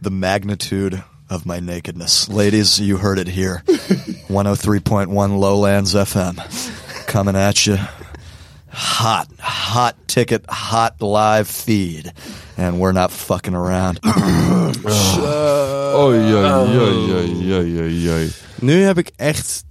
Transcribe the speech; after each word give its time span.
the 0.00 0.10
magnitude 0.10 1.02
of 1.28 1.46
my 1.46 1.60
nakedness. 1.60 2.28
Ladies, 2.28 2.80
you 2.80 2.96
heard 2.96 3.18
it 3.18 3.28
here. 3.28 3.62
103.1 3.66 5.38
Lowlands 5.38 5.94
FM. 5.94 7.06
Coming 7.06 7.36
at 7.36 7.66
you. 7.66 7.76
Hot, 8.68 9.28
hot 9.40 9.96
ticket, 10.06 10.44
hot 10.48 11.00
live 11.02 11.48
feed. 11.48 12.12
And 12.56 12.78
we're 12.80 12.92
not 12.92 13.10
fucking 13.10 13.54
around. 13.54 14.00
Oei, 14.04 14.12
oei, 16.34 17.78
oei, 17.78 18.10
oei. 18.10 18.30
Nu 18.60 18.82
heb 18.82 18.98
ik 18.98 19.10
echt 19.16 19.64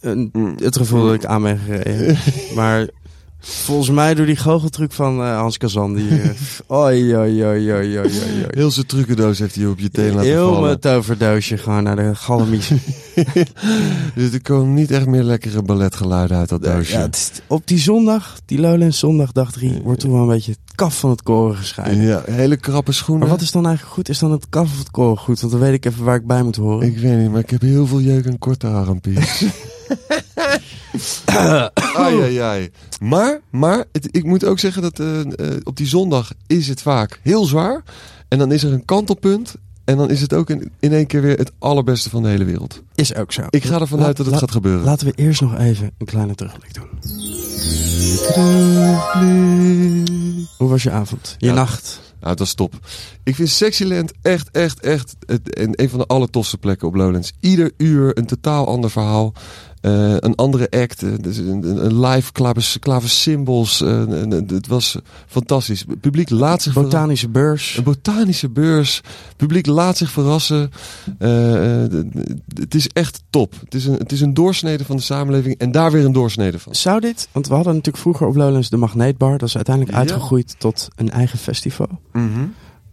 een, 0.00 0.56
het 0.62 0.76
gevoel 0.76 1.06
dat 1.06 1.14
ik 1.14 1.24
aan 1.24 1.42
ben 1.42 1.58
gereden. 1.58 2.18
maar 2.56 2.88
volgens 3.44 3.90
mij 3.90 4.14
door 4.14 4.26
die 4.26 4.36
goocheltruc 4.36 4.92
van 4.92 5.20
eh, 5.22 5.36
Hans 5.38 5.56
Kazan. 5.58 5.94
Die, 5.94 6.08
oei, 6.70 7.16
oei, 7.16 7.44
oei, 7.44 7.72
oei, 7.72 7.72
oei, 7.72 7.98
oei. 7.98 8.10
Heel 8.50 8.70
zijn 8.70 8.86
trucendoos 8.86 9.38
heeft 9.38 9.54
hij 9.54 9.66
op 9.66 9.78
je 9.78 9.90
teen 9.90 10.14
laten 10.14 10.30
Heel 10.30 10.46
vallen. 10.48 10.62
mijn 10.62 10.78
toverdoosje 10.78 11.56
gewoon 11.58 11.82
naar 11.82 11.96
de 11.96 12.14
galmies. 12.14 12.70
Dus 14.14 14.32
er 14.32 14.42
komen 14.42 14.74
niet 14.74 14.90
echt 14.90 15.06
meer 15.06 15.22
lekkere 15.22 15.62
balletgeluiden 15.62 16.36
uit 16.36 16.48
dat 16.48 16.62
doosje. 16.62 16.92
Ja, 16.92 17.00
het 17.00 17.16
is- 17.16 17.40
op 17.46 17.66
die 17.66 17.78
zondag, 17.78 18.36
die 18.46 18.58
Lowlands 18.60 18.98
zondag, 18.98 19.32
dag 19.32 19.52
drie, 19.52 19.80
wordt 19.84 20.00
toen 20.00 20.12
wel 20.12 20.22
een 20.22 20.28
beetje 20.28 20.56
kaf 20.74 20.98
van 20.98 21.10
het 21.10 21.22
koren 21.22 21.56
gescheiden. 21.56 22.02
Ja, 22.02 22.22
hele 22.30 22.56
krappe 22.56 22.92
schoenen. 22.92 23.20
Maar 23.28 23.36
wat 23.36 23.44
is 23.44 23.50
dan 23.50 23.66
eigenlijk 23.66 23.94
goed? 23.94 24.08
Is 24.08 24.18
dan 24.18 24.30
het 24.32 24.46
kaf 24.48 24.72
of 24.72 24.78
het 24.78 24.90
koren 24.90 25.18
goed? 25.18 25.40
Want 25.40 25.52
dan 25.52 25.60
weet 25.62 25.72
ik 25.74 25.84
even 25.84 26.04
waar 26.04 26.16
ik 26.16 26.26
bij 26.26 26.42
moet 26.42 26.56
horen. 26.56 26.86
Ik 26.86 26.98
weet 26.98 27.18
niet, 27.18 27.30
maar 27.30 27.40
ik 27.40 27.50
heb 27.50 27.60
heel 27.60 27.86
veel 27.86 28.00
jeuk 28.00 28.24
en 28.24 28.38
korte 28.38 28.66
armpies. 28.66 29.44
ai, 31.24 32.20
ai, 32.22 32.36
ai. 32.38 32.70
Maar, 33.00 33.40
maar 33.50 33.84
het- 33.92 34.08
ik 34.16 34.24
moet 34.24 34.44
ook 34.44 34.58
zeggen 34.58 34.82
dat 34.82 34.98
eh, 34.98 35.20
eh, 35.20 35.26
op 35.62 35.76
die 35.76 35.86
zondag 35.86 36.32
is 36.46 36.68
het 36.68 36.82
vaak 36.82 37.20
heel 37.22 37.44
zwaar. 37.44 37.82
En 38.28 38.38
dan 38.38 38.52
is 38.52 38.62
er 38.62 38.72
een 38.72 38.84
kantelpunt. 38.84 39.54
En 39.84 39.96
dan 39.96 40.10
is 40.10 40.20
het 40.20 40.32
ook 40.34 40.50
in, 40.50 40.72
in 40.80 40.92
één 40.92 41.06
keer 41.06 41.22
weer 41.22 41.38
het 41.38 41.52
allerbeste 41.58 42.10
van 42.10 42.22
de 42.22 42.28
hele 42.28 42.44
wereld. 42.44 42.82
Is 42.94 43.14
ook 43.14 43.32
zo. 43.32 43.42
Ik 43.50 43.64
ga 43.64 43.80
ervan 43.80 43.98
Laat- 43.98 44.06
uit 44.06 44.16
dat 44.16 44.26
het 44.26 44.34
laat- 44.34 44.44
gaat 44.44 44.50
gebeuren. 44.50 44.84
Laten 44.84 45.06
we 45.06 45.12
eerst 45.16 45.40
nog 45.40 45.58
even 45.58 45.90
een 45.98 46.06
kleine 46.06 46.34
terugblik 46.34 46.74
doen. 46.74 46.88
Hoe 50.58 50.68
was 50.68 50.82
je 50.82 50.90
avond? 50.90 51.34
Je 51.38 51.46
Ja. 51.46 51.52
nacht? 51.54 52.00
Ja, 52.20 52.28
het 52.28 52.38
was 52.38 52.54
top. 52.54 52.74
Ik 53.22 53.34
vind 53.34 53.48
Sexyland 53.48 54.12
echt, 54.22 54.50
echt, 54.50 54.80
echt 54.80 55.16
het, 55.26 55.58
een, 55.58 55.72
een 55.82 55.88
van 55.88 55.98
de 55.98 56.06
allertofste 56.06 56.58
plekken 56.58 56.88
op 56.88 56.94
Lowlands. 56.94 57.32
Ieder 57.40 57.70
uur 57.76 58.18
een 58.18 58.26
totaal 58.26 58.66
ander 58.66 58.90
verhaal. 58.90 59.32
Eh, 59.82 60.14
een 60.18 60.34
andere 60.34 60.70
act. 60.70 61.02
eh, 61.02 61.10
dus 61.20 61.36
een, 61.36 62.00
live 62.00 62.32
klaver, 62.32 62.78
klaversymbos. 62.78 63.80
eh, 63.80 64.04
het 64.46 64.66
was 64.66 64.96
fantastisch. 65.26 65.84
Het 65.88 66.00
publiek 66.00 66.30
laat 66.30 66.62
zich 66.62 66.72
verrassen. 66.72 66.98
Botanische 66.98 67.28
beurs. 67.28 67.76
Een 67.76 67.84
botanische 67.84 68.48
beurs. 68.48 68.96
Het 69.28 69.36
publiek 69.36 69.66
laat 69.66 69.96
zich 69.96 70.10
verrassen. 70.10 70.70
Eh, 71.18 71.84
eh, 71.84 71.92
het 72.54 72.74
is 72.74 72.88
echt 72.88 73.22
top. 73.30 73.54
Het 73.64 73.74
is, 73.74 73.86
een, 73.86 73.94
het 73.94 74.12
is 74.12 74.20
een 74.20 74.34
doorsnede 74.34 74.84
van 74.84 74.96
de 74.96 75.02
samenleving. 75.02 75.58
En 75.58 75.72
daar 75.72 75.90
weer 75.92 76.04
een 76.04 76.12
doorsnede 76.12 76.58
van. 76.58 76.74
Zou 76.74 77.00
dit, 77.00 77.28
want 77.32 77.46
we 77.48 77.54
hadden 77.54 77.72
natuurlijk 77.72 78.02
vroeger 78.02 78.26
op 78.26 78.34
Lowlands 78.36 78.70
de 78.70 78.76
Magneetbar. 78.76 79.38
Dat 79.38 79.48
is 79.48 79.56
uiteindelijk 79.56 79.94
Ja. 79.94 80.00
uitgegroeid 80.02 80.54
tot 80.58 80.88
een 80.96 81.10
eigen 81.10 81.38
festival. 81.38 81.88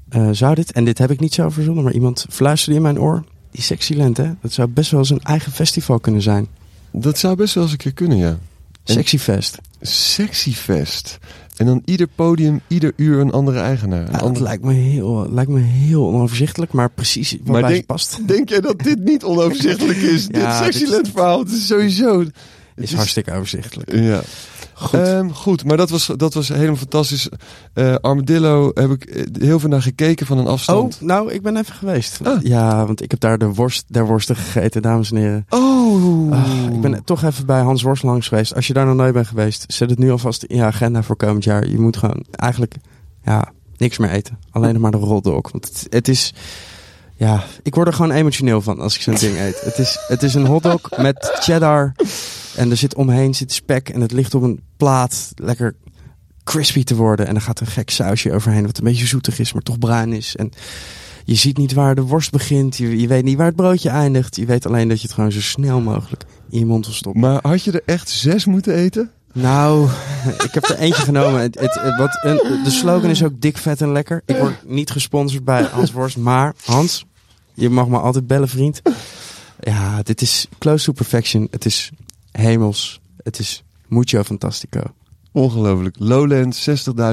Eh, 0.10 0.30
zou 0.32 0.56
dit, 0.56 0.72
en 0.72 0.86
dit 0.86 0.98
heb 0.98 1.12
ik 1.12 1.20
niet 1.20 1.34
zo 1.34 1.50
verzonnen, 1.50 1.84
maar 1.84 1.94
iemand 1.94 2.26
fluisterde 2.30 2.76
in 2.78 2.82
mijn 2.84 3.00
oor. 3.00 3.24
Die 3.52 3.62
Sexyland, 3.64 4.18
hè? 4.18 4.32
Dat 4.42 4.52
zou 4.52 4.68
best 4.68 4.92
wel 4.92 5.00
eens 5.00 5.10
een 5.10 5.22
eigen 5.24 5.52
festival 5.52 6.00
kunnen 6.00 6.22
zijn. 6.22 6.48
Dat 6.92 7.18
zou 7.18 7.36
best 7.36 7.54
wel 7.54 7.64
eens 7.64 7.72
een 7.72 7.78
keer 7.78 7.94
kunnen, 7.94 8.18
ja. 8.18 8.38
En- 8.84 8.94
Sexyfest. 8.94 9.58
Sexyfest. 9.82 11.18
En 11.58 11.66
dan 11.66 11.82
ieder 11.86 12.08
podium, 12.16 12.62
ieder 12.68 12.94
uur 12.96 13.20
een 13.20 13.32
andere 13.32 13.60
eigenaar. 13.60 14.08
Een 14.08 14.12
Ja, 14.12 14.18
dat 14.18 14.40
lijkt 14.40 14.64
me, 14.64 14.74
heel, 14.74 15.28
lijkt 15.32 15.52
me 15.52 15.60
heel 15.60 16.06
onoverzichtelijk, 16.08 16.72
maar 16.72 16.90
precies 16.90 17.38
bij 17.44 17.62
denk- 17.62 17.76
ze 17.76 17.84
past. 17.84 18.20
Denk 18.28 18.50
jij 18.50 18.60
dat 18.62 18.80
dit 18.80 19.00
niet 19.04 19.24
onoverzichtelijk 19.24 19.98
is? 19.98 20.28
Ja, 20.32 20.64
dit 20.64 20.74
Sexyland 20.74 21.10
verhaal, 21.12 21.40
het 21.40 21.52
is 21.52 21.68
sowieso... 21.68 22.20
Het 22.20 22.32
is 22.76 22.94
hartstikke 22.94 23.32
overzichtelijk. 23.34 23.92
Ja. 23.94 24.22
Goed. 24.80 25.00
Ehm, 25.00 25.30
goed, 25.30 25.66
maar 25.66 25.78
dat 25.78 25.90
was, 25.90 26.12
dat 26.16 26.34
was 26.34 26.48
helemaal 26.48 26.76
fantastisch. 26.76 27.30
Eh, 27.74 27.96
Armadillo 27.96 28.72
heb 28.74 28.92
ik 28.92 29.06
eh, 29.06 29.24
heel 29.40 29.60
veel 29.60 29.70
naar 29.70 29.82
gekeken 29.82 30.26
van 30.26 30.38
een 30.38 30.48
afstand. 30.48 30.96
Oh, 30.96 31.08
nou, 31.08 31.32
ik 31.32 31.42
ben 31.42 31.58
even 31.58 31.74
geweest. 31.74 32.20
Ah. 32.24 32.42
Ja, 32.42 32.86
want 32.86 33.02
ik 33.02 33.12
heb 33.12 33.20
daar 33.20 33.38
de 33.38 33.54
worst 33.54 33.86
der 33.88 34.06
worsten 34.06 34.36
gegeten, 34.36 34.82
dames 34.82 35.12
en 35.12 35.18
heren. 35.18 35.46
Oh. 35.50 36.32
Ah, 36.32 36.74
ik 36.74 36.82
ben 36.82 37.04
toch 37.04 37.24
even 37.24 37.46
bij 37.46 37.62
Hans 37.62 37.82
Worst 37.82 38.04
langs 38.04 38.28
geweest. 38.28 38.56
Als 38.56 38.68
je 38.68 38.74
daar 38.74 38.86
nog 38.86 38.96
nooit 38.96 39.14
bent 39.14 39.28
geweest, 39.28 39.64
zet 39.68 39.90
het 39.90 40.00
nu 40.00 40.12
alvast 40.12 40.44
in 40.44 40.56
je 40.56 40.64
agenda 40.64 41.04
voor 41.04 41.16
komend 41.16 41.44
jaar. 41.44 41.68
Je 41.68 41.80
moet 41.80 41.98
gewoon 41.98 42.26
eigenlijk 42.32 42.76
ja, 43.24 43.52
niks 43.78 43.98
meer 43.98 44.10
eten. 44.10 44.40
Alleen 44.52 44.74
nog 44.74 44.82
maar 44.82 44.92
de 44.92 44.98
roldog. 44.98 45.52
Want 45.52 45.66
het, 45.66 45.88
het 45.90 46.08
is... 46.08 46.34
Ja, 47.20 47.44
ik 47.64 47.76
word 47.76 47.88
er 47.88 47.94
gewoon 47.94 48.12
emotioneel 48.12 48.62
van 48.62 48.80
als 48.80 48.96
ik 48.96 49.02
zo'n 49.02 49.16
ding 49.16 49.38
eet. 49.38 49.62
Het 49.62 49.78
is, 49.78 49.98
het 50.08 50.24
is 50.24 50.34
een 50.34 50.46
hotdog 50.46 50.82
met 50.98 51.32
cheddar. 51.40 51.92
En 52.56 52.72
er 52.72 52.78
zit 52.78 52.96
omheen 52.96 53.34
zit 53.36 53.52
spek. 53.52 53.90
En 53.90 54.02
het 54.02 54.12
ligt 54.12 54.36
op 54.36 54.42
een 54.44 54.62
plaat. 54.78 55.32
Lekker 55.36 55.76
crispy 56.44 56.84
te 56.84 56.96
worden. 56.96 57.28
En 57.28 57.34
dan 57.34 57.42
gaat 57.42 57.60
een 57.60 57.68
gek 57.68 57.90
sausje 57.90 58.34
overheen. 58.34 58.66
Wat 58.66 58.78
een 58.78 58.84
beetje 58.84 59.06
zoetig 59.06 59.40
is, 59.40 59.54
maar 59.54 59.62
toch 59.62 59.80
bruin 59.80 60.14
is. 60.14 60.36
En 60.36 60.52
je 61.26 61.36
ziet 61.36 61.58
niet 61.58 61.74
waar 61.74 61.96
de 61.96 62.02
worst 62.02 62.32
begint. 62.32 62.78
Je, 62.78 63.00
je 63.00 63.08
weet 63.08 63.24
niet 63.24 63.38
waar 63.38 63.46
het 63.48 63.56
broodje 63.56 63.90
eindigt. 63.90 64.36
Je 64.36 64.46
weet 64.46 64.66
alleen 64.66 64.88
dat 64.88 64.98
je 65.02 65.06
het 65.08 65.16
gewoon 65.16 65.32
zo 65.32 65.42
snel 65.42 65.80
mogelijk 65.80 66.24
in 66.50 66.60
je 66.60 66.66
mond 66.66 66.86
wil 66.86 66.96
stoppen. 66.96 67.22
Maar 67.22 67.40
had 67.42 67.64
je 67.64 67.72
er 67.72 67.82
echt 67.86 68.10
zes 68.10 68.46
moeten 68.46 68.74
eten? 68.76 69.12
Nou, 69.34 69.90
ik 70.44 70.50
heb 70.54 70.64
er 70.70 70.78
eentje 70.78 71.02
genomen. 71.04 71.42
Het, 71.42 71.60
het, 71.60 71.74
het- 71.82 71.98
wat, 71.98 72.20
een, 72.24 72.64
de 72.64 72.70
slogan 72.70 73.10
is 73.10 73.24
ook 73.24 73.42
dik, 73.42 73.58
vet 73.58 73.82
en 73.82 73.92
lekker. 73.92 74.22
Ik 74.26 74.38
word 74.38 74.54
niet 74.68 74.92
gesponsord 74.92 75.44
bij 75.44 75.64
Hans 75.64 75.92
Worst. 75.92 76.18
Maar 76.18 76.54
Hans, 76.66 77.06
je 77.60 77.70
mag 77.70 77.88
me 77.88 77.98
altijd 78.00 78.28
bellen, 78.28 78.48
vriend. 78.50 78.82
Ja, 79.60 80.02
dit 80.04 80.22
is 80.22 80.48
close 80.58 80.86
to 80.86 80.92
perfection. 80.92 81.48
Het 81.52 81.66
is 81.66 81.92
hemels. 82.32 83.02
Het 83.24 83.40
is 83.40 83.64
mucho 83.88 84.24
fantastico. 84.24 84.82
Ongelooflijk. 85.32 85.96
Lowlands, 86.00 86.70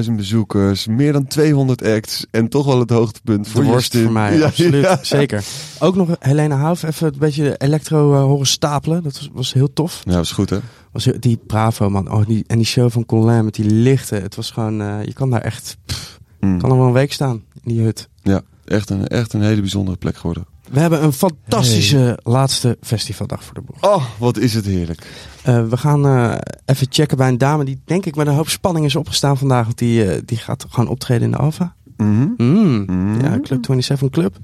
60.000 0.07 0.13
bezoekers, 0.13 0.87
meer 0.87 1.13
dan 1.13 1.27
200 1.27 1.83
acts. 1.85 2.27
En 2.31 2.49
toch 2.49 2.67
wel 2.67 2.81
het 2.81 2.91
hoogtepunt 2.91 3.49
voor 3.49 3.61
de 3.63 3.67
worst 3.67 3.97
voor 3.99 4.13
mij, 4.13 4.37
Ja, 4.39 4.45
absoluut. 4.47 4.83
ja. 4.85 4.99
Zeker. 5.03 5.45
Ook 5.79 5.95
nog 5.97 6.17
Helena 6.21 6.57
Hauf 6.57 6.83
even 6.83 7.07
een 7.07 7.19
beetje 7.19 7.57
elektro 7.57 8.15
eh, 8.15 8.21
horen 8.23 8.47
stapelen. 8.47 9.03
Dat 9.03 9.13
was, 9.19 9.31
was 9.33 9.53
heel 9.53 9.73
tof. 9.73 10.03
Ja, 10.05 10.21
is 10.21 10.31
goed 10.31 10.51
hè. 10.51 10.59
Was 10.93 11.05
heel- 11.05 11.21
die 11.21 11.37
Bravo 11.47 11.91
man. 11.91 12.11
Oh, 12.13 12.27
die, 12.27 12.45
en 12.47 12.57
die 12.57 12.67
show 12.67 12.91
van 12.91 13.07
Colin 13.07 13.45
met 13.45 13.55
die 13.55 13.71
lichten. 13.71 14.23
Het 14.23 14.35
was 14.35 14.51
gewoon, 14.51 14.81
eh, 14.81 15.05
je 15.05 15.13
kan 15.13 15.31
daar 15.31 15.41
echt, 15.43 15.77
pff, 15.87 16.19
Mm. 16.41 16.61
kan 16.61 16.71
er 16.71 16.77
wel 16.77 16.87
een 16.87 16.93
week 16.93 17.13
staan 17.13 17.43
in 17.63 17.75
die 17.75 17.83
hut. 17.83 18.09
Ja, 18.23 18.43
echt 18.67 18.91
een, 18.91 19.07
echt 19.07 19.33
een 19.33 19.43
hele 19.43 19.61
bijzondere 19.61 19.97
plek 19.97 20.17
geworden. 20.17 20.47
We 20.71 20.81
hebben 20.81 21.03
een 21.03 21.13
fantastische 21.13 22.19
laatste 22.23 22.79
festivaldag 22.81 23.45
voor 23.45 23.55
de 23.55 23.61
boeg. 23.61 23.83
Oh, 23.95 24.05
wat 24.19 24.37
is 24.37 24.55
het 24.55 24.65
heerlijk. 24.65 25.07
Eh, 25.43 25.69
we 25.69 25.77
gaan 25.77 26.07
eh, 26.07 26.35
even 26.65 26.87
checken 26.91 27.17
bij 27.17 27.29
een 27.29 27.39
dame 27.39 27.65
die 27.65 27.81
denk 27.85 28.07
ik 28.07 28.17
met 28.17 28.27
een 28.27 28.35
hoop 28.35 28.49
spanning 28.49 28.85
is 28.87 28.97
opgestaan 28.97 29.39
vandaag. 29.39 29.65
Want 29.65 29.79
die, 29.79 30.11
eh, 30.11 30.23
die 30.25 30.39
gaat 30.39 30.67
gewoon 30.69 30.91
optreden 30.91 31.23
in 31.23 31.31
de 31.31 31.37
Alfa. 31.37 31.75
Mhm. 31.97 32.29
Mm. 32.37 32.85
Mhm. 32.87 33.25
Ja, 33.25 33.41
Club 33.41 33.65
27 33.65 34.11
Club. 34.11 34.37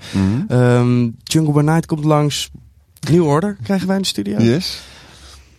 Ehm, 0.48 1.10
Jungle 1.22 1.52
by 1.52 1.60
Night 1.60 1.86
komt 1.86 2.04
langs. 2.04 2.50
New 3.10 3.26
Order 3.26 3.56
krijgen 3.62 3.86
wij 3.86 3.96
in 3.96 4.02
de 4.02 4.08
studio. 4.08 4.38
Yes, 4.38 4.82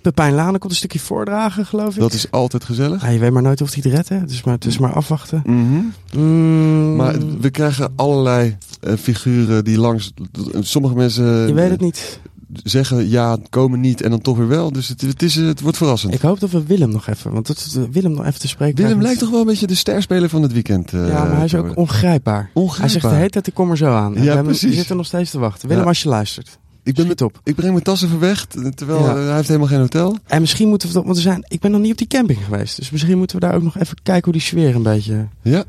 Pepijn 0.04 0.34
Lane 0.34 0.58
komt 0.58 0.72
een 0.72 0.78
stukje 0.78 1.00
voordragen, 1.00 1.66
geloof 1.66 1.94
ik. 1.96 2.00
dat 2.02 2.14
is 2.14 2.32
altijd 2.32 2.64
gezellig. 2.64 3.02
Ja, 3.02 3.10
je 3.10 3.20
weet 3.20 3.32
maar 3.32 3.42
nooit 3.42 3.62
of 3.62 3.74
hij 3.74 3.82
het 3.84 3.94
redt, 3.94 4.10
hè? 4.10 4.20
Is 4.28 4.44
maar, 4.44 4.58
is 4.68 4.78
maar 4.78 4.94
afwachten. 4.94 5.42
Mhm. 5.46 5.82
Mm, 6.22 6.96
Maar 6.96 7.16
we 7.40 7.50
krijgen 7.50 7.94
allerlei 7.96 8.58
eh, 8.82 8.94
figuren 9.00 9.64
die 9.64 9.78
langs... 9.78 10.12
Sommige 10.60 10.96
mensen 10.96 11.26
je 11.48 11.54
weet 11.54 11.70
het 11.70 11.82
niet. 11.82 12.20
zeggen 12.64 13.10
ja, 13.10 13.38
komen 13.50 13.80
niet 13.80 14.02
en 14.02 14.10
dan 14.10 14.22
toch 14.22 14.38
weer 14.38 14.48
wel. 14.48 14.72
Dus 14.72 14.88
het, 14.88 15.02
het, 15.02 15.22
is, 15.22 15.36
het 15.36 15.62
wordt 15.62 15.78
verrassend. 15.78 16.14
Ik 16.14 16.22
hoop 16.22 16.40
dat 16.40 16.50
we 16.50 16.64
Willem 16.64 16.90
nog 16.92 17.08
even, 17.08 17.32
want 17.32 17.48
dat 17.48 17.78
Willem 17.92 18.12
nog 18.12 18.26
even 18.26 18.40
te 18.40 18.48
spreken. 18.48 18.84
Willem 18.84 19.02
lijkt 19.02 19.20
toch 19.20 19.30
wel 19.30 19.40
een 19.40 19.46
beetje 19.46 19.68
de 19.68 19.76
sterspeler 19.76 20.30
van 20.30 20.42
het 20.42 20.54
weekend. 20.54 20.94
eh, 20.94 21.08
Ja, 21.08 21.24
maar 21.24 21.36
hij 21.36 21.46
is 21.46 21.56
ook 21.56 21.78
ongrijpbaar. 21.78 22.50
Ongrijpbaar. 22.54 22.80
Hij 22.92 23.00
zegt 23.00 23.10
de 23.14 23.18
hele 23.20 23.30
tijd, 23.30 23.48
ik 23.48 23.54
kom 23.54 23.72
er 23.72 23.78
zo 23.78 23.94
aan. 23.94 24.16
En 24.16 24.24
Ja, 24.24 24.38
we 24.38 24.44
precies. 24.44 24.70
We 24.70 24.76
zitten 24.76 24.98
nog 24.98 25.06
steeds 25.06 25.32
te 25.32 25.40
wachten. 25.40 25.68
Willem, 25.68 25.84
Ja. 25.84 25.90
als 25.90 26.04
je 26.04 26.10
luistert. 26.10 26.58
Ik, 26.84 26.96
ben 26.96 27.08
met, 27.08 27.22
op. 27.22 27.40
ik 27.44 27.56
breng 27.56 27.72
mijn 27.72 27.84
tas 27.84 28.02
even 28.04 28.20
weg, 28.20 28.46
terwijl 28.76 29.00
Ja. 29.00 29.16
eh, 29.16 29.26
hij 29.26 29.36
heeft 29.36 29.48
helemaal 29.48 29.68
geen 29.68 29.80
hotel. 29.80 30.18
En 30.28 30.42
misschien 30.42 30.68
moeten 30.70 30.88
we 30.88 30.94
dat, 30.94 31.04
want 31.04 31.16
we 31.16 31.22
zijn, 31.22 31.46
ik 31.48 31.60
ben 31.60 31.72
nog 31.72 31.82
niet 31.82 31.92
op 31.92 31.98
die 31.98 32.08
camping 32.08 32.40
geweest. 32.44 32.76
Dus 32.76 32.90
misschien 32.90 33.18
moeten 33.18 33.40
we 33.40 33.46
daar 33.46 33.56
ook 33.56 33.62
nog 33.64 33.78
even 33.78 33.98
kijken 34.04 34.24
hoe 34.24 34.34
die 34.34 34.42
sfeer 34.42 34.76
een 34.76 34.84
beetje... 34.84 35.28
Ja. 35.42 35.64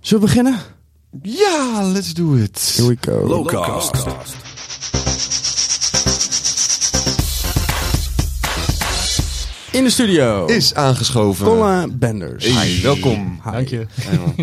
Zullen 0.00 0.22
we 0.24 0.28
beginnen? 0.28 0.58
Ja, 1.22 1.82
let's 1.92 2.14
do 2.14 2.34
it. 2.34 2.72
Here 2.76 2.88
we 2.88 2.96
go. 3.00 3.26
Lowcast. 3.26 4.04
In 9.76 9.84
de 9.84 9.90
studio. 9.90 10.46
Is 10.46 10.74
aangeschoven. 10.74 11.46
Colin 11.46 11.98
Benders. 11.98 12.54
Hey, 12.54 12.78
welkom. 12.82 13.40
Hi. 13.44 13.50
Dank 13.52 13.68
je. 13.68 13.86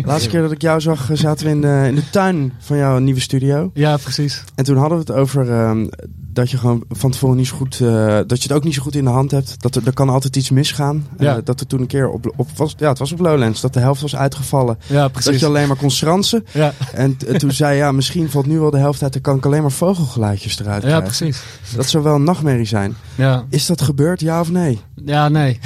Laatste 0.04 0.28
keer 0.28 0.42
dat 0.42 0.50
ik 0.52 0.62
jou 0.62 0.80
zag, 0.80 1.10
eh, 1.10 1.16
zaten 1.16 1.46
we 1.46 1.52
in 1.52 1.60
de, 1.60 1.84
in 1.88 1.94
de 1.94 2.10
tuin 2.10 2.52
van 2.58 2.76
jouw 2.76 2.98
nieuwe 2.98 3.20
studio. 3.20 3.70
Ja, 3.74 3.96
precies. 3.96 4.42
En 4.54 4.64
toen 4.64 4.76
hadden 4.76 4.98
we 4.98 5.04
het 5.06 5.20
over 5.20 5.50
ehm, 5.52 5.86
dat 6.32 6.50
je 6.50 6.56
gewoon 6.58 6.84
van 6.90 7.10
tevoren 7.10 7.36
niet 7.36 7.46
zo 7.46 7.56
goed, 7.56 7.80
eh, 7.80 8.18
dat 8.26 8.42
je 8.42 8.48
het 8.48 8.52
ook 8.52 8.64
niet 8.64 8.74
zo 8.74 8.82
goed 8.82 8.94
in 8.94 9.04
de 9.04 9.10
hand 9.10 9.30
hebt. 9.30 9.62
Dat 9.62 9.74
er, 9.74 9.82
er 9.86 9.92
kan 9.94 10.08
altijd 10.08 10.36
iets 10.36 10.50
misgaan. 10.50 11.06
Eh, 11.16 11.24
Ja. 11.26 11.40
dat 11.44 11.60
er 11.60 11.66
toen 11.66 11.80
een 11.80 11.86
keer 11.86 12.08
op, 12.08 12.32
op 12.36 12.48
was, 12.56 12.74
ja, 12.76 12.88
het 12.88 12.98
was 12.98 13.12
op 13.12 13.18
Lowlands, 13.20 13.60
dat 13.60 13.72
de 13.72 13.80
helft 13.80 14.00
was 14.00 14.16
uitgevallen. 14.16 14.78
Ja, 14.86 15.00
Dat 15.02 15.12
precies. 15.12 15.40
je 15.40 15.46
alleen 15.46 15.68
maar 15.68 15.76
kon 15.76 15.90
schransen. 15.90 16.44
Ja, 16.52 16.72
En 16.94 17.16
toen 17.38 17.50
zei 17.52 17.76
ja, 17.76 17.92
misschien 17.92 18.30
valt 18.30 18.46
nu 18.46 18.58
wel 18.58 18.70
de 18.70 18.78
helft 18.78 19.02
uit, 19.02 19.12
dan 19.12 19.22
kan 19.22 19.36
ik 19.36 19.46
alleen 19.46 19.62
maar 19.62 19.72
vogelgeluidjes 19.72 20.58
eruit 20.60 20.82
ja, 20.82 20.88
krijgen. 20.88 21.06
precies. 21.06 21.42
Dat 21.76 21.86
zou 21.86 22.04
wel 22.04 22.14
een 22.14 22.24
nachtmerrie 22.24 22.66
zijn. 22.66 22.94
Ja, 23.14 23.44
Is 23.48 23.66
dat 23.66 23.82
gebeurd, 23.82 24.20
ja 24.20 24.40
of 24.40 24.50
nee? 24.50 24.80
ja 25.04 25.23
nee. 25.28 25.58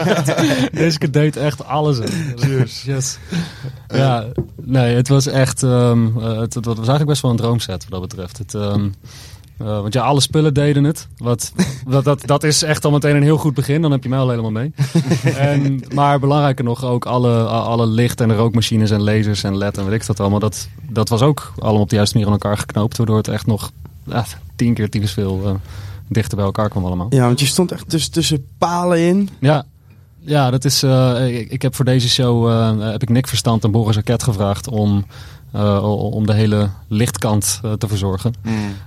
Deze 0.72 0.98
keer 0.98 1.10
deed 1.10 1.36
echt 1.36 1.64
alles. 1.64 1.98
in. 1.98 2.36
Yes. 2.84 3.18
Ja, 3.88 4.26
nee, 4.62 4.94
het 4.96 5.08
was 5.08 5.26
echt... 5.26 5.62
ehm, 5.62 6.06
eh, 6.18 6.38
het, 6.38 6.54
het 6.54 6.64
was 6.64 6.76
eigenlijk 6.76 7.08
best 7.08 7.22
wel 7.22 7.30
een 7.30 7.36
droomset 7.36 7.86
wat 7.88 8.00
dat 8.00 8.08
betreft. 8.08 8.38
Het, 8.38 8.54
ehm, 8.54 8.88
eh, 9.58 9.66
want 9.66 9.92
ja, 9.92 10.02
alle 10.02 10.20
spullen 10.20 10.54
deden 10.54 10.84
het. 10.84 11.08
Wat, 11.16 11.52
dat, 11.88 12.04
dat, 12.04 12.26
dat 12.26 12.44
is 12.44 12.62
echt 12.62 12.84
al 12.84 12.90
meteen 12.90 13.16
een 13.16 13.22
heel 13.22 13.36
goed 13.36 13.54
begin. 13.54 13.82
Dan 13.82 13.90
heb 13.90 14.02
je 14.02 14.08
mij 14.08 14.18
al 14.18 14.28
helemaal 14.30 14.50
mee. 14.50 14.72
en, 15.38 15.82
maar 15.94 16.18
belangrijker 16.18 16.64
nog 16.64 16.84
ook 16.84 17.06
alle, 17.06 17.42
alle 17.44 17.86
licht- 17.86 18.20
en 18.20 18.34
rookmachines 18.36 18.90
en 18.90 19.02
lasers 19.02 19.44
en 19.44 19.56
led 19.56 19.78
en 19.78 19.84
weet 19.84 20.00
ik 20.00 20.06
dat 20.06 20.20
allemaal. 20.20 20.38
Dat, 20.38 20.68
dat 20.90 21.08
was 21.08 21.22
ook 21.22 21.52
allemaal 21.58 21.82
op 21.82 21.90
de 21.90 21.96
juiste 21.96 22.16
manier 22.16 22.32
aan 22.32 22.38
elkaar 22.40 22.58
geknoopt. 22.58 22.96
Waardoor 22.96 23.16
het 23.16 23.28
echt 23.28 23.46
nog 23.46 23.70
tien 24.56 24.74
keer 24.74 24.90
tien 24.90 25.08
veel 25.08 25.40
eh, 25.44 25.54
dichter 26.08 26.36
bij 26.36 26.46
elkaar 26.46 26.68
kwam 26.68 26.84
allemaal. 26.84 27.06
Ja, 27.10 27.26
want 27.26 27.40
je 27.40 27.46
stond 27.46 27.72
echt 27.72 27.88
tussen, 27.88 28.12
tussen 28.12 28.46
palen 28.58 28.98
in. 28.98 29.28
Ja, 29.40 29.64
ja 30.18 30.50
dat 30.50 30.64
is, 30.64 30.82
eh, 30.82 31.38
ik, 31.38 31.50
ik 31.50 31.62
heb 31.62 31.74
voor 31.74 31.84
deze 31.84 32.08
show 32.08 32.48
eh, 32.48 32.90
heb 32.90 33.02
ik 33.02 33.08
Nick 33.08 33.26
Verstand 33.26 33.64
en 33.64 33.70
Boris 33.70 33.96
Arquette 33.96 34.24
gevraagd 34.24 34.68
om, 34.68 35.06
om 36.12 36.26
de 36.26 36.32
hele 36.34 36.68
lichtkant 36.88 37.60
eh, 37.64 37.72
te 37.72 37.88
verzorgen. 37.88 38.34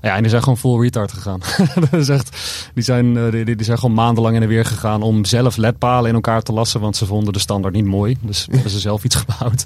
Ja, 0.02 0.16
en 0.16 0.22
die 0.22 0.30
zijn 0.30 0.44
gewoon 0.44 0.58
full 0.58 0.82
retard 0.82 1.12
gegaan. 1.12 1.40
dat 1.92 1.94
is 2.00 2.10
echt, 2.10 2.38
die, 2.74 2.84
zijn, 2.84 3.18
eh, 3.18 3.32
die, 3.32 3.44
die 3.56 3.64
zijn 3.66 3.78
gewoon 3.80 3.96
maandenlang 3.96 4.36
in 4.36 4.42
en 4.42 4.48
weer 4.48 4.66
gegaan 4.66 5.02
om 5.02 5.26
zelf 5.26 5.58
ledpalen 5.58 6.10
in 6.10 6.16
elkaar 6.16 6.42
te 6.42 6.52
lassen, 6.54 6.80
want 6.80 6.96
ze 6.96 7.06
vonden 7.06 7.34
de 7.34 7.40
standaard 7.40 7.74
niet 7.74 7.86
mooi. 7.86 8.18
Dus 8.22 8.48
hebben 8.52 8.72
ze 8.72 8.80
zelf 8.80 9.04
iets 9.04 9.16
gebouwd. 9.16 9.64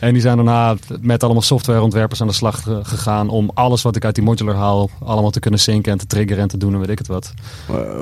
En 0.00 0.12
die 0.12 0.22
zijn 0.22 0.36
daarna 0.36 0.76
met 1.00 1.22
allemaal 1.22 1.42
softwareontwerpers 1.42 2.20
aan 2.20 2.26
de 2.26 2.32
slag 2.32 2.62
ge- 2.62 2.80
gegaan 2.82 3.28
om 3.28 3.50
alles 3.54 3.82
wat 3.82 3.96
ik 3.96 4.04
uit 4.04 4.14
die 4.14 4.24
modular 4.24 4.54
haal 4.54 4.90
allemaal 5.04 5.30
te 5.30 5.40
kunnen 5.40 5.60
zinken 5.60 5.92
en 5.92 5.98
te 5.98 6.06
triggeren 6.06 6.42
en 6.42 6.48
te 6.48 6.56
doen 6.58 6.72
en 6.72 6.78
weet 6.80 6.88
ik 6.90 6.98
het 6.98 7.06
wat. 7.06 7.32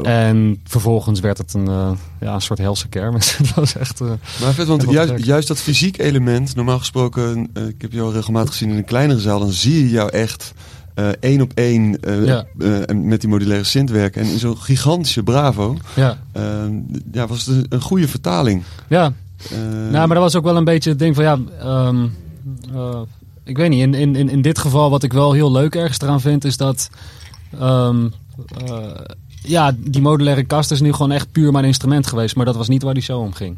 En 0.03 0.61
vervolgens 0.65 1.21
werd 1.21 1.39
het 1.39 1.55
een, 1.55 1.69
eh, 1.69 1.91
ja, 2.21 2.35
een 2.35 2.41
soort 2.43 2.59
helse 2.59 2.89
kermis. 2.89 3.37
dat 3.43 3.55
was 3.55 3.77
echt... 3.77 4.01
eh, 4.01 4.07
Maar 4.41 4.53
vet, 4.53 4.67
want 4.67 4.91
juist, 4.91 5.25
juist 5.25 5.49
dat 5.49 5.59
fysiek 5.59 5.99
element, 5.99 6.55
normaal 6.55 6.79
gesproken, 6.79 7.51
eh, 7.53 7.67
ik 7.67 7.83
heb 7.83 7.93
jou 7.93 8.13
regelmatig 8.25 8.51
gezien 8.53 8.71
in 8.71 8.77
een 8.77 8.85
kleinere 8.85 9.21
zaal, 9.21 9.39
dan 9.39 9.53
zie 9.53 9.83
je 9.83 9.91
jou 9.91 10.11
echt 10.11 10.53
eh, 10.95 11.09
één 11.09 11.41
op 11.41 11.53
één 11.55 12.01
eh, 12.01 12.27
Ja. 12.27 12.47
eh, 12.59 12.95
met 12.97 13.21
die 13.21 13.31
modulaire 13.31 13.65
synth 13.65 13.91
werken. 13.91 14.23
En 14.23 14.29
in 14.31 14.39
zo'n 14.39 14.59
gigantische 14.59 15.23
Bravo 15.23 15.77
ja, 15.95 16.19
ja, 17.13 17.27
was 17.27 17.47
het 17.47 17.57
een, 17.57 17.67
een 17.69 17.81
goede 17.81 18.09
vertaling. 18.09 18.63
ja. 18.89 19.13
Nou, 19.71 19.91
maar 19.93 20.09
dat 20.09 20.19
was 20.19 20.37
ook 20.37 20.45
wel 20.45 20.57
een 20.57 20.65
beetje 20.65 20.91
het 20.91 20.99
ding 20.99 21.15
van 21.15 21.25
ja. 21.25 21.39
ehm, 21.61 22.07
eh, 22.75 23.01
ik 23.45 23.57
weet 23.57 23.71
niet. 23.71 23.81
In, 23.81 23.95
in, 23.95 24.29
in- 24.29 24.43
dit 24.43 24.59
geval, 24.59 24.91
wat 24.91 25.03
ik 25.03 25.13
wel 25.13 25.33
heel 25.33 25.53
leuk 25.53 25.75
ergens 25.75 26.01
eraan 26.01 26.21
vind, 26.21 26.45
is 26.45 26.57
dat. 26.57 26.91
ehm, 27.61 28.09
eh, 28.67 28.77
ja, 29.43 29.73
die 29.79 30.03
modulaire 30.03 30.45
kast 30.45 30.71
is 30.71 30.81
nu 30.81 30.93
gewoon 30.93 31.13
echt 31.13 31.33
puur 31.33 31.53
mijn 31.53 31.65
instrument 31.65 32.07
geweest. 32.07 32.37
Maar 32.37 32.45
dat 32.45 32.57
was 32.57 32.69
niet 32.69 32.83
waar 32.83 32.95
die 32.95 33.03
show 33.03 33.21
om 33.23 33.33
ging. 33.33 33.57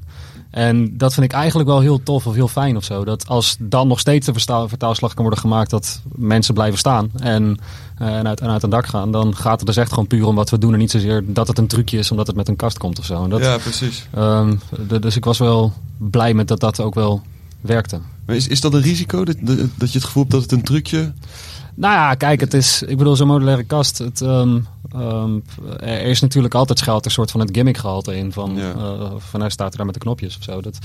En 0.57 0.97
dat 0.97 1.15
vind 1.15 1.27
ik 1.27 1.33
eigenlijk 1.33 1.69
wel 1.69 1.81
heel 1.81 2.03
tof 2.03 2.27
of 2.27 2.35
heel 2.35 2.49
fijn 2.49 2.77
of 2.77 2.85
zo. 2.85 3.05
Dat 3.05 3.29
als 3.29 3.57
dan 3.59 3.89
nog 3.89 4.01
steeds 4.01 4.27
de 4.27 4.33
vertaalslag 4.69 5.15
kan 5.15 5.23
worden 5.23 5.41
gemaakt 5.41 5.71
dat 5.71 6.01
mensen 6.15 6.55
blijven 6.55 6.79
staan 6.79 7.11
en, 7.19 7.59
eh, 7.99 8.19
en, 8.19 8.27
uit, 8.27 8.41
en 8.41 8.49
uit 8.49 8.63
een 8.63 8.71
dak 8.71 8.87
gaan, 8.87 9.11
dan 9.11 9.37
gaat 9.37 9.59
het 9.59 9.67
dus 9.67 9.77
echt 9.77 9.89
gewoon 9.89 10.07
puur 10.07 10.27
om 10.27 10.35
wat 10.35 10.51
we 10.51 10.59
doen. 10.59 10.73
En 10.73 10.79
niet 10.79 10.91
zozeer 10.91 11.23
dat 11.27 11.49
het 11.49 11.59
een 11.59 11.67
trucje 11.67 11.99
is 11.99 12.11
omdat 12.11 12.27
het 12.27 12.37
met 12.37 12.49
een 12.49 12.57
kast 12.57 12.79
komt 12.79 12.99
of 12.99 13.05
zo. 13.05 13.25
En 13.25 13.31
dat, 13.31 13.41
ja, 13.41 13.59
precies. 13.59 14.07
Ehm, 14.15 14.55
dus 15.01 15.17
ik 15.17 15.25
was 15.25 15.39
wel 15.39 15.73
blij 15.97 16.35
met 16.35 16.49
dat 16.49 16.61
dat 16.61 16.81
ook 16.81 16.95
wel 16.95 17.23
werkte. 17.61 18.01
Maar 18.27 18.37
is, 18.37 18.49
is 18.49 18.61
dat 18.61 18.75
een 18.75 18.83
risico, 18.83 19.25
dat, 19.25 19.37
dat 19.41 19.59
dat 19.75 19.93
je 19.93 19.99
het 19.99 20.07
gevoel 20.07 20.23
hebt 20.23 20.35
dat 20.35 20.43
het 20.43 20.53
een 20.53 20.63
trucje... 20.63 21.13
Nou 21.75 21.95
ja, 21.95 22.15
kijk, 22.15 22.41
het 22.41 22.55
is, 22.55 22.83
ik 22.83 22.97
bedoel, 22.97 23.17
zo'n 23.17 23.27
modulaire 23.27 23.65
kast. 23.65 23.99
Het, 23.99 24.21
ehm, 24.21 24.59
ehm, 24.93 25.39
er 25.79 26.01
is 26.03 26.21
natuurlijk 26.21 26.55
altijd 26.55 26.79
schuilt 26.79 27.05
een 27.05 27.11
soort 27.11 27.31
van 27.31 27.41
het 27.41 27.51
gimmick 27.53 27.77
gehalte 27.77 28.17
in. 28.17 28.33
Van, 28.33 28.55
Ja. 28.57 28.73
eh, 28.75 29.11
van 29.19 29.41
hij 29.41 29.51
staat 29.51 29.71
er 29.71 29.77
daar 29.77 29.87
met 29.87 29.95
de 29.95 30.01
knopjes 30.01 30.37
of 30.37 30.43
zo. 30.43 30.61
Dat, 30.61 30.79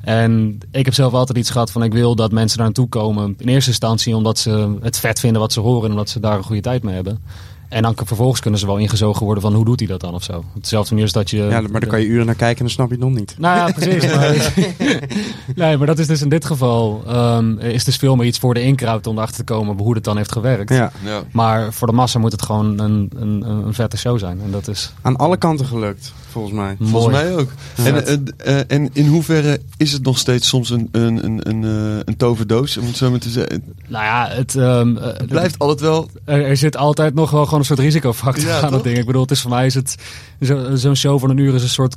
en 0.00 0.58
ik 0.70 0.84
heb 0.84 0.94
zelf 0.94 1.12
altijd 1.12 1.38
iets 1.38 1.50
gehad 1.50 1.70
van 1.72 1.82
ik 1.82 1.92
wil 1.92 2.14
dat 2.14 2.32
mensen 2.32 2.56
daar 2.56 2.66
naartoe 2.66 2.88
komen. 2.88 3.34
In 3.38 3.48
eerste 3.48 3.70
instantie 3.70 4.16
omdat 4.16 4.38
ze 4.38 4.76
het 4.80 4.98
vet 4.98 5.20
vinden 5.20 5.40
wat 5.40 5.52
ze 5.52 5.60
horen 5.60 5.84
en 5.84 5.90
omdat 5.90 6.08
ze 6.08 6.20
daar 6.20 6.36
een 6.36 6.44
goede 6.44 6.60
tijd 6.62 6.82
mee 6.82 6.94
hebben. 6.94 7.22
En 7.68 7.82
dan 7.82 7.94
vervolgens 8.04 8.40
kunnen 8.40 8.60
ze 8.60 8.66
wel 8.66 8.76
ingezogen 8.76 9.24
worden 9.24 9.42
van 9.42 9.54
hoe 9.54 9.64
doet 9.64 9.78
hij 9.78 9.88
dat 9.88 10.00
dan 10.00 10.14
of 10.14 10.22
zo. 10.22 10.32
Op 10.54 10.62
dezelfde 10.62 10.90
manier 10.90 11.06
is 11.06 11.12
dat 11.12 11.30
je... 11.30 11.36
Ja, 11.36 11.60
maar 11.60 11.80
daar 11.80 11.90
kan 11.90 12.00
je 12.00 12.06
uren 12.06 12.26
naar 12.26 12.34
kijken 12.34 12.58
en 12.58 12.64
dan 12.64 12.74
snap 12.74 12.86
je 12.88 12.94
het 12.94 13.02
nog 13.02 13.12
niet. 13.12 13.34
Nou 13.38 13.56
ja, 13.56 13.72
precies. 13.72 14.04
Maar, 14.16 15.66
nee, 15.66 15.76
maar 15.76 15.86
dat 15.86 15.98
is 15.98 16.06
dus 16.06 16.22
in 16.22 16.28
dit 16.28 16.44
geval 16.44 17.02
ehm, 17.06 17.58
is 17.58 17.84
dus 17.84 17.96
veel 17.96 18.16
meer 18.16 18.26
iets 18.26 18.38
voor 18.38 18.54
de 18.54 18.62
inkruid 18.62 19.06
om 19.06 19.16
erachter 19.16 19.44
te 19.44 19.52
komen 19.52 19.78
hoe 19.78 19.94
het 19.94 20.04
dan 20.04 20.16
heeft 20.16 20.32
gewerkt. 20.32 20.70
Ja, 20.70 20.92
Ja. 21.04 21.22
Maar 21.32 21.72
voor 21.72 21.86
de 21.86 21.92
massa 21.92 22.18
moet 22.18 22.32
het 22.32 22.42
gewoon 22.42 22.78
een, 22.78 23.10
een, 23.16 23.42
een, 23.48 23.66
een 23.66 23.74
vette 23.74 23.96
show 23.96 24.18
zijn. 24.18 24.40
En 24.44 24.50
dat 24.50 24.68
is 24.68 24.92
aan 25.02 25.16
alle 25.16 25.36
kanten 25.36 25.66
gelukt, 25.66 26.12
volgens 26.30 26.54
mij. 26.54 26.76
mooi. 26.78 26.90
Volgens 26.90 27.14
mij 27.14 27.36
ook. 27.36 27.50
Ja. 27.76 27.84
En, 27.84 28.06
eh, 28.06 28.58
eh, 28.58 28.64
en 28.68 28.90
in 28.92 29.06
hoeverre 29.06 29.60
is 29.76 29.92
het 29.92 30.02
nog 30.02 30.18
steeds 30.18 30.48
soms 30.48 30.70
een, 30.70 30.88
een, 30.92 31.24
een, 31.24 31.48
een, 31.48 31.64
eh, 31.64 32.00
een 32.04 32.16
toverdoos, 32.16 32.76
om 32.76 32.86
het 32.86 32.96
zo 32.96 33.10
maar 33.10 33.18
te 33.18 33.28
zeggen? 33.30 33.62
Nou 33.88 34.04
ja, 34.04 34.28
het, 34.30 34.54
ehm, 34.54 34.96
eh, 34.96 35.04
Het 35.06 35.26
blijft 35.28 35.58
altijd 35.58 35.80
wel... 35.80 36.10
er, 36.24 36.44
er 36.44 36.56
zit 36.56 36.76
altijd 36.76 37.14
nog 37.14 37.30
wel 37.30 37.44
gewoon 37.44 37.58
een 37.58 37.64
soort 37.64 37.78
risicofactor 37.78 38.44
Ja, 38.48 38.54
aan 38.54 38.60
toch? 38.60 38.70
dat 38.70 38.84
ding. 38.84 38.98
Ik 38.98 39.06
bedoel, 39.06 39.22
het 39.22 39.30
is 39.30 39.40
voor 39.40 39.50
mij 39.50 39.66
is 39.66 39.74
het 39.74 39.96
zo- 40.40 40.74
zo'n 40.76 40.96
show 40.96 41.20
van 41.20 41.30
een 41.30 41.36
uur 41.38 41.54
is 41.54 41.62
een 41.62 41.68
soort, 41.68 41.96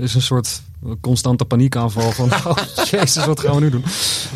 is 0.00 0.14
een 0.14 0.22
soort 0.22 0.62
constante 1.00 1.44
paniekaanval 1.44 2.10
van 2.12 2.30
oh, 2.46 2.56
jezus, 2.90 3.24
wat 3.26 3.40
gaan 3.40 3.54
we 3.54 3.60
nu 3.60 3.70
doen? 3.70 3.84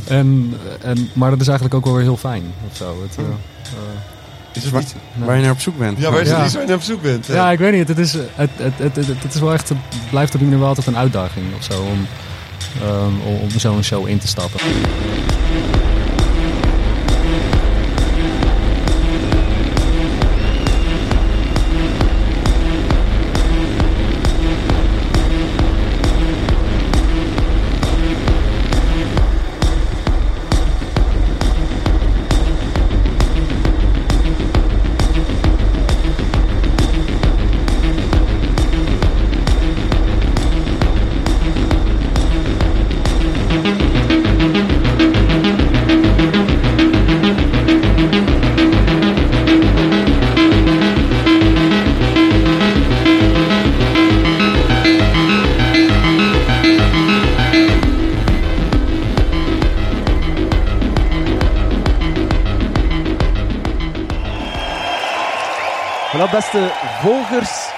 En, 0.07 0.53
en, 0.83 1.09
maar 1.13 1.31
dat 1.31 1.41
is 1.41 1.47
eigenlijk 1.49 1.77
ook 1.77 1.85
wel 1.85 1.95
weer 1.95 2.03
heel 2.05 2.17
fijn 2.17 2.43
of 2.71 2.77
zo. 2.77 2.97
Het, 3.03 3.17
eh, 3.17 3.25
eh, 4.57 4.63
Is 4.63 4.63
het 4.63 4.73
waar- 4.73 4.83
niet- 4.83 5.27
Waar 5.27 5.37
je 5.37 5.43
naar 5.43 5.51
op 5.51 5.61
zoek 5.61 5.79
bent. 5.79 5.99
Ja, 5.99 6.11
waar 6.11 6.21
is 6.21 6.29
Ja. 6.29 6.37
het 6.37 6.45
iets 6.45 6.53
waar 6.55 6.63
je 6.63 6.69
naar 6.69 6.77
op 6.77 6.83
zoek 6.83 7.03
bent? 7.03 7.27
Ja, 7.27 7.51
ik 7.51 7.59
weet 7.59 7.73
niet. 7.73 7.89
Het, 7.89 7.99
is, 7.99 8.13
het, 8.13 8.51
het, 8.57 8.73
het, 8.77 8.97
het, 8.97 9.07
het 9.23 9.35
is 9.35 9.41
wel 9.41 9.53
echt, 9.53 9.69
het 9.69 9.79
blijft 10.11 10.33
op 10.33 10.39
die 10.39 10.45
manier 10.49 10.59
wel 10.61 10.69
altijd 10.69 10.87
een 10.87 10.97
uitdaging 10.97 11.47
of 11.59 11.65
zo 11.65 11.81
om, 11.83 12.07
ehm, 12.83 13.21
om, 13.27 13.35
om 13.43 13.51
zo'n 13.51 13.83
show 13.83 14.09
in 14.09 14.19
te 14.19 14.27
stappen. 14.29 14.61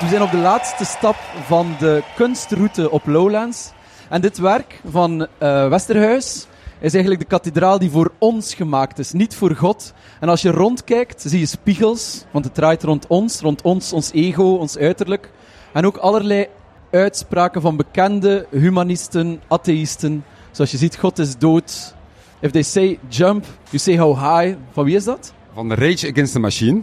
We 0.00 0.08
zijn 0.08 0.22
op 0.22 0.30
de 0.30 0.36
laatste 0.36 0.84
stap 0.84 1.16
van 1.44 1.76
de 1.78 2.02
kunstroute 2.16 2.90
op 2.90 3.06
Lowlands. 3.06 3.72
En 4.08 4.20
dit 4.20 4.38
werk 4.38 4.80
van 4.90 5.26
eh, 5.38 5.68
Westerhuis 5.68 6.46
is 6.80 6.92
eigenlijk 6.92 7.20
de 7.20 7.28
kathedraal 7.28 7.78
die 7.78 7.90
voor 7.90 8.12
ons 8.18 8.54
gemaakt 8.54 8.98
is, 8.98 9.12
niet 9.12 9.34
voor 9.34 9.54
God. 9.54 9.92
En 10.20 10.28
als 10.28 10.42
je 10.42 10.50
rondkijkt, 10.50 11.22
zie 11.26 11.38
je 11.38 11.46
spiegels, 11.46 12.24
want 12.30 12.44
het 12.44 12.54
draait 12.54 12.82
rond 12.82 13.06
ons, 13.06 13.40
rond 13.40 13.62
ons, 13.62 13.92
ons 13.92 14.12
ego, 14.12 14.54
ons 14.54 14.76
uiterlijk. 14.76 15.30
En 15.72 15.86
ook 15.86 15.96
allerlei 15.96 16.46
uitspraken 16.90 17.60
van 17.60 17.76
bekende 17.76 18.46
humanisten, 18.50 19.40
atheïsten. 19.48 20.24
Zoals 20.50 20.70
je 20.70 20.76
ziet, 20.76 20.96
God 20.98 21.18
is 21.18 21.38
dood. 21.38 21.94
If 22.40 22.50
they 22.50 22.62
say 22.62 22.98
jump, 23.08 23.44
you 23.64 23.78
say 23.78 23.98
how 23.98 24.16
high. 24.16 24.56
Van 24.72 24.84
wie 24.84 24.96
is 24.96 25.04
dat? 25.04 25.32
Van 25.54 25.72
Rage 25.72 26.10
Against 26.10 26.32
the 26.32 26.38
Machine. 26.38 26.82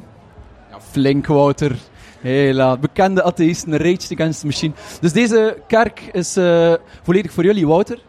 Ja, 0.72 0.82
flink, 0.92 1.28
Wouter. 1.28 1.76
Hela, 2.26 2.78
bekende 2.78 3.24
atheïsten, 3.24 3.78
Rage 3.78 4.14
Against 4.14 4.40
the 4.40 4.46
Machine. 4.46 4.74
Dus 5.02 5.14
deze 5.14 5.58
kerk 5.68 6.00
is 6.12 6.38
eh, 6.38 6.74
volledig 7.04 7.32
voor 7.32 7.44
jullie, 7.44 7.68
Wouter. 7.68 8.00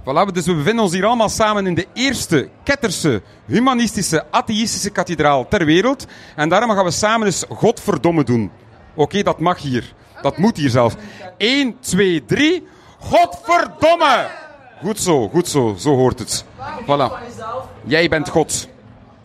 Voilà, 0.00 0.32
dus 0.32 0.46
we 0.46 0.54
bevinden 0.54 0.84
ons 0.84 0.92
hier 0.92 1.04
allemaal 1.04 1.28
samen 1.28 1.66
in 1.66 1.74
de 1.74 1.86
eerste 1.92 2.48
ketterse, 2.64 3.22
humanistische, 3.46 4.24
atheïstische 4.30 4.90
kathedraal 4.90 5.48
ter 5.48 5.64
wereld. 5.64 6.06
En 6.36 6.48
daarom 6.48 6.70
gaan 6.70 6.84
we 6.84 6.90
samen 6.90 7.26
eens 7.26 7.44
Godverdomme 7.48 8.24
doen. 8.24 8.50
Oké, 8.94 9.22
dat 9.22 9.38
mag 9.38 9.58
hier. 9.58 9.94
Dat 10.22 10.36
moet 10.36 10.56
hier 10.56 10.70
zelfs. 10.70 10.94
1, 11.36 11.76
2, 11.80 12.24
3. 12.24 12.66
Godverdomme! 12.98 14.26
Goed 14.80 15.00
zo, 15.00 15.28
goed 15.28 15.48
zo. 15.48 15.74
Zo 15.78 15.94
hoort 15.94 16.18
het. 16.18 16.44
Voilà. 16.82 17.12
Jij 17.84 18.08
bent 18.08 18.28
God. 18.28 18.68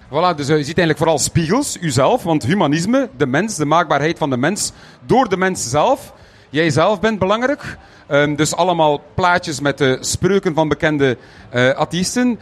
Voilà, 0.10 0.36
dus 0.36 0.50
eh, 0.50 0.58
je 0.58 0.64
ziet 0.64 0.78
eigenlijk 0.78 0.98
vooral 0.98 1.18
spiegels, 1.18 1.78
uzelf, 1.82 2.24
want 2.24 2.44
humanisme, 2.44 3.10
de 3.18 3.26
mens, 3.26 3.56
de 3.56 3.66
maakbaarheid 3.66 4.18
van 4.18 4.30
de 4.30 4.38
mens, 4.38 4.72
door 5.06 5.30
de 5.30 5.38
mens 5.38 5.70
zelf. 5.70 6.14
Jij 6.50 6.70
zelf 6.70 7.00
bent 7.00 7.20
belangrijk. 7.20 7.78
Ehm, 8.08 8.36
dus 8.36 8.56
allemaal 8.56 9.02
plaatjes 9.14 9.60
met 9.60 9.78
de 9.78 9.98
spreuken 10.00 10.54
van 10.54 10.68
bekende 10.68 11.18
eh 11.50 11.70
atheïsten. 11.70 12.40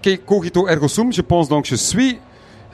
Kijk, 0.00 0.24
cogito 0.24 0.66
ergo 0.66 0.86
sum, 0.86 1.12
je 1.12 1.22
pense 1.22 1.48
donc 1.48 1.66
je 1.66 1.76
suis. 1.76 2.14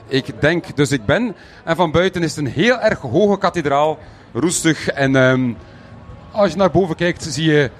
Ik 0.07 0.41
denk, 0.41 0.75
dus 0.75 0.91
ik 0.91 1.05
ben. 1.05 1.35
En 1.63 1.75
van 1.75 1.91
buiten 1.91 2.23
is 2.23 2.35
het 2.35 2.45
een 2.45 2.51
heel 2.51 2.79
erg 2.79 2.99
hoge 2.99 3.37
kathedraal, 3.37 3.99
roestig. 4.33 4.87
En 4.87 5.15
ehm, 5.15 5.53
als 6.31 6.51
je 6.51 6.57
naar 6.57 6.71
boven 6.71 6.95
kijkt, 6.95 7.23
zie 7.23 7.51
je 7.51 7.71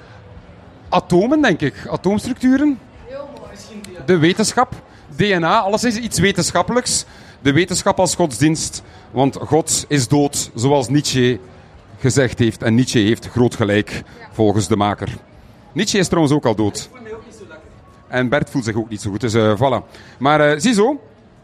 atomen, 0.90 1.42
denk 1.42 1.62
ik. 1.62 1.88
Atoomstructuren. 1.88 2.80
De 4.06 4.18
wetenschap. 4.18 4.83
DNA, 5.16 5.60
alles 5.60 5.84
is 5.84 5.96
iets 5.98 6.20
wetenschappelijks. 6.20 7.06
De 7.42 7.54
wetenschap 7.54 8.00
als 8.00 8.16
godsdienst. 8.16 8.84
Want 9.12 9.36
God 9.36 9.86
is 9.88 10.08
dood, 10.08 10.52
zoals 10.56 10.90
Nietzsche 10.90 11.40
gezegd 12.00 12.40
heeft. 12.40 12.64
En 12.64 12.76
Nietzsche 12.76 13.00
heeft 13.00 13.28
groot 13.28 13.56
gelijk, 13.56 14.04
volgens 14.32 14.68
de 14.68 14.76
maker. 14.76 15.10
Nietzsche 15.74 15.98
is 15.98 16.08
trouwens 16.08 16.36
ook 16.36 16.46
al 16.46 16.56
dood. 16.56 16.90
En 18.08 18.30
Bert 18.30 18.50
voelt 18.50 18.64
zich 18.66 18.76
ook 18.76 18.90
niet 18.90 19.02
zo 19.02 19.10
goed, 19.10 19.22
dus 19.22 19.34
eh 19.34 19.54
voilà. 19.56 19.88
Maar 20.18 20.40
eh, 20.52 20.60
ziezo, 20.60 21.00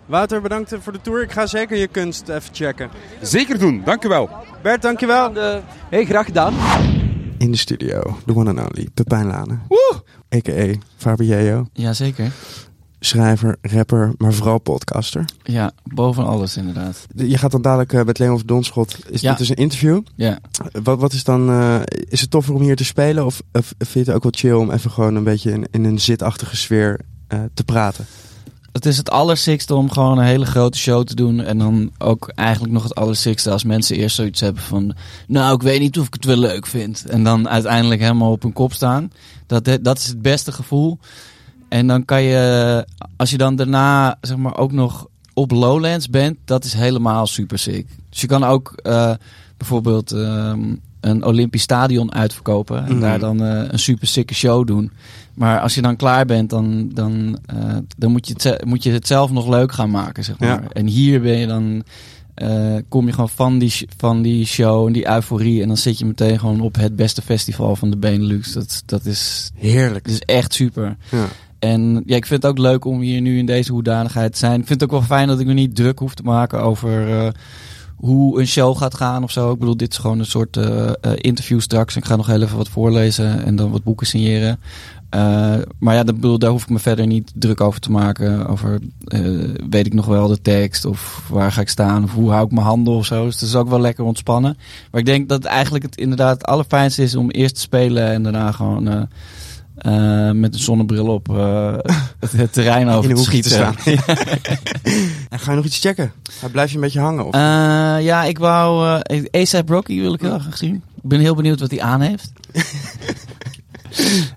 Wouter, 0.05 0.41
bedankt 0.41 0.75
voor 0.79 0.93
de 0.93 1.01
tour. 1.01 1.21
Ik 1.21 1.31
ga 1.31 1.45
zeker 1.45 1.77
je 1.77 1.87
kunst 1.87 2.29
even 2.29 2.53
checken. 2.53 2.89
zeker 3.21 3.59
doen. 3.59 3.81
Dank 3.85 4.03
u 4.03 4.07
wel. 4.07 4.29
Bert, 4.61 4.81
dankjewel. 4.81 5.33
De... 5.33 5.61
Hey, 5.89 6.05
graag 6.05 6.25
gedaan. 6.25 6.53
In 7.37 7.51
de 7.51 7.57
studio, 7.57 8.17
the 8.25 8.35
one 8.35 8.49
and 8.49 8.59
only, 8.59 8.87
Pepijn 8.93 9.27
Lane. 9.27 9.57
A.k.a. 10.35 10.73
Fabiello. 10.97 11.67
Jazeker. 11.73 12.31
Schrijver, 12.99 13.57
rapper, 13.61 14.13
maar 14.17 14.33
vooral 14.33 14.57
podcaster. 14.59 15.25
Ja, 15.43 15.71
boven 15.83 16.25
alles 16.25 16.57
inderdaad. 16.57 17.05
Je 17.15 17.37
gaat 17.37 17.51
dan 17.51 17.61
dadelijk 17.61 17.93
eh, 17.93 18.03
met 18.03 18.19
Leon 18.19 18.41
Donschot. 18.45 18.97
Is 19.09 19.21
Ja. 19.21 19.29
dit 19.29 19.37
dus 19.37 19.49
een 19.49 19.55
interview? 19.55 20.01
Ja. 20.15 20.39
Wat, 20.83 20.99
wat 20.99 21.13
is 21.13 21.23
dan... 21.23 21.49
eh, 21.49 21.79
is 22.09 22.21
het 22.21 22.31
toffer 22.31 22.53
om 22.53 22.61
hier 22.61 22.75
te 22.75 22.85
spelen? 22.85 23.25
Of, 23.25 23.41
of 23.51 23.73
vind 23.77 23.93
je 23.93 23.99
het 23.99 24.09
ook 24.09 24.23
wel 24.23 24.31
chill 24.35 24.53
om 24.53 24.71
even 24.71 24.91
gewoon 24.91 25.15
een 25.15 25.23
beetje 25.23 25.51
in, 25.51 25.67
in 25.71 25.83
een 25.85 25.99
zitachtige 25.99 26.55
sfeer 26.55 26.99
eh, 27.27 27.39
te 27.53 27.63
praten? 27.63 28.05
Het 28.71 28.85
is 28.85 28.97
het 28.97 29.09
allersikste 29.09 29.75
om 29.75 29.91
gewoon 29.91 30.17
een 30.17 30.25
hele 30.25 30.45
grote 30.45 30.77
show 30.77 31.03
te 31.05 31.15
doen. 31.15 31.39
En 31.39 31.57
dan 31.57 31.91
ook 31.97 32.31
eigenlijk 32.35 32.73
nog 32.73 32.83
het 32.83 32.95
allersikste 32.95 33.51
als 33.51 33.63
mensen 33.63 33.95
eerst 33.95 34.15
zoiets 34.15 34.39
hebben 34.39 34.63
van... 34.63 34.95
Nou, 35.27 35.55
ik 35.55 35.61
weet 35.61 35.79
niet 35.79 35.99
of 35.99 36.07
ik 36.07 36.13
het 36.13 36.25
wel 36.25 36.37
leuk 36.37 36.65
vind. 36.67 37.05
En 37.05 37.23
dan 37.23 37.49
uiteindelijk 37.49 38.01
helemaal 38.01 38.31
op 38.31 38.41
hun 38.41 38.53
kop 38.53 38.73
staan. 38.73 39.11
Dat, 39.47 39.77
dat 39.81 39.97
is 39.97 40.07
het 40.07 40.21
beste 40.21 40.51
gevoel. 40.51 40.99
En 41.69 41.87
dan 41.87 42.05
kan 42.05 42.21
je, 42.21 42.85
als 43.17 43.29
je 43.29 43.37
dan 43.37 43.55
daarna 43.55 44.17
zeg 44.21 44.37
maar 44.37 44.57
ook 44.57 44.71
nog 44.71 45.07
op 45.33 45.51
Lowlands 45.51 46.09
bent, 46.09 46.37
dat 46.45 46.63
is 46.63 46.73
helemaal 46.73 47.27
super 47.27 47.59
sick. 47.59 47.87
Dus 48.09 48.21
je 48.21 48.27
kan 48.27 48.43
ook 48.43 48.73
eh, 48.75 49.13
bijvoorbeeld 49.57 50.11
ehm, 50.11 50.59
een 51.01 51.23
Olympisch 51.25 51.61
stadion 51.61 52.13
uitverkopen 52.13 52.85
en 52.85 52.91
Mhm. 52.91 52.99
daar 52.99 53.19
dan 53.19 53.43
eh, 53.43 53.63
een 53.71 53.79
super 53.79 54.07
sicke 54.07 54.33
show 54.33 54.67
doen. 54.67 54.91
Maar 55.33 55.59
als 55.59 55.75
je 55.75 55.81
dan 55.81 55.95
klaar 55.95 56.25
bent, 56.25 56.49
dan, 56.49 56.89
dan, 56.93 57.39
eh, 57.45 57.75
dan 57.97 58.11
moet, 58.11 58.27
je 58.27 58.33
het, 58.37 58.65
moet 58.65 58.83
je 58.83 58.91
het 58.91 59.07
zelf 59.07 59.31
nog 59.31 59.47
leuk 59.47 59.71
gaan 59.71 59.89
maken, 59.91 60.23
zeg 60.23 60.39
maar. 60.39 60.49
Ja. 60.49 60.63
En 60.71 60.85
hier 60.87 61.21
ben 61.21 61.37
je 61.37 61.47
dan, 61.47 61.83
kom 62.89 63.05
je 63.05 63.11
gewoon 63.13 63.29
van 63.29 63.57
die, 63.59 63.73
van 63.97 64.21
die 64.21 64.45
show 64.45 64.87
en 64.87 64.93
die 64.93 65.09
euforie 65.09 65.61
en 65.61 65.67
dan 65.67 65.77
zit 65.77 65.99
je 65.99 66.05
meteen 66.05 66.39
gewoon 66.39 66.61
op 66.61 66.75
het 66.75 66.95
beste 66.95 67.21
festival 67.21 67.75
van 67.75 67.89
de 67.89 67.97
Benelux. 67.97 68.53
Dat, 68.53 68.83
dat 68.85 69.05
is 69.05 69.51
Heerlijk. 69.55 70.05
dat 70.05 70.13
is 70.13 70.21
echt 70.35 70.53
super. 70.53 70.97
Ja. 71.11 71.25
En 71.59 72.03
ja, 72.05 72.15
ik 72.15 72.25
vind 72.25 72.43
het 72.43 72.51
ook 72.51 72.57
leuk 72.57 72.85
om 72.85 72.99
hier 72.99 73.21
nu 73.21 73.37
in 73.37 73.45
deze 73.45 73.71
hoedanigheid 73.71 74.31
te 74.31 74.37
zijn. 74.37 74.59
Ik 74.59 74.67
vind 74.67 74.81
het 74.81 74.89
ook 74.89 74.97
wel 74.99 75.07
fijn 75.07 75.27
dat 75.27 75.39
ik 75.39 75.45
me 75.45 75.53
niet 75.53 75.75
druk 75.75 75.99
hoef 75.99 76.13
te 76.13 76.23
maken 76.23 76.61
over 76.61 77.19
eh, 77.19 77.27
hoe 77.95 78.39
een 78.39 78.47
show 78.47 78.77
gaat 78.77 78.95
gaan 78.95 79.23
of 79.23 79.31
zo. 79.31 79.51
Ik 79.51 79.59
bedoel, 79.59 79.77
dit 79.77 79.91
is 79.91 79.97
gewoon 79.97 80.19
een 80.19 80.25
soort 80.25 80.57
eh, 80.57 80.91
interview 81.15 81.59
straks. 81.59 81.95
Ik 81.95 82.05
ga 82.05 82.15
nog 82.15 82.27
heel 82.27 82.41
even 82.41 82.57
wat 82.57 82.69
voorlezen 82.69 83.45
en 83.45 83.55
dan 83.55 83.71
wat 83.71 83.83
boeken 83.83 84.07
signeren. 84.07 84.59
Maar 85.79 85.95
ja, 85.95 86.03
dat, 86.03 86.15
bedoel, 86.15 86.39
daar 86.39 86.49
hoef 86.49 86.63
ik 86.63 86.69
me 86.69 86.79
verder 86.79 87.07
niet 87.07 87.31
druk 87.35 87.61
over 87.61 87.79
te 87.79 87.91
maken. 87.91 88.47
Over 88.47 88.79
weet 89.69 89.85
ik 89.85 89.93
nog 89.93 90.05
wel 90.05 90.27
de 90.27 90.41
tekst 90.41 90.85
of 90.85 91.27
waar 91.29 91.51
ga 91.51 91.61
ik 91.61 91.69
staan 91.69 92.03
of 92.03 92.13
hoe 92.13 92.31
hou 92.31 92.45
ik 92.45 92.51
mijn 92.51 92.65
handen 92.65 92.93
of 92.93 93.05
zo. 93.05 93.25
Dus 93.25 93.33
het 93.33 93.49
is 93.49 93.55
ook 93.55 93.69
wel 93.69 93.81
lekker 93.81 94.03
ontspannen. 94.03 94.57
Maar 94.91 94.99
ik 94.99 95.05
denk 95.05 95.29
dat 95.29 95.43
eigenlijk 95.43 95.83
het 95.83 95.97
inderdaad 95.97 96.37
het 96.37 96.45
allerfijnste 96.45 97.03
is 97.03 97.15
om 97.15 97.29
eerst 97.29 97.55
te 97.55 97.61
spelen 97.61 98.07
en 98.07 98.23
daarna 98.23 98.51
gewoon 98.51 99.07
eh, 99.79 100.31
met 100.31 100.53
een 100.53 100.59
zonnebril 100.59 101.07
op 101.07 101.29
eh, 101.29 101.73
het, 102.19 102.31
het 102.31 102.53
terrein 102.53 102.89
over 102.89 103.09
in 103.09 103.17
schieten. 103.17 103.51
staan. 103.51 103.75
en 105.29 105.39
ga 105.39 105.51
je 105.51 105.55
nog 105.55 105.65
iets 105.65 105.79
checken? 105.79 106.11
Hij 106.39 106.49
blijft 106.49 106.69
je 106.69 106.75
een 106.75 106.83
beetje 106.83 106.99
hangen? 106.99 107.25
Of? 107.25 107.33
Eh, 107.33 107.39
ja, 108.01 108.23
ik 108.23 108.37
wou 108.37 108.99
eh 109.01 109.41
ASAP 109.41 109.69
Rocky 109.69 109.99
wil 109.99 110.13
ik 110.13 110.21
heel 110.21 110.39
graag 110.39 110.57
zien. 110.57 110.75
Ik 110.75 111.09
ben 111.09 111.19
heel 111.19 111.35
benieuwd 111.35 111.59
wat 111.59 111.71
hij 111.71 111.81
aan 111.81 112.01
heeft. 112.01 112.31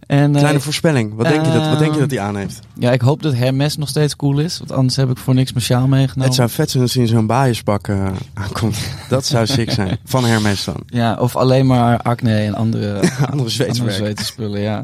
En, 0.06 0.35
eh, 0.35 0.40
Kleine 0.40 0.61
voorspelling. 0.61 1.14
Wat 1.14 1.26
denk, 1.26 1.44
je 1.44 1.52
dat, 1.52 1.68
wat 1.68 1.78
denk 1.78 1.80
je 1.80 1.87
ehm, 1.90 1.99
dat 1.99 2.11
hij 2.11 2.21
aan 2.21 2.37
heeft? 2.37 2.61
ja, 2.75 2.90
ik 2.92 3.00
hoop 3.00 3.23
dat 3.23 3.35
Hermes 3.35 3.76
nog 3.76 3.88
steeds 3.88 4.16
cool 4.16 4.38
is. 4.38 4.59
Want 4.59 4.73
anders 4.73 4.97
heb 4.97 5.11
ik 5.11 5.18
voor 5.18 5.35
niks 5.35 5.52
mijn 5.52 5.64
sjaal 5.64 5.87
meegenomen. 5.87 6.25
Het 6.25 6.35
zou 6.35 6.50
vet 6.50 6.71
zijn 6.71 6.82
als 6.82 6.94
hij 6.94 7.02
in 7.02 7.09
zo'n 7.09 7.26
baaienspak 7.26 7.88
eh, 7.88 8.06
aankomt. 8.35 8.76
Dat 9.09 9.26
zou 9.26 9.47
sick 9.47 9.71
zijn. 9.71 9.99
Van 10.04 10.25
Hermes 10.25 10.64
dan. 10.64 10.76
Ja, 10.87 11.14
of 11.14 11.37
alleen 11.37 11.66
maar 11.66 11.99
acne 12.02 12.37
en 12.37 12.54
andere, 12.54 13.00
Andere 13.30 13.49
Zweedse 13.49 14.25
spullen, 14.25 14.61
ja. 14.61 14.80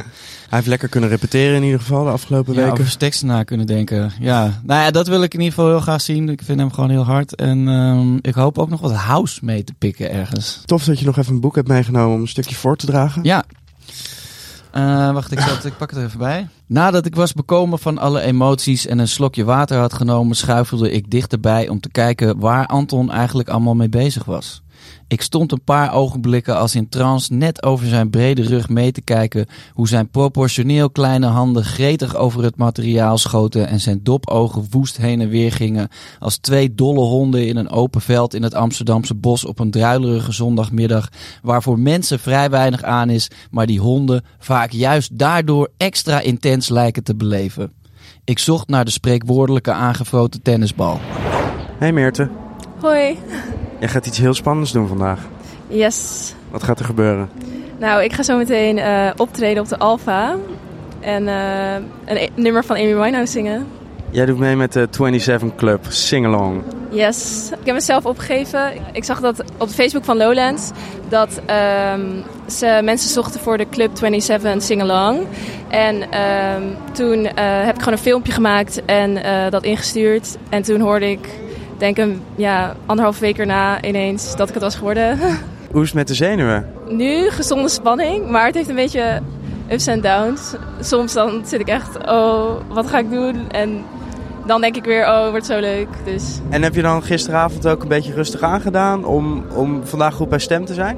Hij 0.48 0.58
heeft 0.58 0.70
lekker 0.70 0.88
kunnen 0.88 1.10
repeteren 1.10 1.56
in 1.56 1.62
ieder 1.62 1.80
geval 1.80 2.04
de 2.04 2.10
afgelopen 2.10 2.54
ja 2.54 2.64
weken. 2.64 2.84
zijn 2.84 2.98
teksten 2.98 3.26
na 3.26 3.42
kunnen 3.42 3.66
denken. 3.66 4.12
Ja, 4.20 4.60
nou 4.62 4.82
ja, 4.82 4.90
dat 4.90 5.06
wil 5.06 5.22
ik 5.22 5.34
in 5.34 5.40
ieder 5.40 5.54
geval 5.54 5.70
heel 5.70 5.80
graag 5.80 6.00
zien. 6.00 6.28
Ik 6.28 6.40
vind 6.44 6.58
hem 6.58 6.72
gewoon 6.72 6.90
heel 6.90 7.04
hard. 7.04 7.34
En 7.34 7.68
ehm, 7.68 8.16
ik 8.20 8.34
hoop 8.34 8.58
ook 8.58 8.68
nog 8.68 8.80
wat 8.80 8.92
house 8.92 9.38
mee 9.42 9.64
te 9.64 9.72
pikken 9.78 10.10
ergens. 10.10 10.62
Tof 10.64 10.84
dat 10.84 10.98
je 10.98 11.04
nog 11.04 11.16
even 11.18 11.34
een 11.34 11.40
boek 11.40 11.54
hebt 11.54 11.68
meegenomen 11.68 12.14
om 12.14 12.20
een 12.20 12.28
stukje 12.28 12.54
voor 12.54 12.76
te 12.76 12.86
dragen. 12.86 13.22
Ja. 13.24 13.44
Eh, 14.78 15.12
wacht, 15.12 15.32
ik, 15.32 15.40
zat, 15.40 15.64
ik 15.64 15.76
pak 15.76 15.90
het 15.90 15.98
er 15.98 16.04
even 16.04 16.18
bij. 16.18 16.48
Nadat 16.66 17.06
ik 17.06 17.14
was 17.14 17.32
bekomen 17.32 17.78
van 17.78 17.98
alle 17.98 18.20
emoties 18.20 18.86
en 18.86 18.98
een 18.98 19.08
slokje 19.08 19.44
water 19.44 19.78
had 19.78 19.92
genomen, 19.92 20.36
schuifelde 20.36 20.90
ik 20.90 21.10
dichterbij 21.10 21.68
om 21.68 21.80
te 21.80 21.90
kijken 21.90 22.38
waar 22.38 22.66
Anton 22.66 23.10
eigenlijk 23.10 23.48
allemaal 23.48 23.74
mee 23.74 23.88
bezig 23.88 24.24
was. 24.24 24.62
Ik 25.08 25.22
stond 25.22 25.52
een 25.52 25.64
paar 25.64 25.94
ogenblikken 25.94 26.56
als 26.56 26.74
in 26.74 26.88
trance 26.88 27.32
net 27.32 27.62
over 27.62 27.86
zijn 27.86 28.10
brede 28.10 28.42
rug 28.42 28.68
mee 28.68 28.92
te 28.92 29.00
kijken 29.00 29.46
hoe 29.72 29.88
zijn 29.88 30.10
proportioneel 30.10 30.90
kleine 30.90 31.26
handen 31.26 31.64
gretig 31.64 32.16
over 32.16 32.42
het 32.42 32.56
materiaal 32.56 33.18
schoten 33.18 33.68
en 33.68 33.80
zijn 33.80 34.00
dopogen 34.02 34.66
woest 34.70 34.96
heen 34.96 35.20
en 35.20 35.28
weer 35.28 35.52
gingen 35.52 35.88
als 36.18 36.36
twee 36.36 36.74
dolle 36.74 37.00
honden 37.00 37.46
in 37.46 37.56
een 37.56 37.70
open 37.70 38.00
veld 38.00 38.34
in 38.34 38.42
het 38.42 38.54
Amsterdamse 38.54 39.14
bos 39.14 39.44
op 39.44 39.58
een 39.58 39.70
druilerige 39.70 40.32
zondagmiddag 40.32 41.08
waar 41.42 41.62
voor 41.62 41.78
mensen 41.78 42.18
vrij 42.18 42.50
weinig 42.50 42.82
aan 42.82 43.10
is, 43.10 43.30
maar 43.50 43.66
die 43.66 43.80
honden 43.80 44.24
vaak 44.38 44.72
juist 44.72 45.18
daardoor 45.18 45.68
extra 45.76 46.20
intens 46.20 46.68
lijken 46.68 47.04
te 47.04 47.14
beleven. 47.16 47.72
Ik 48.24 48.38
zocht 48.38 48.68
naar 48.68 48.84
de 48.84 48.90
spreekwoordelijke 48.90 49.72
aangevroten 49.72 50.42
tennisbal. 50.42 51.00
Hey 51.78 51.92
Meerte, 51.92 52.30
Hoi. 52.80 53.18
Jij 53.78 53.88
gaat 53.88 54.06
iets 54.06 54.18
heel 54.18 54.34
spannends 54.34 54.72
doen 54.72 54.88
vandaag. 54.88 55.20
Yes. 55.68 56.34
Wat 56.50 56.62
gaat 56.62 56.78
er 56.78 56.84
gebeuren? 56.84 57.28
Nou, 57.78 58.02
ik 58.02 58.12
ga 58.12 58.22
zo 58.22 58.36
meteen 58.36 58.78
eh, 58.78 59.10
optreden 59.16 59.62
op 59.62 59.68
de 59.68 59.78
Alfa. 59.78 60.36
En 61.00 61.28
eh, 61.28 61.74
een 62.04 62.16
e- 62.16 62.28
nummer 62.34 62.64
van 62.64 62.76
Amy 62.76 62.94
Winehouse 62.94 63.32
zingen. 63.32 63.66
Jij 64.10 64.26
doet 64.26 64.38
mee 64.38 64.56
met 64.56 64.72
de 64.72 64.88
27 64.90 65.54
Club 65.56 65.86
Sing 65.88 66.26
Along. 66.26 66.62
Yes. 66.90 67.48
Ik 67.60 67.66
heb 67.66 67.74
mezelf 67.74 68.06
opgegeven. 68.06 68.72
Ik 68.92 69.04
zag 69.04 69.20
dat 69.20 69.44
op 69.56 69.68
Facebook 69.68 70.04
van 70.04 70.16
Lowlands. 70.16 70.70
Dat 71.08 71.40
ehm, 71.46 72.00
ze 72.46 72.80
mensen 72.84 73.10
zochten 73.10 73.40
voor 73.40 73.58
de 73.58 73.68
Club 73.70 73.90
27 73.96 74.62
Sing 74.62 74.82
Along. 74.82 75.26
En 75.68 76.10
ehm, 76.10 76.62
toen 76.92 77.24
eh, 77.26 77.64
heb 77.64 77.74
ik 77.74 77.78
gewoon 77.78 77.94
een 77.94 78.04
filmpje 78.04 78.32
gemaakt 78.32 78.84
en 78.84 79.18
dat 79.50 79.64
ingestuurd. 79.64 80.36
En 80.48 80.62
toen 80.62 80.80
hoorde 80.80 81.10
ik, 81.10 81.28
denk 81.78 81.98
een 81.98 82.22
ja, 82.34 82.74
anderhalf 82.86 83.18
week 83.18 83.38
erna 83.38 83.82
ineens 83.82 84.36
dat 84.36 84.48
ik 84.48 84.54
het 84.54 84.62
was 84.62 84.76
geworden. 84.76 85.18
Hoe 85.72 85.82
is 85.82 85.88
het 85.88 85.96
met 85.96 86.08
de 86.08 86.14
zenuwen? 86.14 86.72
Nu 86.88 87.30
gezonde 87.30 87.68
spanning, 87.68 88.30
maar 88.30 88.46
het 88.46 88.54
heeft 88.54 88.68
een 88.68 88.74
beetje 88.74 89.20
ups 89.70 89.86
en 89.86 90.00
downs. 90.00 90.54
Soms 90.80 91.12
dan 91.12 91.42
zit 91.46 91.60
ik 91.60 91.68
echt, 91.68 92.06
oh, 92.06 92.50
wat 92.68 92.86
ga 92.86 92.98
ik 92.98 93.10
doen? 93.10 93.50
En 93.50 93.84
dan 94.46 94.60
denk 94.60 94.76
ik 94.76 94.84
weer, 94.84 95.06
oh, 95.06 95.30
wordt 95.30 95.46
zo 95.46 95.58
leuk. 95.58 95.88
Dus 96.04 96.38
En 96.48 96.62
heb 96.62 96.74
je 96.74 96.82
dan 96.82 97.02
gisteravond 97.02 97.66
ook 97.66 97.82
een 97.82 97.88
beetje 97.88 98.14
rustig 98.14 98.42
aangedaan 98.42 99.04
om, 99.04 99.44
om 99.54 99.86
vandaag 99.86 100.14
goed 100.14 100.28
bij 100.28 100.38
stem 100.38 100.64
te 100.64 100.74
zijn? 100.74 100.96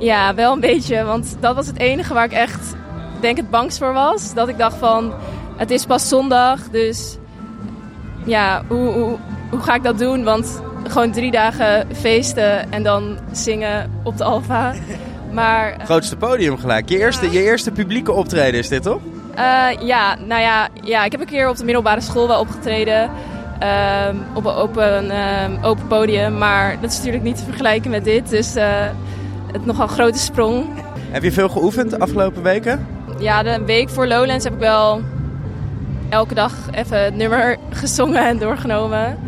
ja, 0.00 0.34
wel 0.34 0.52
een 0.52 0.60
beetje, 0.60 1.04
want 1.04 1.36
dat 1.40 1.54
was 1.54 1.66
het 1.66 1.78
enige 1.78 2.14
waar 2.14 2.24
ik 2.24 2.32
echt 2.32 2.74
denk 3.20 3.36
het 3.36 3.50
bangst 3.50 3.78
voor 3.78 3.92
was. 3.92 4.34
Dat 4.34 4.48
ik 4.48 4.58
dacht 4.58 4.76
van, 4.76 5.12
het 5.56 5.70
is 5.70 5.86
pas 5.86 6.08
zondag, 6.08 6.68
dus 6.68 7.16
ja, 8.24 8.62
hoe, 8.68 8.92
hoe, 8.92 9.18
hoe 9.50 9.60
ga 9.60 9.74
ik 9.74 9.82
dat 9.82 9.98
doen? 9.98 10.24
Want 10.24 10.62
gewoon 10.88 11.10
drie 11.12 11.30
dagen 11.30 11.86
feesten 11.96 12.72
en 12.72 12.82
dan 12.82 13.18
zingen 13.32 13.90
op 14.02 14.16
de 14.16 14.24
Alfa. 14.24 14.72
Maar 15.32 15.72
eh, 15.72 15.84
Grootste 15.84 16.16
podium 16.16 16.58
gelijk. 16.58 16.88
Je 16.88 16.98
eerste, 16.98 17.30
je 17.30 17.42
eerste 17.42 17.70
publieke 17.70 18.12
optreden 18.12 18.60
is 18.60 18.68
dit, 18.68 18.82
toch? 18.82 19.00
eh, 19.34 19.66
ja, 19.80 20.16
nou 20.26 20.40
ja, 20.42 20.68
ja, 20.82 21.04
ik 21.04 21.12
heb 21.12 21.20
een 21.20 21.26
keer 21.26 21.48
op 21.48 21.56
de 21.56 21.64
middelbare 21.64 22.00
school 22.00 22.28
wel 22.28 22.40
opgetreden. 22.40 23.10
ehm, 23.58 24.16
op 24.34 24.44
een 24.44 24.52
open, 24.54 25.10
ehm, 25.10 25.64
open 25.64 25.86
podium. 25.86 26.38
Maar 26.38 26.76
dat 26.80 26.90
is 26.90 26.96
natuurlijk 26.96 27.24
niet 27.24 27.36
te 27.36 27.44
vergelijken 27.44 27.90
met 27.90 28.04
dit. 28.04 28.28
Dus 28.30 28.54
eh, 28.54 28.66
het 29.52 29.66
nogal 29.66 29.82
een 29.82 29.88
grote 29.94 30.18
sprong. 30.18 30.64
Heb 31.10 31.22
je 31.22 31.32
veel 31.32 31.48
geoefend 31.48 31.90
de 31.90 31.98
afgelopen 31.98 32.42
weken? 32.42 32.86
Ja, 33.18 33.42
de 33.42 33.62
week 33.64 33.88
voor 33.90 34.06
Lowlands 34.06 34.44
heb 34.44 34.52
ik 34.52 34.58
wel 34.58 35.00
elke 36.08 36.34
dag 36.34 36.52
even 36.72 37.04
het 37.04 37.16
nummer 37.16 37.56
gezongen 37.70 38.26
en 38.28 38.38
doorgenomen. 38.38 39.18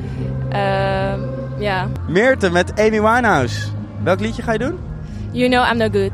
Ehm, 0.52 1.20
ja. 1.58 1.88
Meerte 2.08 2.50
met 2.50 2.72
Amy 2.80 3.00
Winehouse. 3.02 3.66
Welk 4.02 4.20
liedje 4.20 4.42
ga 4.42 4.52
je 4.52 4.58
doen? 4.58 4.78
You 5.30 5.48
know 5.48 5.70
I'm 5.70 5.76
no 5.78 5.88
good. 5.88 6.12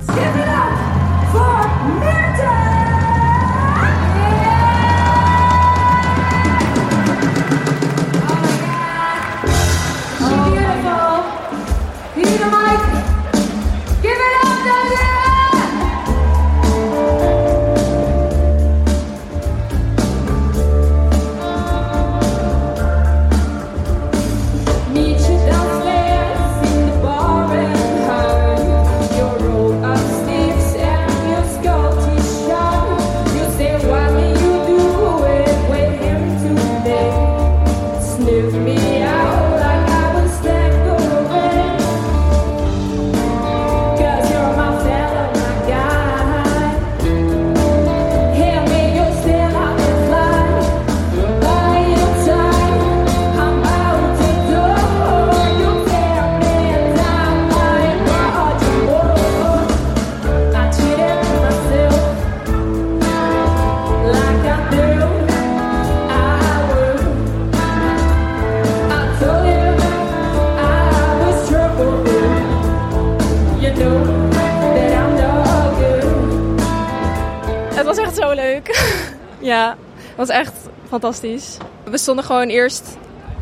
ja, 79.52 79.76
het 79.96 80.16
was 80.16 80.28
echt 80.28 80.52
fantastisch. 80.88 81.56
We 81.84 81.98
stonden 81.98 82.24
gewoon 82.24 82.48
eerst 82.48 82.96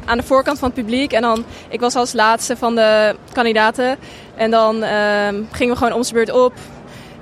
aan 0.04 0.18
de 0.18 0.25
voorkant 0.25 0.58
van 0.58 0.68
het 0.68 0.76
publiek. 0.78 1.12
En 1.12 1.23
dan, 1.23 1.44
ik 1.68 1.80
was 1.80 1.94
als 1.94 2.12
laatste 2.12 2.56
van 2.56 2.75
de 2.75 3.16
kandidaten. 3.32 3.99
En 4.35 4.50
dan 4.50 4.82
ehm, 4.82 5.42
gingen 5.50 5.73
we 5.73 5.78
gewoon 5.78 5.92
om 5.92 6.02
zijn 6.02 6.14
beurt 6.14 6.32
op. 6.32 6.52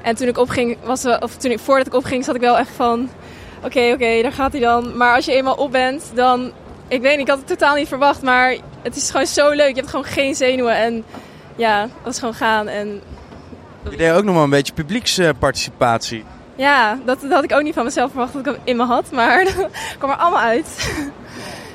En 0.03 0.15
toen 0.15 0.29
ik 0.29 0.39
opging, 0.39 0.77
was 0.85 1.03
we, 1.03 1.19
of 1.21 1.37
toen 1.37 1.51
ik, 1.51 1.59
voordat 1.59 1.87
ik 1.87 1.95
opging, 1.95 2.25
zat 2.25 2.35
ik 2.35 2.41
wel 2.41 2.59
echt 2.59 2.71
van... 2.77 3.11
Oké, 3.65 3.91
oké, 3.93 4.23
daar 4.23 4.33
gaat 4.33 4.53
hij 4.53 4.61
dan. 4.61 4.97
Maar 4.97 5.15
als 5.15 5.25
je 5.25 5.33
eenmaal 5.33 5.55
op 5.55 5.73
bent, 5.73 6.11
dan... 6.15 6.53
Ik 6.89 7.01
weet 7.01 7.13
niet, 7.13 7.21
ik 7.21 7.29
had 7.29 7.39
het 7.39 7.47
totaal 7.47 7.75
niet 7.75 7.89
verwacht. 7.89 8.23
Maar 8.23 8.57
het 8.83 8.97
is 8.97 9.11
gewoon 9.11 9.27
zo 9.27 9.51
leuk. 9.51 9.69
Je 9.69 9.75
hebt 9.75 9.89
gewoon 9.89 10.05
geen 10.05 10.35
zenuwen. 10.35 10.77
En 10.77 11.05
ja, 11.57 11.89
dat 12.03 12.13
is 12.13 12.19
gewoon 12.19 12.35
gaan. 12.35 12.69
En 12.69 13.01
Je 13.91 13.97
deed 13.97 14.13
ook 14.13 14.25
nog 14.25 14.35
wel 14.35 14.45
een 14.45 14.51
beetje 14.51 14.73
publieksparticipatie. 14.73 16.25
Ja, 16.57 16.99
dat, 17.07 17.21
dat 17.21 17.31
had 17.31 17.45
ik 17.45 17.53
ook 17.53 17.63
niet 17.63 17.75
van 17.75 17.85
mezelf 17.85 18.11
verwacht 18.11 18.33
dat 18.33 18.47
ik 18.47 18.53
hem 18.53 18.61
in 18.65 18.77
me 18.77 18.85
had. 18.85 19.11
Maar 19.13 19.45
dat 19.57 19.69
kwam 19.99 20.11
er 20.11 20.17
allemaal 20.17 20.41
uit. 20.41 20.91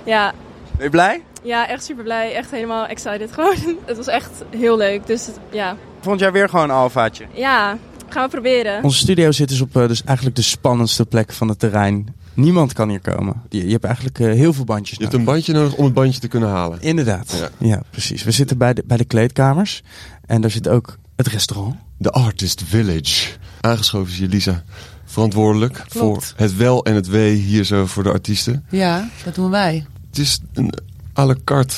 ja, 0.06 0.34
Ben 0.76 0.84
je 0.86 0.90
blij? 0.92 1.24
ja, 1.44 1.68
echt 1.68 1.84
super 1.84 2.04
blij. 2.04 2.36
Echt 2.36 2.52
helemaal 2.52 2.86
excited 2.86 3.32
gewoon. 3.36 3.56
Het 3.86 3.98
was 3.98 4.08
echt 4.08 4.30
heel 4.50 4.78
leuk. 4.78 5.08
Dus 5.08 5.26
het- 5.26 5.40
ja, 5.52 5.76
Vond 6.02 6.20
jij 6.20 6.32
weer 6.32 6.50
gewoon 6.50 6.70
een 6.70 6.76
alfaatje? 6.76 7.26
ja 7.34 7.78
gaan 8.10 8.24
we 8.24 8.30
proberen. 8.30 8.84
Onze 8.84 8.98
studio 9.00 9.32
zit 9.32 9.50
dus 9.50 9.62
op 9.62 9.78
eh, 9.78 9.88
dus 9.88 10.04
eigenlijk 10.04 10.36
de 10.38 10.42
spannendste 10.42 11.06
plek 11.06 11.32
van 11.34 11.48
het 11.48 11.60
terrein. 11.60 12.16
Niemand 12.34 12.74
kan 12.74 12.90
hier 12.90 13.00
komen. 13.00 13.42
Je, 13.50 13.66
je 13.66 13.72
hebt 13.72 13.84
eigenlijk 13.84 14.20
eh, 14.20 14.26
heel 14.32 14.54
veel 14.54 14.64
bandjes 14.64 14.98
Je 14.98 15.04
hebt 15.04 15.16
nodig. 15.18 15.28
een 15.28 15.34
bandje 15.34 15.54
nodig 15.54 15.74
om 15.74 15.86
het 15.86 15.94
bandje 15.94 16.20
te 16.20 16.28
kunnen 16.28 16.50
halen. 16.50 16.82
Inderdaad. 16.82 17.36
Ja. 17.60 17.68
Ja. 17.68 17.82
precies. 17.90 18.24
We 18.24 18.32
zitten 18.32 18.58
bij 18.58 18.74
de, 18.74 18.84
bij 18.86 18.98
de 18.98 19.06
kleedkamers. 19.06 19.84
En 20.26 20.42
daar 20.42 20.50
zit 20.52 20.68
ook 20.68 20.98
het 21.16 21.28
restaurant. 21.28 21.76
The 22.02 22.12
Artist 22.12 22.64
Village. 22.66 23.30
Aangeschoven 23.62 24.12
is 24.14 24.20
hier 24.20 24.28
Lisa. 24.30 24.64
Verantwoordelijk 25.06 25.74
Klopt. 25.74 25.94
voor 25.94 26.24
het 26.36 26.56
wel 26.56 26.84
en 26.86 26.96
het 26.96 27.08
wee 27.08 27.36
hier 27.36 27.64
zo 27.64 27.86
voor 27.86 28.04
de 28.04 28.12
artiesten. 28.12 28.66
Ja, 28.70 29.10
dat 29.24 29.36
doen 29.36 29.50
wij. 29.50 29.86
Het 30.10 30.18
is 30.18 30.40
een 30.54 30.74
à 31.18 31.26
la 31.26 31.36
carte 31.44 31.76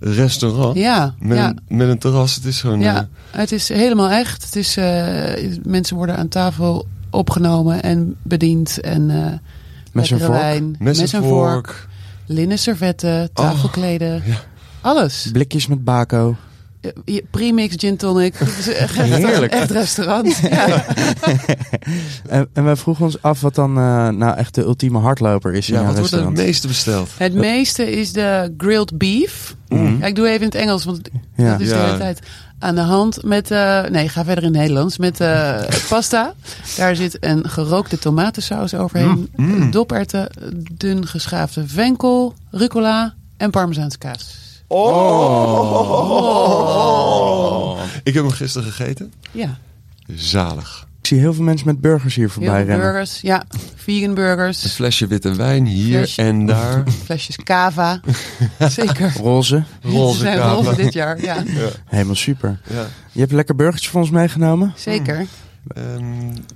restaurant. 0.00 0.76
Ja, 0.76 1.14
Met, 1.18 1.38
ja. 1.38 1.48
een, 1.48 1.76
met 1.76 1.88
een 1.88 1.98
terras. 1.98 2.34
Het 2.34 2.44
is 2.44 2.60
gewoon... 2.60 2.80
Ja, 2.80 3.08
het 3.30 3.52
is 3.52 3.68
helemaal 3.68 4.10
echt. 4.10 4.44
Het 4.44 4.56
is, 4.56 4.76
eh, 4.76 5.58
mensen 5.64 5.96
worden 5.96 6.16
aan 6.16 6.28
tafel 6.28 6.86
opgenomen 7.10 7.82
en 7.82 8.16
bediend. 8.22 8.80
En, 8.80 9.10
eh 9.10 9.32
Mes 9.92 10.10
en 10.10 10.18
vork. 10.18 10.30
wijn, 10.30 10.76
mes 10.78 10.98
mes 10.98 11.12
en 11.12 11.22
en 11.22 11.28
vork, 11.28 11.66
vork. 11.66 11.88
linnen 12.26 12.58
servetten, 12.58 13.32
tafelkleden. 13.32 14.22
ja. 14.26 14.36
Alles. 14.80 15.28
Blikjes 15.32 15.66
met 15.66 15.84
bako. 15.84 16.36
Premix 17.30 17.74
gin 17.78 17.96
tonic. 17.96 18.34
Echt, 18.34 18.94
Heerlijk. 18.96 19.52
echt 19.52 19.70
restaurant. 19.70 20.36
Ja. 20.50 20.84
En, 22.28 22.48
en 22.52 22.64
wij 22.64 22.76
vroegen 22.76 23.04
ons 23.04 23.22
af 23.22 23.40
wat 23.40 23.54
dan 23.54 23.70
eh, 23.78 24.08
nou 24.08 24.36
echt 24.36 24.54
de 24.54 24.62
ultieme 24.62 24.98
hardloper 24.98 25.54
is 25.54 25.68
in 25.68 25.74
Ja, 25.74 25.80
jouw 25.80 25.88
wat 25.88 25.98
wordt 25.98 26.10
het 26.10 26.20
restaurant. 26.20 26.46
meeste 26.46 26.66
besteld? 26.66 27.08
Het 27.16 27.34
meeste 27.34 27.90
is 27.92 28.12
de 28.12 28.54
grilled 28.58 28.98
beef. 28.98 29.54
Mhm. 29.68 29.98
Ja, 29.98 30.06
ik 30.06 30.14
doe 30.14 30.26
even 30.28 30.40
in 30.40 30.46
het 30.46 30.54
Engels, 30.54 30.84
want 30.84 31.00
Ja. 31.36 31.50
dat 31.50 31.60
is 31.60 31.68
de 31.68 31.74
hele 31.76 31.98
tijd 31.98 32.18
aan 32.58 32.74
de 32.74 32.80
hand. 32.80 33.22
Met, 33.22 33.50
eh, 33.50 33.84
nee, 33.84 34.08
ga 34.08 34.24
verder 34.24 34.44
in 34.44 34.50
het 34.50 34.58
Nederlands. 34.60 34.98
Met 34.98 35.20
eh, 35.20 35.60
pasta. 35.88 36.34
Daar 36.76 36.96
zit 36.96 37.16
een 37.20 37.48
gerookte 37.50 37.98
tomatensaus 37.98 38.74
overheen. 38.74 39.30
Doperwten, 39.70 40.28
dun 40.72 41.06
geschaafde 41.06 41.66
venkel, 41.68 42.34
rucola 42.50 43.14
en 43.36 43.50
parmezaanse 43.50 43.98
kaas. 43.98 44.42
Ik 48.02 48.14
heb 48.14 48.22
hem 48.24 48.30
gisteren 48.30 48.72
gegeten. 48.72 49.12
Ja, 49.30 49.58
Zalig. 50.14 50.86
Ik 51.00 51.06
zie 51.10 51.18
heel 51.18 51.34
veel 51.34 51.44
mensen 51.44 51.66
met 51.66 51.80
burgers 51.80 52.14
hier 52.14 52.24
heel 52.24 52.34
voorbij 52.34 52.56
veel 52.56 52.66
rennen. 52.66 52.86
burgers. 52.86 53.20
Ja, 53.20 53.44
vegan 53.74 54.08
Een 54.08 54.14
burgers. 54.14 54.72
flesje 54.74 55.06
witte 55.06 55.34
wijn 55.34 55.66
hier 55.66 55.96
Flesje. 55.96 56.22
en 56.22 56.46
daar. 56.46 56.82
Flesjes 57.04 57.36
cava. 57.36 58.00
Zeker. 58.58 59.12
Roze. 59.16 59.62
Ze 59.82 59.88
Roze 59.88 60.18
zijn 60.18 60.38
kava. 60.38 60.52
roze 60.54 60.74
dit 60.76 60.92
jaar. 60.92 61.20
Ja, 61.22 61.42
Helemaal 61.84 62.14
super. 62.14 62.60
Ja. 62.70 62.86
Je 63.12 63.18
hebt 63.18 63.30
een 63.30 63.36
lekker 63.36 63.54
burgertje 63.56 63.90
voor 63.90 64.00
ons 64.00 64.10
meegenomen. 64.10 64.72
zeker. 64.76 65.26
Ehm, 65.68 66.04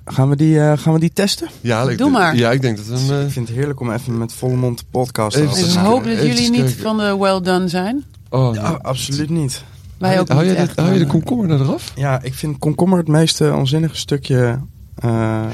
Gaan 0.04 0.28
we 0.28 0.36
die, 0.36 0.60
eh, 0.60 0.78
gaan 0.78 0.92
we 0.92 0.98
die 0.98 1.12
testen? 1.12 1.48
ja, 1.60 1.82
ik, 1.82 1.98
Doe 1.98 2.10
maar. 2.10 2.36
Ja, 2.36 2.50
ik 2.50 2.60
denk 2.60 2.76
dat 2.76 2.86
we 2.86 2.96
hem... 2.98 3.10
eh, 3.18 3.24
Ik 3.26 3.30
vind 3.32 3.48
het 3.48 3.56
heerlijk 3.56 3.80
om 3.80 3.90
even 3.92 4.18
met 4.18 4.32
volle 4.32 4.56
mond 4.56 4.76
te 4.76 4.84
podcasten. 4.90 5.42
Even 5.48 5.68
Ik 5.70 5.74
hoop 5.76 6.04
dat 6.04 6.22
jullie 6.22 6.50
niet 6.50 6.72
van 6.74 6.96
de 6.98 7.16
well 7.18 7.40
done 7.40 7.68
zijn. 7.68 8.04
oh, 8.30 8.54
Ja, 8.54 8.78
absoluut 8.82 9.30
niet. 9.30 9.62
Wij 9.98 10.08
hou, 10.08 10.20
ook 10.20 10.26
je- 10.28 10.32
hou, 10.32 10.44
niet 10.46 10.54
je 10.56 10.60
de, 10.62 10.66
echt, 10.68 10.78
hou 10.78 10.92
je 10.92 10.98
de 10.98 11.06
komkommer 11.06 11.50
er 11.50 11.60
eraf? 11.60 11.92
Ja, 11.96 12.22
ik 12.22 12.34
vind 12.34 12.58
komkommer 12.58 12.98
het 12.98 13.08
meest 13.08 13.40
eh, 13.40 13.56
onzinnige 13.56 13.96
stukje. 13.96 14.58
eh 14.94 15.44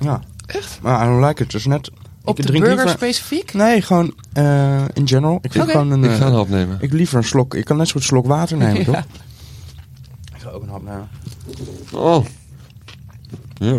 Ja. 0.00 0.20
Echt? 0.46 0.78
Maar 0.82 1.04
I 1.06 1.08
don't 1.08 1.24
like 1.26 1.42
it. 1.42 1.50
Dus 1.50 1.64
net... 1.66 1.90
Op 2.24 2.38
ik 2.38 2.42
de 2.42 2.48
drink 2.48 2.64
burger 2.64 2.84
liever- 2.84 2.96
specifiek? 3.06 3.52
Nee, 3.54 3.82
gewoon 3.82 4.14
eh, 4.32 4.82
in 4.92 5.08
general. 5.08 5.38
Ik 5.42 5.52
vind 5.52 5.70
gewoon 5.70 5.90
een... 5.90 6.04
Ik 6.04 6.10
eh, 6.10 6.16
ga 6.16 6.26
een 6.26 6.32
hap 6.32 6.48
nemen. 6.48 6.76
ik 6.80 6.92
liever 6.92 7.16
een 7.16 7.24
slok. 7.24 7.54
Ik 7.54 7.64
kan 7.64 7.76
net 7.76 7.86
zo 7.86 7.92
goed 7.92 8.00
een 8.02 8.06
slok 8.06 8.26
water 8.26 8.56
nemen, 8.56 8.76
Ja. 8.78 8.84
toch? 8.84 8.96
Ik 10.34 10.40
ga 10.40 10.50
ook 10.50 10.62
een 10.62 10.68
hap 10.68 10.82
nemen. 10.82 11.08
Oh. 11.92 12.24
Ja, 13.62 13.76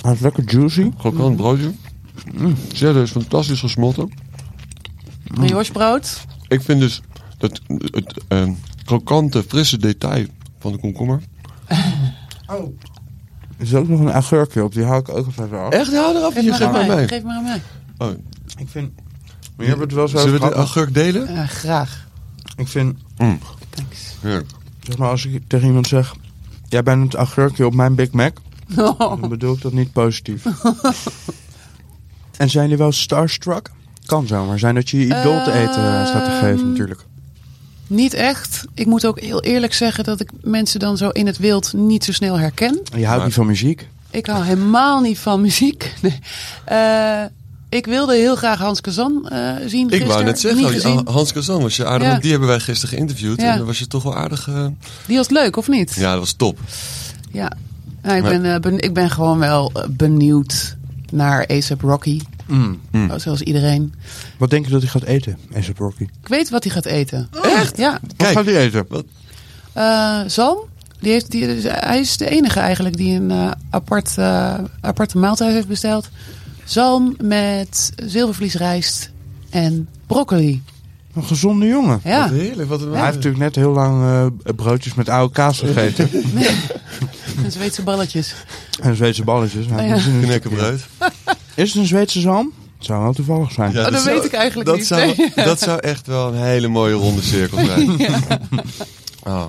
Hij 0.00 0.12
is 0.12 0.20
lekker 0.20 0.44
juicy. 0.52 0.90
krokant 0.98 1.36
broodje. 1.36 1.72
Mm. 2.34 2.56
Cheddar 2.72 3.02
is 3.02 3.10
fantastisch 3.10 3.60
gesmolten. 3.60 4.10
Briochebrood. 5.24 6.24
Ik 6.48 6.62
vind 6.62 6.80
dus 6.80 7.00
dat 7.38 7.60
het 7.68 8.24
ehm, 8.28 8.52
krokante, 8.84 9.42
frisse 9.42 9.78
detail 9.78 10.26
van 10.58 10.72
de 10.72 10.78
komkommer. 10.78 11.20
Er 13.58 13.66
is 13.66 13.74
ook 13.74 13.88
nog 13.88 14.00
een 14.00 14.10
augurkje 14.10 14.64
op, 14.64 14.72
die 14.72 14.84
hou 14.84 15.00
ik 15.00 15.08
ook 15.08 15.26
even 15.26 15.58
af. 15.60 15.72
Echt? 15.72 15.94
Haal 15.94 16.16
eraf. 16.16 16.32
Geef 16.32 16.42
Je 16.42 16.48
maar 16.50 16.58
geeft 16.58 16.70
aan 16.74 16.86
maar 16.86 16.96
mij. 16.96 17.08
Geef 17.08 17.22
maar 17.22 17.36
aan 17.36 17.42
mij. 17.42 17.62
Oh, 17.98 18.10
Ik 18.58 18.68
vind... 18.68 18.90
Maar 19.56 19.66
je 19.66 19.72
hebt 19.72 19.80
het 19.80 19.92
wel 19.92 20.08
zo 20.08 20.18
zullen 20.18 20.40
we 20.40 20.48
de 20.48 20.54
augurk 20.54 20.94
delen? 20.94 21.34
Ja, 21.34 21.46
graag. 21.46 22.06
Ik 22.56 22.68
vind, 22.68 22.98
Thanks. 23.16 24.16
Ja. 24.22 24.42
zeg 24.80 24.98
maar, 24.98 25.08
als 25.08 25.26
ik 25.26 25.42
tegen 25.46 25.66
iemand 25.66 25.86
zeg... 25.86 26.14
Jij 26.68 26.82
bent 26.82 27.02
het 27.02 27.14
augurkje 27.14 27.66
op 27.66 27.74
mijn 27.74 27.94
Big 27.94 28.10
Mac, 28.10 28.38
dan 28.98 29.28
bedoel 29.28 29.54
ik 29.54 29.62
dat 29.62 29.72
niet 29.72 29.92
positief. 29.92 30.44
en 32.36 32.50
zijn 32.50 32.62
jullie 32.64 32.76
wel 32.78 32.92
starstruck? 32.92 33.70
Kan 34.06 34.26
zomaar 34.26 34.58
zijn 34.58 34.74
dat 34.74 34.90
je 34.90 34.98
je 34.98 35.04
idool 35.04 35.44
te 35.44 35.52
eten 35.52 35.84
eh, 36.00 36.06
staat 36.06 36.24
te 36.24 36.30
geven, 36.30 36.58
Ehm, 36.58 36.68
natuurlijk. 36.68 37.04
Niet 37.86 38.14
echt. 38.14 38.64
Ik 38.74 38.86
moet 38.86 39.06
ook 39.06 39.20
heel 39.20 39.42
eerlijk 39.42 39.74
zeggen 39.74 40.04
dat 40.04 40.20
ik 40.20 40.30
mensen 40.42 40.80
dan 40.80 40.96
zo 40.96 41.08
in 41.08 41.26
het 41.26 41.38
wild 41.38 41.72
niet 41.72 42.04
zo 42.04 42.12
snel 42.12 42.38
herken. 42.38 42.80
En 42.92 42.98
je 42.98 43.06
houdt 43.06 43.24
niet 43.24 43.34
van 43.34 43.46
muziek? 43.46 43.88
Ik 44.10 44.26
hou 44.26 44.44
helemaal 44.44 45.00
niet 45.00 45.18
van 45.18 45.40
muziek. 45.40 45.92
Nee. 46.02 46.18
Eh, 46.64 47.22
ik 47.68 47.86
wilde 47.86 48.14
heel 48.16 48.36
graag 48.36 48.58
Hans 48.58 48.80
Kazan 48.80 49.28
eh, 49.28 49.54
zien 49.66 49.90
Ik 49.90 50.04
wou 50.06 50.24
net 50.24 50.40
zeggen. 50.40 51.06
Hans 51.08 51.32
Kazan 51.32 51.62
was 51.62 51.76
je 51.76 51.86
aardig, 51.86 52.08
Ja. 52.08 52.18
die 52.18 52.30
hebben 52.30 52.48
wij 52.48 52.60
gisteren 52.60 52.94
geïnterviewd. 52.96 53.40
Ja. 53.40 53.50
En 53.52 53.56
dan 53.58 53.66
was 53.66 53.78
je 53.78 53.86
toch 53.86 54.02
wel 54.02 54.16
aardig... 54.16 54.48
eh, 54.48 54.66
Die 55.06 55.16
was 55.16 55.28
leuk, 55.28 55.56
of 55.56 55.68
niet? 55.68 55.94
Ja, 55.94 56.10
dat 56.10 56.18
was 56.20 56.32
top. 56.32 56.58
Ja. 57.32 57.52
Nou, 58.02 58.16
ik, 58.16 58.22
ben, 58.22 58.54
eh, 58.54 58.60
ben- 58.60 58.78
ik 58.78 58.94
ben 58.94 59.10
gewoon 59.10 59.38
wel 59.38 59.70
eh, 59.74 59.88
benieuwd 59.88 60.76
naar 61.12 61.46
ASAP 61.46 61.80
Rocky. 61.80 62.20
Mm. 62.46 62.80
Mm. 62.90 63.18
Zoals 63.18 63.40
iedereen. 63.42 63.94
Wat 64.38 64.50
denk 64.50 64.64
je 64.64 64.70
dat 64.70 64.80
hij 64.80 64.90
gaat 64.90 65.02
eten, 65.02 65.38
A$AP 65.56 65.78
Rocky? 65.78 66.02
Ik 66.02 66.28
weet 66.28 66.50
wat 66.50 66.64
hij 66.64 66.72
gaat 66.72 66.84
eten. 66.84 67.28
Echt? 67.42 67.76
Ja. 67.76 67.92
Wat 68.02 68.12
Kijk. 68.16 68.36
gaat 68.36 68.44
hij 68.44 68.56
eten? 68.56 68.86
Eh, 69.72 70.20
Zalm, 70.26 70.58
die 71.00 71.12
heeft, 71.12 71.30
die, 71.30 71.46
dus 71.46 71.62
hij 71.66 72.00
is 72.00 72.16
de 72.16 72.28
enige 72.30 72.60
eigenlijk 72.60 72.96
die 72.96 73.20
een 73.20 73.54
apart, 73.70 74.18
aparte 74.80 75.18
maaltijd 75.18 75.52
heeft 75.52 75.68
besteld. 75.68 76.08
Zalm 76.64 77.14
met 77.22 77.92
zilvervliesrijst 77.96 79.10
en 79.50 79.88
broccoli. 80.06 80.62
Een 81.14 81.24
gezonde 81.24 81.66
jongen. 81.66 82.00
Ja, 82.04 82.20
Wat 82.20 82.30
heerlijk. 82.38 82.68
Wat 82.68 82.80
een 82.82 82.92
Hij 82.92 83.00
heeft 83.02 83.14
natuurlijk 83.14 83.42
net 83.42 83.54
heel 83.54 83.72
lang 83.72 84.02
eh, 84.04 84.54
broodjes 84.54 84.94
met 84.94 85.08
oude 85.08 85.32
kaas 85.34 85.58
gegeten. 85.58 86.08
en 87.44 87.52
Zweedse 87.52 87.82
balletjes. 87.82 88.34
en 88.80 88.96
Zweedse 88.96 89.24
balletjes. 89.24 89.66
Ja. 89.66 89.76
heeft 89.76 90.06
een- 90.06 90.20
knekkenbrood. 90.22 90.80
Is 91.54 91.68
het 91.72 91.74
een 91.82 91.86
Zweedse 91.86 92.20
zalm? 92.20 92.52
Het 92.76 92.84
zou 92.88 93.02
wel 93.02 93.12
toevallig 93.12 93.52
zijn. 93.52 93.72
Ja, 93.72 93.84
Oh, 93.86 93.92
dat 93.92 94.02
zou- 94.02 94.14
weet 94.14 94.24
ik 94.24 94.32
eigenlijk 94.32 94.68
dat 94.68 94.76
niet. 94.78 94.86
Zou, 94.86 95.06
Nee. 95.16 95.32
Dat 95.34 95.60
zou 95.60 95.78
echt 95.80 96.06
wel 96.06 96.28
een 96.34 96.42
hele 96.42 96.68
mooie 96.68 96.94
ronde 96.94 97.22
cirkel 97.22 97.64
zijn. 97.64 97.90
Oh. 99.22 99.46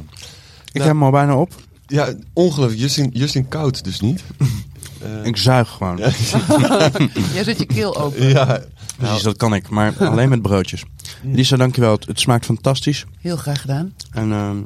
Ik 0.72 0.82
heb 0.82 0.84
hem 0.92 1.04
al 1.04 1.12
bijna 1.12 1.36
op. 1.38 1.54
Ja, 1.88 2.14
ongelooflijk. 2.34 2.80
Justin, 2.82 3.10
Justin 3.14 3.48
koud 3.48 3.84
dus 3.84 4.00
niet. 4.00 4.24
Ik 5.24 5.38
zuig 5.38 5.70
gewoon. 5.70 5.98
ja, 5.98 6.10
Jij 7.34 7.44
zet 7.44 7.60
je 7.60 7.66
keel 7.66 7.98
open. 7.98 8.28
ja. 8.28 8.62
Precies, 8.98 9.22
dat 9.24 9.38
kan 9.38 9.54
ik. 9.54 9.70
Maar 9.70 9.94
alleen 9.98 10.30
met 10.30 10.42
broodjes. 10.42 10.84
Lisa, 11.24 11.56
dankjewel. 11.56 11.92
Het, 11.92 12.06
het 12.08 12.20
smaakt 12.20 12.46
fantastisch. 12.46 13.06
Heel 13.20 13.38
graag 13.38 13.62
gedaan. 13.62 13.94
En, 14.12 14.32
ehm, 14.32 14.58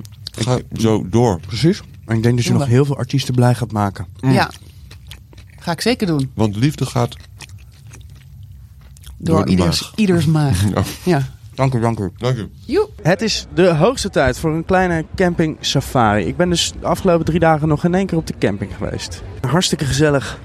Ga 0.45 0.57
zo 0.77 1.05
door. 1.09 1.39
precies. 1.47 1.81
En 2.05 2.15
ik 2.15 2.23
denk 2.23 2.35
dat 2.35 2.45
je 2.45 2.53
nog 2.53 2.65
heel 2.65 2.85
veel 2.85 2.97
artiesten 2.97 3.33
blij 3.35 3.55
gaat 3.55 3.71
maken. 3.71 4.05
Ja. 4.19 4.49
Ga 5.59 5.71
ik 5.71 5.81
zeker 5.81 6.07
doen. 6.07 6.31
Want 6.35 6.55
liefde 6.55 6.85
gaat... 6.85 7.15
Door, 9.17 9.35
Door 9.35 9.45
de 9.45 9.51
ieders, 9.51 9.81
maag. 9.81 9.93
ieders 9.95 10.25
maag. 10.25 10.63
Ja. 10.73 10.83
Ja. 11.03 11.21
Dank 11.55 11.73
u, 11.73 11.79
dank 11.79 11.99
u. 11.99 12.11
Dank 12.17 12.37
u. 12.37 12.49
Joep. 12.65 12.91
Het 13.01 13.21
is 13.21 13.45
de 13.53 13.67
hoogste 13.73 14.09
tijd 14.09 14.39
voor 14.39 14.53
een 14.53 14.65
kleine 14.65 15.05
camping 15.15 15.57
safari. 15.59 16.25
Ik 16.25 16.37
ben 16.37 16.49
dus 16.49 16.71
de 16.79 16.87
afgelopen 16.87 17.25
drie 17.25 17.39
dagen 17.39 17.67
nog 17.67 17.83
in 17.83 17.93
één 17.95 18.05
keer 18.05 18.17
op 18.17 18.27
de 18.27 18.33
camping 18.39 18.71
geweest. 18.77 19.23
Een 19.41 19.49
hartstikke 19.49 19.85
gezellig 19.85 20.39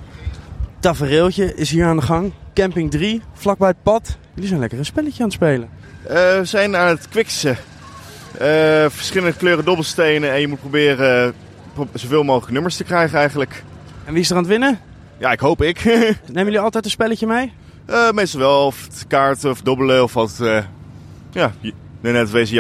tafereeltje 0.81 1.55
is 1.55 1.71
hier 1.71 1.87
aan 1.87 1.97
de 1.97 2.03
gang. 2.03 2.33
Camping 2.55 2.91
3, 2.91 3.23
vlakbij 3.35 3.69
het 3.69 3.83
pad. 3.83 4.17
Jullie 4.35 4.49
zijn 4.49 4.61
lekker 4.61 4.79
een 4.79 4.85
spelletje 4.85 5.19
aan 5.23 5.29
het 5.29 5.35
spelen. 5.37 5.69
Eh, 6.03 6.15
we 6.15 6.41
zijn 6.45 6.77
aan 6.77 6.89
het 6.89 7.09
kwiksen. 7.09 7.57
Eh, 8.39 8.85
verschillende 8.89 9.37
kleuren 9.37 9.65
dobbelstenen 9.65 10.33
en 10.33 10.41
je 10.41 10.49
moet 10.49 10.61
proberen 10.61 11.33
pro- 11.33 11.50
zoveel 11.95 12.23
mogelijk 12.23 12.53
nummers 12.53 12.77
te 12.77 12.85
krijgen 12.85 13.19
eigenlijk. 13.19 13.65
En 14.05 14.13
wie 14.13 14.23
is 14.23 14.31
er 14.31 14.37
aan 14.37 14.43
het 14.43 14.51
winnen? 14.51 14.79
Ja, 15.19 15.33
ik 15.33 15.41
hoop 15.41 15.63
ik. 15.63 15.85
Nemen 16.27 16.45
jullie 16.45 16.61
altijd 16.61 16.85
een 16.85 16.91
spelletje 16.91 17.27
mee? 17.27 17.53
Eh, 17.87 18.11
meestal 18.11 18.41
wel, 18.41 18.67
of 18.67 18.89
kaarten 19.09 19.51
of 19.51 19.61
dobbelen 19.63 20.03
of 20.03 20.15
wat. 20.15 20.41
eh, 20.41 20.65
ja, 21.33 21.53
net 22.01 22.31
wezen 22.31 22.55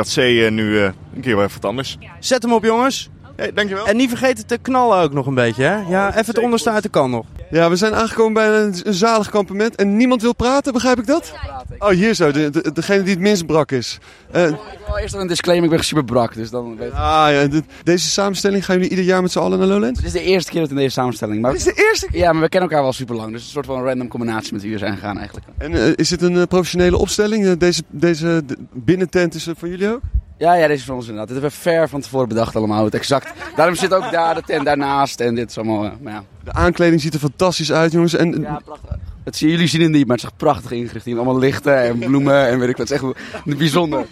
en 0.47 0.55
nu 0.55 0.79
eh, 0.79 0.91
een 1.15 1.21
keer 1.21 1.37
wel 1.37 1.45
even 1.45 1.61
wat 1.61 1.71
anders. 1.71 1.99
Zet 2.19 2.43
hem 2.43 2.53
op 2.53 2.65
jongens. 2.65 3.11
Hey, 3.41 3.53
dankjewel. 3.53 3.87
En 3.87 3.97
niet 3.97 4.09
vergeten 4.09 4.47
te 4.47 4.59
knallen 4.59 4.99
ook 4.99 5.13
nog 5.13 5.27
een 5.27 5.35
beetje 5.35 5.63
hè? 5.65 5.77
Ja, 5.89 6.09
even 6.09 6.25
het 6.27 6.39
onderste 6.39 6.71
uit 6.71 6.83
de 6.83 6.89
kan 6.89 7.11
nog. 7.11 7.27
Ja, 7.51 7.71
we 7.71 7.77
zijn 7.77 7.95
aangekomen 7.95 8.33
bij 8.33 8.49
een, 8.63 8.75
een 8.83 8.95
zalig 8.95 9.31
kampement 9.31 9.75
en 9.77 9.97
niemand 9.97 10.23
wil 10.23 10.35
praten, 10.35 10.73
begrijp 10.73 10.99
ik 10.99 11.07
dat? 11.07 11.33
Oh, 11.79 11.89
hier 11.89 12.15
zo, 12.15 12.31
de, 12.33 12.51
de- 12.51 12.73
degene 12.73 13.03
die 13.03 13.13
het 13.13 13.23
minst 13.23 13.47
brak 13.47 13.73
is. 13.73 13.99
Eh, 14.31 14.47
Ik 14.49 14.57
wil 14.87 14.97
eerst 14.97 15.15
een 15.15 15.27
disclaimer, 15.27 15.71
ik 15.71 15.77
ben 15.77 15.85
super 15.85 16.05
brak, 16.05 16.35
dus 16.35 16.51
dan 16.51 16.77
weet 16.77 16.93
ah, 16.93 17.27
ja, 17.31 17.47
de- 17.47 17.63
deze 17.83 18.09
samenstelling 18.09 18.65
gaan 18.65 18.75
jullie 18.75 18.91
ieder 18.91 19.05
jaar 19.05 19.23
met 19.23 19.31
z'n 19.33 19.39
allen 19.39 19.59
naar 19.59 19.69
Lowlands? 19.69 19.99
Het 19.99 20.07
is 20.07 20.13
de 20.13 20.23
eerste 20.23 20.51
keer 20.51 20.61
dat 20.61 20.69
we 20.69 20.75
in 20.75 20.81
deze 20.81 20.93
samenstelling. 20.95 21.41
Maar 21.43 21.51
Dit 21.53 21.61
is 21.67 21.75
de 21.75 21.83
eerste 21.89 22.07
keer? 22.07 22.19
Ja, 22.21 22.33
maar 22.33 22.43
we 22.43 22.49
kennen 22.49 22.69
elkaar 22.69 22.85
wel 22.85 22.93
super 22.95 23.15
lang, 23.17 23.33
dus 23.33 23.41
het 23.41 23.49
is 23.51 23.57
een 23.57 23.65
soort 23.65 23.77
van 23.79 23.85
random 23.87 24.09
combinatie 24.09 24.53
met 24.53 24.63
wie 24.63 24.73
we 24.73 24.79
zijn 24.79 24.95
gegaan 24.95 25.17
eigenlijk. 25.19 25.47
En 25.59 25.73
eh, 25.75 25.93
is 25.95 26.11
het 26.11 26.23
een 26.23 26.37
eh, 26.37 26.43
professionele 26.43 26.99
opstelling? 26.99 27.57
Deze 27.59 27.83
deze 27.91 28.43
de- 28.47 28.57
binnentent 28.73 29.35
is 29.35 29.47
er 29.47 29.55
voor 29.57 29.69
jullie 29.69 29.89
ook? 29.93 30.01
Ja, 30.41 30.55
ja, 30.55 30.67
deze 30.67 30.79
is 30.79 30.85
van 30.85 30.95
ons 30.95 31.05
inderdaad. 31.09 31.29
Dit 31.29 31.43
hebben 31.43 31.59
we 31.59 31.63
ver 31.63 31.89
van 31.89 32.01
tevoren 32.01 32.29
bedacht 32.29 32.57
allemaal, 32.57 32.85
het 32.85 32.95
exact. 32.95 33.33
Daarom 33.57 33.75
zit 33.75 33.95
ook 33.95 34.11
daar 34.11 34.35
de 34.35 34.43
tent 34.43 34.65
daarnaast 34.65 35.21
en 35.21 35.35
dit 35.35 35.51
is 35.51 35.57
allemaal, 35.59 35.85
eh, 35.85 35.91
maar 36.01 36.13
ja. 36.13 36.25
De 36.45 36.53
aankleding 36.53 37.01
ziet 37.01 37.15
er 37.15 37.21
fantastisch 37.21 37.73
uit, 37.73 37.93
jongens. 37.93 38.15
En, 38.15 38.41
Ja, 38.41 38.61
prachtig. 38.65 38.97
Het 39.25 39.37
zien 39.37 39.51
jullie 39.51 39.67
zien 39.67 39.81
het 39.81 39.91
niet, 39.91 40.07
maar 40.07 40.17
het 40.17 40.25
is 40.25 40.31
echt 40.31 40.39
prachtig 40.39 40.71
ingericht. 40.71 41.05
Hier 41.05 41.17
allemaal 41.17 41.39
lichten 41.39 41.83
en 41.83 41.99
bloemen 41.99 42.49
en 42.49 42.59
weet 42.59 42.69
ik 42.69 42.77
wat. 42.77 42.89
Het 42.89 43.03
is 43.03 43.09
echt 43.45 43.59
bijzonder. 43.59 44.07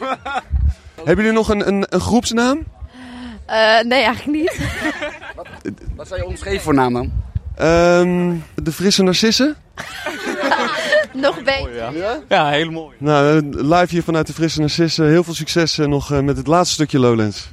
Hebben 0.94 1.24
jullie 1.24 1.32
nog 1.32 1.48
een, 1.48 1.68
een, 1.68 1.86
een 1.88 2.00
groepsnaam? 2.00 2.64
Eh, 3.46 3.80
nee, 3.82 4.02
eigenlijk 4.02 4.38
niet. 4.38 4.58
Wat 5.96 6.08
zou 6.08 6.20
je 6.20 6.26
omschreven 6.26 6.62
voor 6.62 6.74
naam 6.74 6.92
dan? 6.92 7.12
Ehm, 7.54 8.34
de 8.54 8.72
frisse 8.72 9.02
narcissen? 9.02 9.56
Nog 11.20 11.42
beter. 11.42 12.24
Ja, 12.28 12.48
heel 12.50 12.70
mooi. 12.70 12.96
Nou, 12.98 13.36
eh, 13.36 13.42
live 13.50 13.86
hier 13.88 14.02
vanuit 14.02 14.26
de 14.26 14.32
frisse 14.32 14.60
narcissen. 14.60 15.06
Heel 15.08 15.24
veel 15.24 15.34
succes 15.34 15.78
eh, 15.78 15.86
nog 15.86 16.12
eh, 16.12 16.20
met 16.20 16.36
het 16.36 16.46
laatste 16.46 16.74
stukje 16.74 16.98
Lowlands. 16.98 17.50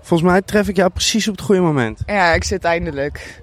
Volgens 0.00 0.30
mij 0.30 0.42
tref 0.42 0.68
ik 0.68 0.76
jou 0.76 0.90
precies 0.90 1.28
op 1.28 1.36
het 1.36 1.44
goede 1.44 1.60
moment. 1.60 2.02
Ja, 2.06 2.32
ik 2.32 2.44
zit 2.44 2.64
eindelijk. 2.64 3.42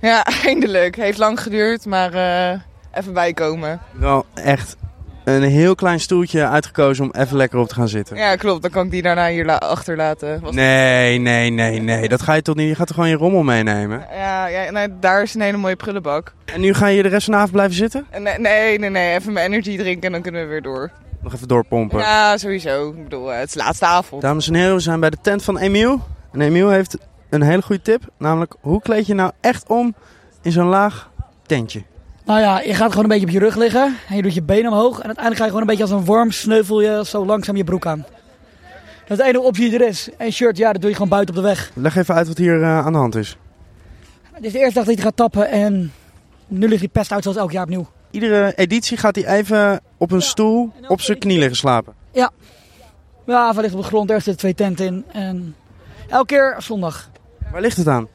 Ja, 0.00 0.24
eindelijk. 0.44 0.96
Heeft 0.96 1.18
lang 1.18 1.42
geduurd, 1.42 1.84
maar 1.84 2.14
eh, 2.14 2.60
even 2.92 3.12
bijkomen. 3.12 3.80
Wel 3.92 4.26
echt 4.34 4.76
een 5.36 5.42
heel 5.42 5.74
klein 5.74 6.00
stoeltje 6.00 6.46
uitgekozen 6.48 7.04
om 7.04 7.10
even 7.20 7.36
lekker 7.36 7.58
op 7.58 7.68
te 7.68 7.74
gaan 7.74 7.88
zitten. 7.88 8.16
Ja, 8.16 8.36
klopt. 8.36 8.62
Dan 8.62 8.70
kan 8.70 8.84
ik 8.84 8.90
die 8.90 9.02
daarna 9.02 9.28
hier 9.28 9.44
la- 9.44 9.56
achterlaten. 9.56 10.40
Was- 10.40 10.54
Nee, 10.54 11.18
nee, 11.18 11.50
nee, 11.50 11.80
nee. 11.80 12.08
Dat 12.08 12.22
ga 12.22 12.34
je 12.34 12.42
toch 12.42 12.54
niet. 12.56 12.68
Je 12.68 12.74
gaat 12.74 12.86
toch 12.86 12.94
gewoon 12.96 13.10
je 13.10 13.16
rommel 13.16 13.42
meenemen. 13.42 14.04
Ja, 14.14 14.46
ja 14.46 14.70
nee, 14.70 14.88
daar 15.00 15.22
is 15.22 15.34
een 15.34 15.40
hele 15.40 15.56
mooie 15.56 15.76
prullenbak. 15.76 16.32
En 16.44 16.60
nu 16.60 16.74
ga 16.74 16.86
je 16.86 17.02
de 17.02 17.08
rest 17.08 17.24
van 17.24 17.32
de 17.32 17.38
avond 17.38 17.52
blijven 17.54 17.76
zitten? 17.76 18.06
En 18.10 18.22
Nee, 18.22 18.38
nee, 18.38 18.78
nee, 18.78 18.90
nee. 18.90 19.14
Even 19.14 19.32
mijn 19.32 19.52
energy 19.52 19.76
drinken 19.76 20.02
en 20.06 20.12
dan 20.12 20.22
kunnen 20.22 20.42
we 20.42 20.46
weer 20.48 20.62
door. 20.62 20.90
Nog 21.22 21.34
even 21.34 21.48
doorpompen. 21.48 21.98
Ja, 21.98 22.36
sowieso. 22.36 22.88
Ik 22.90 23.02
bedoel, 23.02 23.32
eh, 23.32 23.38
het 23.38 23.46
is 23.48 23.52
de 23.54 23.58
laatste 23.58 23.86
avond. 23.86 24.22
Dames 24.22 24.48
en 24.48 24.54
heren, 24.54 24.74
we 24.74 24.80
zijn 24.80 25.00
bij 25.00 25.10
de 25.10 25.18
tent 25.22 25.44
van 25.44 25.58
Emiel. 25.58 26.00
En 26.32 26.40
Emiel 26.40 26.68
heeft 26.70 26.96
een 27.30 27.42
hele 27.42 27.62
goede 27.62 27.82
tip. 27.82 28.02
Namelijk, 28.18 28.54
hoe 28.60 28.80
kleed 28.82 29.06
je 29.06 29.14
nou 29.14 29.32
echt 29.40 29.64
om 29.68 29.94
in 30.42 30.52
zo'n 30.52 30.66
laag 30.66 31.10
tentje? 31.46 31.82
Nou 32.30 32.42
ja, 32.42 32.60
je 32.60 32.74
gaat 32.74 32.90
gewoon 32.90 33.02
een 33.02 33.10
beetje 33.10 33.26
op 33.26 33.32
je 33.32 33.38
rug 33.38 33.56
liggen. 33.56 33.96
En 34.08 34.16
je 34.16 34.22
doet 34.22 34.34
je 34.34 34.42
benen 34.42 34.72
omhoog. 34.72 34.98
En 34.98 35.06
uiteindelijk 35.06 35.36
ga 35.36 35.44
je 35.44 35.50
gewoon 35.50 35.60
een 35.60 35.76
beetje 35.76 35.82
als 35.82 35.92
een 35.92 36.04
worm 36.04 36.30
sneuvel 36.30 36.80
je 36.80 37.04
zo 37.06 37.26
langzaam 37.26 37.56
je 37.56 37.64
broek 37.64 37.86
aan. 37.86 38.06
Dat 39.06 39.10
is 39.10 39.16
de 39.16 39.24
enige 39.24 39.40
optie 39.40 39.70
die 39.70 39.78
er 39.78 39.88
is. 39.88 40.08
En 40.16 40.32
shirt, 40.32 40.56
ja, 40.56 40.72
dat 40.72 40.80
doe 40.80 40.90
je 40.90 40.96
gewoon 40.96 41.10
buiten 41.10 41.36
op 41.36 41.42
de 41.42 41.48
weg. 41.48 41.70
Leg 41.74 41.96
even 41.96 42.14
uit 42.14 42.28
wat 42.28 42.38
hier 42.38 42.62
eh, 42.62 42.86
aan 42.86 42.92
de 42.92 42.98
hand 42.98 43.14
is. 43.14 43.36
Dit 44.34 44.44
is 44.44 44.52
de 44.52 44.58
eerste 44.58 44.74
dag 44.74 44.84
dat 44.84 44.96
je 44.96 45.02
gaat 45.02 45.16
tappen. 45.16 45.48
En 45.48 45.92
nu 46.46 46.68
ligt 46.68 46.80
die 46.80 46.88
pest 46.88 47.12
uit 47.12 47.22
zoals 47.22 47.38
elk 47.38 47.52
jaar 47.52 47.64
opnieuw. 47.64 47.86
Iedere 48.10 48.52
editie 48.54 48.96
gaat 48.96 49.14
hij 49.14 49.26
even 49.26 49.80
op 49.96 50.10
een 50.10 50.22
stoel 50.22 50.72
op 50.88 51.00
zijn 51.00 51.18
knie 51.18 51.38
liggen 51.38 51.56
slapen. 51.56 51.94
Ja. 52.12 52.30
Ja, 53.26 53.52
van 53.52 53.62
ligt 53.62 53.74
op 53.74 53.80
de 53.80 53.86
grond. 53.86 54.10
Er 54.10 54.20
zitten 54.20 54.36
twee 54.36 54.54
tenten 54.54 54.86
in. 54.86 55.04
En 55.12 55.56
elke 56.08 56.26
keer 56.26 56.56
zondag. 56.58 57.10
Waar 57.52 57.60
ligt 57.60 57.76
het 57.76 57.88
aan? 57.88 58.08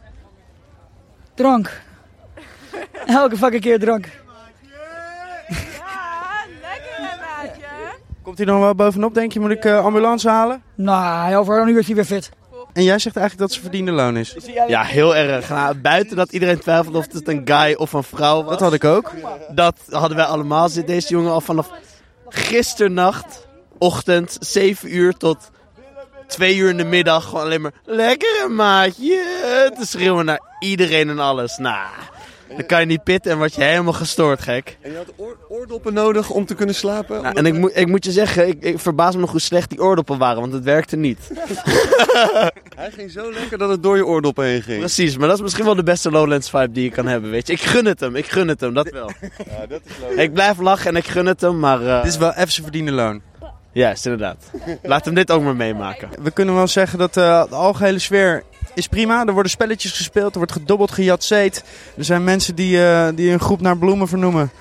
Drank. 1.34 1.84
Elke 3.06 3.38
fucking 3.38 3.62
keer 3.62 3.80
drank. 3.80 4.08
Komt 8.22 8.38
hij 8.38 8.46
dan 8.46 8.60
wel 8.60 8.76
bovenop, 8.76 9.14
denk 9.14 9.32
je? 9.32 9.40
Moet 9.40 9.52
ik 9.52 9.66
eh, 9.66 9.86
ambulance 9.86 10.30
halen? 10.30 10.64
Nou, 10.76 11.36
over 11.36 11.62
een 11.62 11.68
uur 11.68 11.80
is 11.80 11.86
hij 11.86 11.96
weer 11.96 12.06
fit. 12.06 12.30
En 12.74 12.84
jij 12.84 13.00
zegt 13.00 13.18
eigenlijk 13.18 13.48
dat 13.48 13.58
ze 13.58 13.62
verdiende 13.62 13.92
loon 13.92 14.18
is. 14.18 14.36
Ja, 14.68 14.84
heel 14.84 15.16
erg. 15.16 15.50
Nou, 15.50 15.76
buiten 15.76 16.16
dat 16.16 16.32
iedereen 16.32 16.60
twijfelde 16.60 16.98
of 16.98 17.12
het 17.12 17.28
een 17.28 17.42
guy 17.46 17.74
of 17.74 17.94
een 17.94 18.04
vrouw 18.04 18.44
was. 18.44 18.50
Dat 18.52 18.60
had 18.60 18.74
ik 18.74 18.84
ook. 18.84 19.12
Dat 19.50 19.80
hadden 19.90 20.18
wij 20.18 20.26
allemaal. 20.26 20.70
Zit 20.70 20.88
deze 20.88 21.10
jongen 21.10 21.32
al 21.32 21.42
vanaf 21.42 21.70
gisternacht, 22.30 23.48
ochtend, 23.78 24.38
7 24.40 24.96
uur 24.96 25.14
tot 25.14 25.52
twee 26.28 26.56
uur 26.56 26.70
in 26.70 26.78
de 26.78 26.84
middag 26.84 27.24
gewoon 27.24 27.44
alleen 27.44 27.62
maar... 27.62 27.74
Lekkere 27.86 28.48
maatje! 28.50 29.72
Te 29.78 29.86
schreeuwen 29.86 30.26
naar 30.26 30.42
iedereen 30.60 31.10
en 31.10 31.20
alles. 31.20 31.58
Nou, 31.58 31.88
dan 32.50 32.66
kan 32.66 32.80
je 32.80 32.86
niet 32.86 33.04
pitten 33.04 33.32
en 33.32 33.38
word 33.38 33.56
je 33.56 33.64
helemaal 33.64 33.94
gestoord, 33.94 34.42
gek. 34.42 34.78
En 34.82 34.92
je 34.92 34.98
had 34.98 35.14
oor- 35.16 35.38
oordoppen 35.50 35.94
nodig 35.94 36.30
om 36.30 36.46
te 36.46 36.56
kunnen 36.56 36.76
slapen? 36.76 37.22
Nou, 37.22 37.36
en 37.36 37.46
ik, 37.46 37.54
moet 37.54 37.72
ik 37.78 37.88
moet 37.88 38.06
je 38.06 38.12
zeggen, 38.12 38.48
ik, 38.48 38.64
ik 38.64 38.80
verbaas 38.80 39.14
me 39.16 39.20
nog 39.22 39.32
hoe 39.32 39.40
slecht 39.40 39.70
die 39.70 39.82
oordoppen 39.82 40.18
waren, 40.18 40.42
want 40.42 40.54
het 40.54 40.64
werkte 40.64 40.96
niet. 40.96 41.20
Hij 42.76 42.92
ging 42.92 43.12
zo 43.12 43.32
lekker 43.32 43.58
dat 43.58 43.70
het 43.70 43.84
door 43.84 43.96
je 43.96 44.06
oordoppen 44.06 44.46
heen 44.46 44.62
ging. 44.62 44.80
Precies, 44.80 45.18
maar 45.18 45.28
dat 45.28 45.38
is 45.38 45.44
misschien 45.44 45.66
wel 45.66 45.76
de 45.76 45.84
beste 45.84 46.12
Lowlands 46.12 46.50
vibe 46.50 46.72
die 46.72 46.84
je 46.84 46.90
kan 46.90 47.08
hebben, 47.08 47.30
weet 47.32 47.48
je. 47.48 47.54
Ik 47.54 47.62
gun 47.62 47.86
het 47.86 48.00
hem, 48.00 48.16
ik 48.16 48.26
gun 48.26 48.48
het 48.48 48.62
hem, 48.62 48.74
dat 48.74 48.90
wel. 48.90 49.12
Ja, 49.22 49.66
dat 49.68 49.82
is 49.86 49.92
leuk. 50.10 50.20
Ik 50.20 50.34
blijf 50.34 50.58
lachen 50.60 50.90
en 50.90 50.96
ik 50.96 51.08
gun 51.08 51.26
het 51.26 51.42
hem, 51.42 51.60
maar... 51.60 51.86
eh, 51.88 52.02
Dit 52.04 52.12
is 52.12 52.18
wel 52.18 52.34
even 52.34 52.52
zijn 52.52 52.64
verdiende 52.64 52.92
loon. 52.92 53.22
Juist, 53.72 54.06
inderdaad. 54.06 54.52
Laat 54.84 55.06
hem 55.06 55.14
dit 55.14 55.32
ook 55.32 55.42
maar 55.44 55.56
meemaken. 55.56 56.10
We 56.22 56.32
kunnen 56.32 56.56
wel 56.56 56.68
zeggen 56.68 57.00
dat 57.00 57.18
eh, 57.18 57.44
de 57.50 57.56
algehele 57.56 58.00
sfeer 58.00 58.44
is 58.76 58.88
prima. 58.88 59.26
Er 59.26 59.34
worden 59.34 59.52
spelletjes 59.52 59.92
gespeeld, 59.92 60.32
er 60.32 60.38
wordt 60.38 60.52
gedobbeld, 60.52 60.92
gejatseed. 60.92 61.64
Er 61.98 62.06
zijn 62.06 62.24
mensen 62.24 62.56
die, 62.56 62.86
eh, 62.86 63.08
die 63.16 63.32
een 63.32 63.40
groep 63.40 63.62
naar 63.62 63.78
bloemen 63.78 64.08
vernoemen. 64.08 64.52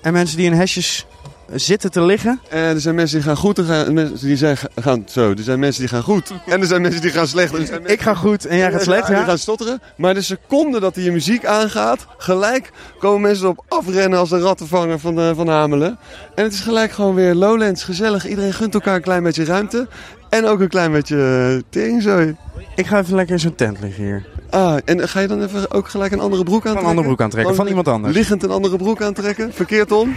En 0.00 0.12
mensen 0.12 0.36
die 0.36 0.46
in 0.46 0.52
hesjes 0.52 1.06
zitten 1.54 1.90
te 1.90 2.02
liggen. 2.02 2.40
En 2.48 2.58
er 2.60 2.80
zijn 2.80 2.94
mensen 2.94 3.16
die 3.16 3.26
gaan 3.26 3.36
goed 3.36 3.58
en 3.58 3.64
gaan, 3.64 3.92
mensen 3.94 4.26
die 4.26 4.36
zijn, 4.36 4.56
gaan 4.76 5.02
zo. 5.08 5.30
Er 5.30 5.42
zijn 5.42 5.58
mensen 5.58 5.80
die 5.80 5.90
gaan 5.90 6.02
goed. 6.02 6.32
En 6.46 6.60
er 6.60 6.66
zijn 6.66 6.82
mensen 6.82 7.00
die 7.00 7.10
gaan 7.10 7.26
slecht. 7.26 7.54
En 7.54 7.66
zijn 7.66 7.70
mensen- 7.78 7.92
Ik 7.98 8.00
ga 8.02 8.14
goed 8.14 8.46
en 8.46 8.56
jij 8.56 8.70
gaat 8.72 8.82
slecht, 8.82 9.06
Die 9.06 9.16
ja? 9.16 9.24
gaan 9.24 9.38
stotteren. 9.38 9.80
Maar 9.96 10.14
de 10.14 10.22
seconde 10.22 10.80
dat 10.80 10.96
er 10.96 11.02
je 11.02 11.12
muziek 11.12 11.44
aangaat, 11.46 12.06
gelijk 12.18 12.70
komen 12.98 13.20
mensen 13.20 13.44
erop 13.44 13.64
afrennen 13.68 14.18
als 14.18 14.30
een 14.30 14.40
rattenvanger 14.40 14.98
van, 14.98 15.18
eh, 15.20 15.30
van 15.34 15.48
Hamelen. 15.48 15.98
En 16.34 16.44
het 16.44 16.52
is 16.52 16.60
gelijk 16.60 16.92
gewoon 16.92 17.14
weer 17.14 17.34
Lowlands, 17.34 17.84
gezellig. 17.84 18.26
Iedereen 18.28 18.52
gunt 18.52 18.74
elkaar 18.74 18.94
een 18.94 19.02
klein 19.02 19.22
beetje 19.22 19.44
ruimte. 19.44 19.88
En 20.28 20.46
ook 20.46 20.60
een 20.60 20.68
klein 20.68 20.92
beetje 20.92 21.62
teringzooi. 21.68 22.36
Ik 22.76 22.86
ga 22.86 22.98
even 22.98 23.14
lekker 23.14 23.34
in 23.34 23.40
zo'n 23.40 23.54
tent 23.54 23.80
liggen 23.80 24.04
hier. 24.04 24.26
Ah, 24.52 24.76
en 24.84 25.08
ga 25.08 25.20
je 25.20 25.26
dan 25.28 25.42
even 25.42 25.70
ook 25.70 25.88
gelijk 25.88 26.12
een 26.12 26.20
andere 26.20 26.42
broek 26.42 26.56
aantrekken? 26.66 26.82
Een 26.82 26.88
andere 26.88 27.06
broek 27.06 27.20
aantrekken, 27.20 27.54
van 27.54 27.66
iemand 27.66 27.88
anders. 27.88 28.14
Liggend 28.14 28.42
een 28.42 28.50
andere 28.50 28.76
broek 28.76 29.02
aantrekken, 29.02 29.52
verkeerd 29.54 29.92
om. 29.92 30.14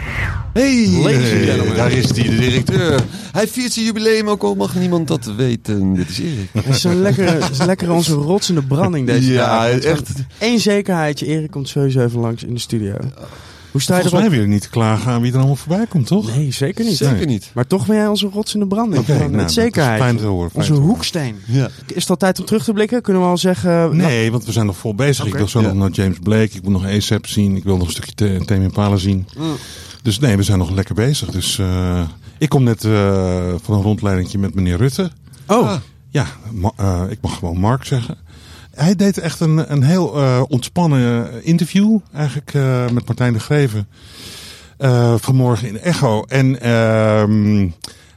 Hey, 0.54 0.90
daar 1.76 1.92
is 1.92 2.10
hij, 2.10 2.24
de 2.24 2.36
directeur. 2.36 3.00
Hij 3.32 3.48
viert 3.48 3.74
zijn 3.74 3.86
jubileum, 3.86 4.30
ook 4.30 4.44
al 4.44 4.56
mag 4.56 4.76
niemand 4.76 5.08
dat 5.08 5.26
weten. 5.38 5.94
Dit 5.94 6.10
is 6.10 6.20
Erik. 6.20 6.50
Het 6.54 6.66
is 6.66 6.82
zo'n 6.82 7.02
lekkere, 7.02 7.38
is 7.52 7.58
lekker 7.66 7.92
onze 7.92 8.14
rotsende 8.14 8.62
branding 8.64 9.08
deze 9.08 9.32
Ja, 9.34 9.46
dagen. 9.48 9.84
echt. 9.84 10.10
Eén 10.40 10.60
zekerheidje, 10.60 11.26
Erik 11.26 11.52
komt 11.52 11.70
sowieso 11.70 12.00
even 12.02 12.20
langs 12.20 12.44
in 12.44 12.54
de 12.54 12.60
studio. 12.60 12.94
Hoe 13.76 13.84
sta 13.84 13.96
je 13.96 14.02
Volgens 14.02 14.22
mij 14.30 14.38
weer 14.38 14.48
niet 14.48 14.62
te 14.62 14.70
klagen 14.70 15.12
aan 15.12 15.22
wie 15.22 15.32
er 15.32 15.38
allemaal 15.38 15.56
voorbij 15.56 15.86
komt, 15.86 16.08
toch? 16.08 16.36
Nee, 16.36 16.52
zeker 16.52 16.86
niet. 16.86 16.98
Zeker 16.98 17.26
niet. 17.26 17.52
Maar 17.54 17.68
toch 17.68 17.86
ben 17.86 17.96
jij 17.96 18.08
onze 18.08 18.28
rots 18.34 18.54
in 18.54 18.60
de 18.60 18.68
branding. 18.68 19.08
Met 19.08 19.32
nou, 19.32 19.50
zekerheid. 19.50 20.02
fijn 20.02 20.18
te 20.18 20.26
horen, 20.26 20.52
fijn 20.52 20.70
Onze 20.72 20.82
hoeksteen. 20.82 21.36
Ja. 21.46 21.70
Is 21.88 22.02
het 22.02 22.10
al 22.10 22.16
tijd 22.16 22.40
om 22.40 22.46
terug 22.46 22.64
te 22.64 22.74
blikken? 22.74 23.02
Kunnen 23.02 23.22
we 23.22 23.28
al 23.28 23.38
zeggen... 23.38 23.96
Nee, 23.96 24.32
want 24.32 24.46
we 24.46 24.52
zijn 24.52 24.66
nog 24.66 24.78
vol 24.78 24.96
bezig. 24.96 25.26
Ik 25.26 25.34
wil 25.36 25.48
zo 25.48 25.62
Ja. 25.62 25.68
nog 25.68 25.76
naar 25.76 25.90
James 25.90 26.18
Blake. 26.24 26.56
Ik 26.56 26.64
moet 26.64 26.72
nog 26.72 26.86
ASAP 26.86 27.28
zien. 27.28 27.56
Ik 27.56 27.64
wil 27.64 27.78
nog 27.78 27.86
een 27.88 27.92
stukje 27.94 28.14
Te- 28.14 28.42
Tame 28.46 28.64
Impala 28.64 28.96
zien. 28.96 29.28
Mm. 29.38 29.56
Dus 30.02 30.20
nee, 30.20 30.38
we 30.38 30.44
zijn 30.44 30.58
nog 30.58 30.72
lekker 30.72 30.96
bezig. 30.96 31.30
Dus 31.30 31.60
eh, 31.60 32.02
ik 32.38 32.50
kom 32.50 32.64
net 32.64 32.84
eh, 32.84 33.54
van 33.62 33.76
een 33.76 33.82
rondleidingje 33.82 34.38
met 34.38 34.54
meneer 34.56 34.78
Rutte. 34.78 35.12
Oh. 35.48 35.74
Ja, 36.10 36.26
ma- 36.52 36.72
eh, 36.78 37.02
ik 37.10 37.18
mag 37.22 37.38
gewoon 37.38 37.58
Mark 37.58 37.84
zeggen. 37.86 38.18
Hij 38.76 38.96
deed 38.96 39.18
echt 39.18 39.40
een, 39.40 39.72
een 39.72 39.84
heel 39.84 40.16
eh, 40.16 40.42
ontspannen 40.48 41.30
interview 41.44 41.98
eigenlijk 42.14 42.54
eh, 42.54 42.90
met 42.90 43.06
Martijn 43.08 43.34
de 43.34 43.40
Greven. 43.40 43.88
eh, 44.78 45.16
vanmorgen 45.18 45.68
in 45.68 45.80
Echo. 45.80 46.24
En 46.24 46.62
ehm, 46.62 47.70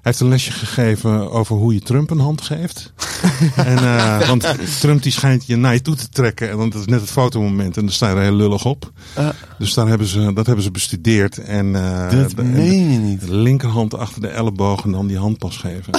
heeft 0.03 0.21
een 0.21 0.29
lesje 0.29 0.53
gegeven 0.53 1.31
over 1.31 1.57
hoe 1.57 1.75
je 1.75 1.81
Trump 1.81 2.11
een 2.11 2.19
hand 2.21 2.41
geeft. 2.41 2.93
en, 3.57 3.77
eh, 3.79 4.29
want 4.29 4.55
Trump 4.81 5.03
die 5.03 5.13
schijnt 5.13 5.47
je 5.47 5.57
naar 5.57 5.73
je 5.75 5.83
toe 5.83 5.95
te 5.95 6.09
trekken. 6.09 6.51
En 6.51 6.57
dan, 6.57 6.71
dat 6.71 6.81
is 6.81 6.87
net 6.87 7.01
het 7.01 7.11
fotomoment. 7.11 7.77
En 7.77 7.83
dan 7.85 7.93
sta 7.95 8.09
je 8.11 8.17
er 8.17 8.23
heel 8.23 8.33
lullig 8.33 8.65
op. 8.65 8.91
Ah. 9.15 9.29
Dus 9.59 9.75
daar 9.75 9.87
hebben 9.89 10.07
ze, 10.07 10.33
dat 10.33 10.47
hebben 10.47 10.65
ze 10.65 10.71
bestudeerd. 10.71 11.39
En, 11.39 11.75
eh, 11.77 12.11
Dat 12.11 12.31
de, 12.31 12.43
meen 12.43 12.91
je 12.93 12.99
niet. 12.99 13.21
de 13.21 13.35
linkerhand 13.35 13.95
achter 13.95 14.21
de 14.21 14.29
elleboog 14.29 14.85
en 14.85 14.93
dan 14.93 15.07
die 15.07 15.19
handpas 15.19 15.57
geven. 15.57 15.93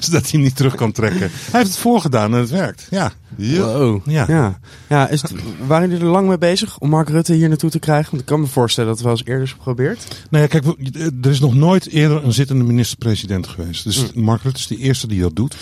Zodat 0.00 0.22
hij 0.22 0.30
hem 0.30 0.40
niet 0.40 0.56
terug 0.56 0.74
kan 0.74 0.92
trekken. 0.92 1.20
Hij 1.20 1.60
heeft 1.60 1.66
het 1.70 1.76
voorgedaan 1.78 2.32
en 2.34 2.40
het 2.40 2.50
werkt. 2.50 2.86
Ja. 2.90 3.12
Wow. 3.36 4.00
Ja. 4.04 4.24
Ja. 4.28 4.58
ja 4.88 5.08
is 5.08 5.22
het, 5.22 5.32
waren 5.66 5.88
jullie 5.90 6.04
er 6.04 6.10
lang 6.10 6.28
mee 6.28 6.38
bezig 6.38 6.78
om 6.78 6.88
Mark 6.88 7.08
Rutte 7.08 7.32
hier 7.32 7.48
naartoe 7.48 7.70
te 7.70 7.78
krijgen? 7.78 8.10
Want 8.10 8.22
ik 8.22 8.28
kan 8.28 8.40
me 8.40 8.46
voorstellen 8.46 8.88
dat 8.90 8.98
het 8.98 9.06
wel 9.08 9.16
eens 9.16 9.26
eerder 9.26 9.42
is 9.44 9.52
geprobeerd. 9.52 10.26
Nou 10.30 10.42
ja, 10.42 10.48
kijk, 10.48 10.64
we- 10.64 11.12
er 11.22 11.30
is 11.30 11.40
nog 11.40 11.54
nooit 11.54 11.91
eerder 11.92 12.24
een 12.24 12.32
zittende 12.32 12.64
minister-president 12.64 13.46
geweest. 13.46 13.84
Dus 13.84 14.12
Mark 14.14 14.42
Rutte 14.42 14.58
is 14.60 14.66
de 14.66 14.76
eerste 14.76 15.06
die 15.06 15.20
dat 15.20 15.36
doet. 15.36 15.56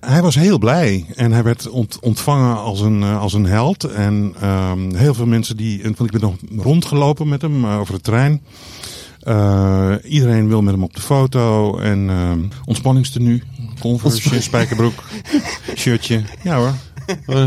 Hij 0.00 0.22
was 0.22 0.34
heel 0.34 0.58
blij 0.58 1.06
en 1.14 1.32
hij 1.32 1.42
werd 1.42 1.68
ont- 1.68 1.98
ontvangen 2.00 2.56
als 2.56 2.80
een, 2.80 3.02
eh, 3.02 3.20
als 3.20 3.32
een 3.32 3.46
held. 3.46 3.84
En 3.84 4.34
ehm, 4.40 4.94
heel 4.94 5.14
veel 5.14 5.26
mensen 5.26 5.56
die. 5.56 5.82
Want 5.82 6.00
ik 6.00 6.10
ben 6.10 6.20
nog 6.20 6.34
rondgelopen 6.64 7.28
met 7.28 7.42
hem 7.42 7.64
eh, 7.64 7.78
over 7.78 7.94
het 7.94 8.04
terrein. 8.04 8.40
Eh, 9.20 9.92
iedereen 10.04 10.48
wil 10.48 10.62
met 10.62 10.74
hem 10.74 10.82
op 10.82 10.94
de 10.94 11.00
foto. 11.00 11.78
En 11.78 12.08
ehm 12.10 12.38
ontspanningstenu, 12.64 13.42
converse, 13.80 14.42
spijkerbroek, 14.50 15.02
shirtje. 15.76 16.22
Ja 16.42 16.56
hoor, 16.56 16.74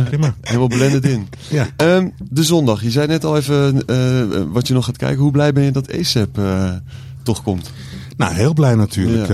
prima. 0.05 0.35
Helemaal 0.41 0.67
blended 0.67 1.05
in. 1.05 1.27
Ja. 1.49 1.67
Ehm, 1.77 2.07
de 2.29 2.43
zondag, 2.43 2.83
je 2.83 2.91
zei 2.91 3.07
net 3.07 3.25
al 3.25 3.37
even 3.37 4.51
wat 4.51 4.67
je 4.67 4.73
nog 4.73 4.85
gaat 4.85 4.97
kijken. 4.97 5.21
Hoe 5.21 5.31
blij 5.31 5.53
ben 5.53 5.63
je 5.63 5.71
dat 5.71 5.97
ASAP 5.99 6.39
toch 7.23 7.43
komt? 7.43 7.71
Nou, 8.19 8.33
heel 8.33 8.53
blij 8.53 8.75
natuurlijk. 8.75 9.29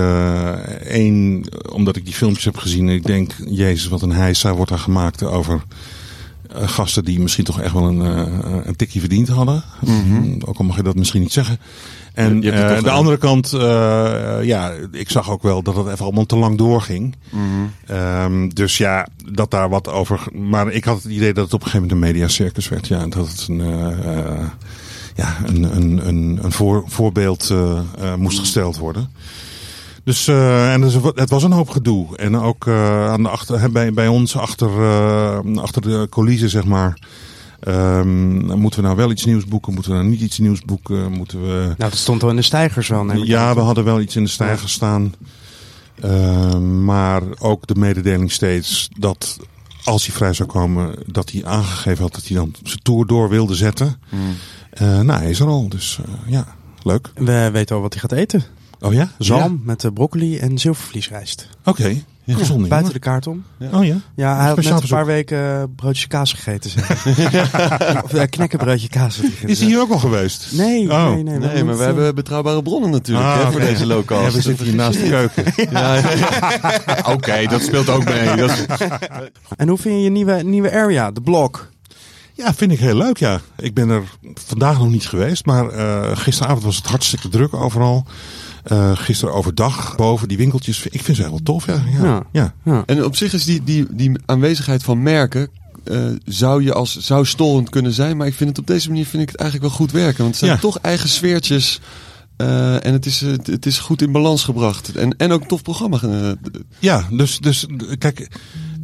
Eén, 0.80 1.46
omdat 1.72 1.96
ik 1.96 2.06
die 2.06 2.14
filmpjes 2.14 2.46
heb 2.46 2.58
gezien. 2.58 2.90
En 2.90 2.96
ik 2.96 3.06
denk, 3.06 3.32
jezus, 3.50 3.88
wat 3.88 4.02
een 4.02 4.12
heisa 4.12 4.54
wordt 4.54 4.70
daar 4.70 4.80
gemaakt 4.80 5.24
over 5.24 5.62
eh, 6.52 6.68
gasten 6.68 7.06
die 7.06 7.20
misschien 7.20 7.44
toch 7.44 7.62
echt 7.62 7.74
wel 7.74 7.88
een, 7.88 8.02
eh, 8.02 8.58
een 8.64 8.76
tikje 8.76 9.00
verdiend 9.00 9.28
hadden. 9.28 9.64
Mhm. 9.82 10.40
Ook 10.46 10.58
al 10.58 10.66
mag 10.66 10.76
je 10.76 10.84
dat 10.84 10.96
misschien 10.96 11.22
niet 11.22 11.34
zeggen. 11.34 11.60
En 12.16 12.42
Je 12.42 12.52
eh, 12.52 12.84
de 12.84 12.90
andere 12.90 13.18
kant, 13.18 13.54
eh, 13.54 14.38
ja, 14.42 14.72
ik 14.92 15.10
zag 15.10 15.30
ook 15.30 15.44
wel 15.44 15.64
dat 15.64 15.76
het 15.76 15.88
even 15.88 16.06
allemaal 16.06 16.26
te 16.26 16.38
lang 16.38 16.58
doorging. 16.58 17.16
Ehm, 17.86 18.50
dus 18.50 18.78
ja, 18.78 19.08
dat 19.32 19.52
daar 19.52 19.70
wat 19.70 19.90
over. 19.90 20.22
Maar 20.34 20.72
ik 20.72 20.84
had 20.84 21.04
het 21.04 21.12
idee 21.12 21.34
dat 21.34 21.44
het 21.44 21.54
op 21.54 21.60
een 21.60 21.68
gegeven 21.68 21.88
moment 21.88 21.92
een 21.92 22.14
mediacircus 22.14 22.70
werd. 22.70 22.88
Ja, 22.88 23.08
dat 23.08 23.28
het 23.28 23.46
een, 23.50 23.62
eh, 23.62 24.18
eh, 24.18 24.46
ja, 25.16 25.38
een, 25.46 25.64
een, 25.76 26.08
een, 26.08 26.40
een 26.42 26.52
voor, 26.52 26.84
voorbeeld 26.88 27.50
eh, 27.50 27.80
eh, 28.00 28.16
moest 28.16 28.40
gesteld 28.40 28.78
worden. 28.78 29.10
Dus, 30.04 30.28
eh, 30.28 30.74
en 30.74 30.82
dus, 30.82 30.94
het 31.16 31.30
was 31.30 31.44
een 31.44 31.52
hoop 31.52 31.70
gedoe. 31.70 32.18
En 32.18 32.38
ook 32.38 32.68
aan 32.68 33.24
de 33.24 33.30
achter, 33.30 33.72
bij, 33.72 33.94
bij 33.94 34.08
ons 34.08 34.38
achter, 34.38 34.70
achter 35.60 35.82
de 35.82 36.08
coulissen, 36.10 36.50
zeg 36.50 36.66
maar. 36.66 37.00
Ehm, 37.60 38.58
moeten 38.58 38.80
we 38.80 38.86
nou 38.86 38.98
wel 38.98 39.12
iets 39.12 39.26
nieuws 39.26 39.46
boeken? 39.46 39.74
Moeten 39.74 39.92
we 39.92 39.98
nou 39.98 40.10
niet 40.10 40.22
iets 40.22 40.40
nieuws 40.40 40.62
boeken? 40.62 41.12
Moeten 41.12 41.42
we... 41.42 41.64
Nou, 41.64 41.76
dat 41.78 41.96
stond 41.96 42.24
al 42.24 42.30
in 42.30 42.36
de 42.36 42.42
stijgers 42.42 42.88
wel. 42.88 43.14
Ja, 43.14 43.54
we 43.54 43.60
hadden 43.60 43.84
wel 43.84 44.02
iets 44.02 44.16
in 44.16 44.24
de 44.24 44.30
stijger 44.30 44.70
staan. 44.70 45.14
Ehm, 46.02 46.84
maar 46.84 47.22
ook 47.40 47.68
de 47.68 47.76
mededeling 47.76 48.32
steeds 48.32 48.90
dat 48.98 49.38
als 49.86 50.06
hij 50.06 50.16
vrij 50.16 50.34
zou 50.34 50.50
komen, 50.50 50.96
dat 51.06 51.32
hij 51.32 51.46
aangegeven 51.46 52.04
had 52.04 52.14
dat 52.14 52.28
hij 52.28 52.38
dan 52.38 52.56
zijn 52.64 52.82
tour 52.82 53.06
door 53.06 53.30
wilde 53.30 53.56
zetten. 53.56 54.00
Eh, 54.10 54.20
nou, 54.80 55.12
hij 55.12 55.30
is 55.30 55.40
er 55.40 55.48
al, 55.48 55.70
dus 55.70 56.00
eh, 56.06 56.32
ja, 56.32 56.46
leuk. 56.84 57.12
We 57.16 57.50
weten 57.52 57.76
al 57.76 57.82
wat 57.82 57.94
hij 57.94 58.02
gaat 58.02 58.12
eten. 58.12 58.44
Oh 58.80 58.94
ja? 58.94 59.10
Zalm 59.18 59.62
met 59.64 59.84
eh, 59.84 59.92
broccoli 59.94 60.38
en 60.38 60.58
zilvervliesrijst. 60.58 61.48
Oké, 61.66 61.96
Ja, 62.24 62.36
gezond 62.36 62.68
buiten 62.68 62.94
de 62.94 63.00
kaart 63.00 63.28
om. 63.28 63.44
Oh 63.74 63.86
ja? 63.86 63.96
Ja, 64.16 64.36
hij 64.38 64.44
had 64.46 64.52
Speciaal 64.54 64.74
net 64.74 64.84
een 64.84 64.96
paar 64.96 65.06
weken 65.06 65.38
eh, 65.60 65.64
broodjes 65.76 66.08
kaas 66.08 66.34
gegeten. 66.34 66.72
Of 68.04 68.14
uh, 68.14 68.22
knekkenbroodje 68.30 68.88
kaas. 68.90 69.20
Is 69.46 69.60
hij 69.60 69.68
hier 69.68 69.80
ook 69.80 69.92
al 69.92 69.98
geweest? 70.00 70.48
Nee, 70.52 70.92
Oh. 70.92 71.10
nee, 71.14 71.24
nee. 71.24 71.38
Nee, 71.40 71.64
maar 71.64 71.78
we 71.78 71.84
hebben 71.84 72.16
betrouwbare 72.16 72.62
bronnen 72.64 72.90
natuurlijk 72.90 73.28
Ah, 73.28 73.44
hè, 73.44 73.52
voor 73.52 73.60
deze 73.60 73.86
lokaal. 73.86 74.22
Ja, 74.22 74.32
we 74.32 74.42
zitten 74.42 74.66
hier 74.66 74.76
naast 74.76 75.00
de 75.02 75.10
keuken. 75.10 75.44
Ja, 75.72 76.02
Oké, 77.14 77.46
dat 77.48 77.62
speelt 77.62 77.90
ook 77.90 78.04
mee. 78.06 78.36
Dat 78.36 78.50
is- 78.50 78.66
En 79.58 79.68
hoe 79.68 79.78
vind 79.78 79.96
je 79.96 80.02
je 80.02 80.10
nieuwe, 80.10 80.44
nieuwe 80.44 80.72
area, 80.72 81.12
de 81.12 81.22
blok? 81.22 81.70
Ja, 82.38 82.54
vind 82.54 82.72
ik 82.72 82.80
heel 82.80 82.96
leuk, 82.98 83.18
ja. 83.18 83.42
Ik 83.58 83.74
ben 83.74 83.90
er 83.90 84.04
vandaag 84.34 84.78
nog 84.78 84.90
niet 84.90 85.08
geweest, 85.08 85.46
maar 85.46 85.70
eh, 85.70 86.18
gisteravond 86.18 86.64
was 86.64 86.76
het 86.76 86.86
hartstikke 86.86 87.30
druk 87.30 87.54
overal. 87.54 88.06
Eh 88.64 88.92
gisteren 88.98 89.34
overdag 89.34 89.96
boven 89.96 90.28
die 90.28 90.38
winkeltjes. 90.38 90.86
Ik 90.88 91.02
vind 91.02 91.18
ze 91.18 91.24
heel 91.24 91.40
tof, 91.44 91.66
ja. 91.66 91.84
ja. 92.32 92.54
ja. 92.64 92.84
En 92.86 93.04
op 93.06 93.16
zich 93.16 93.34
is 93.34 93.46
die, 93.46 93.64
die, 93.64 93.86
die 93.92 94.12
aanwezigheid 94.26 94.84
van 94.84 95.04
merken. 95.04 95.50
eh, 95.84 96.06
zou 96.26 96.64
je 96.64 96.74
als 96.74 96.98
zou 96.98 97.26
storend 97.26 97.70
kunnen 97.70 97.92
zijn, 97.94 98.18
maar 98.18 98.28
ik 98.28 98.34
vind 98.34 98.50
het 98.50 98.60
op 98.60 98.68
deze 98.68 98.88
manier 98.90 99.06
vind 99.06 99.24
ik 99.24 99.30
het 99.30 99.40
eigenlijk 99.40 99.70
wel 99.70 99.80
goed 99.80 99.92
werken. 99.92 100.18
Want 100.18 100.30
het 100.30 100.38
zijn 100.38 100.52
Ja. 100.52 100.58
toch 100.58 100.78
eigen 100.80 101.10
sfeertjes. 101.10 101.80
eh, 102.38 102.86
en 102.86 102.94
het 102.94 103.06
is, 103.06 103.22
het- 103.22 103.48
het 103.48 103.66
is 103.66 103.80
goed 103.80 104.02
in 104.02 104.12
balans 104.12 104.44
gebracht. 104.44 104.96
En, 104.96 105.18
en 105.18 105.32
ook 105.32 105.42
een 105.42 105.48
tof 105.48 105.62
programma. 105.62 106.00
Ja, 106.80 107.08
dus, 107.12 107.40
dus 107.40 107.66
kijk, 107.98 108.28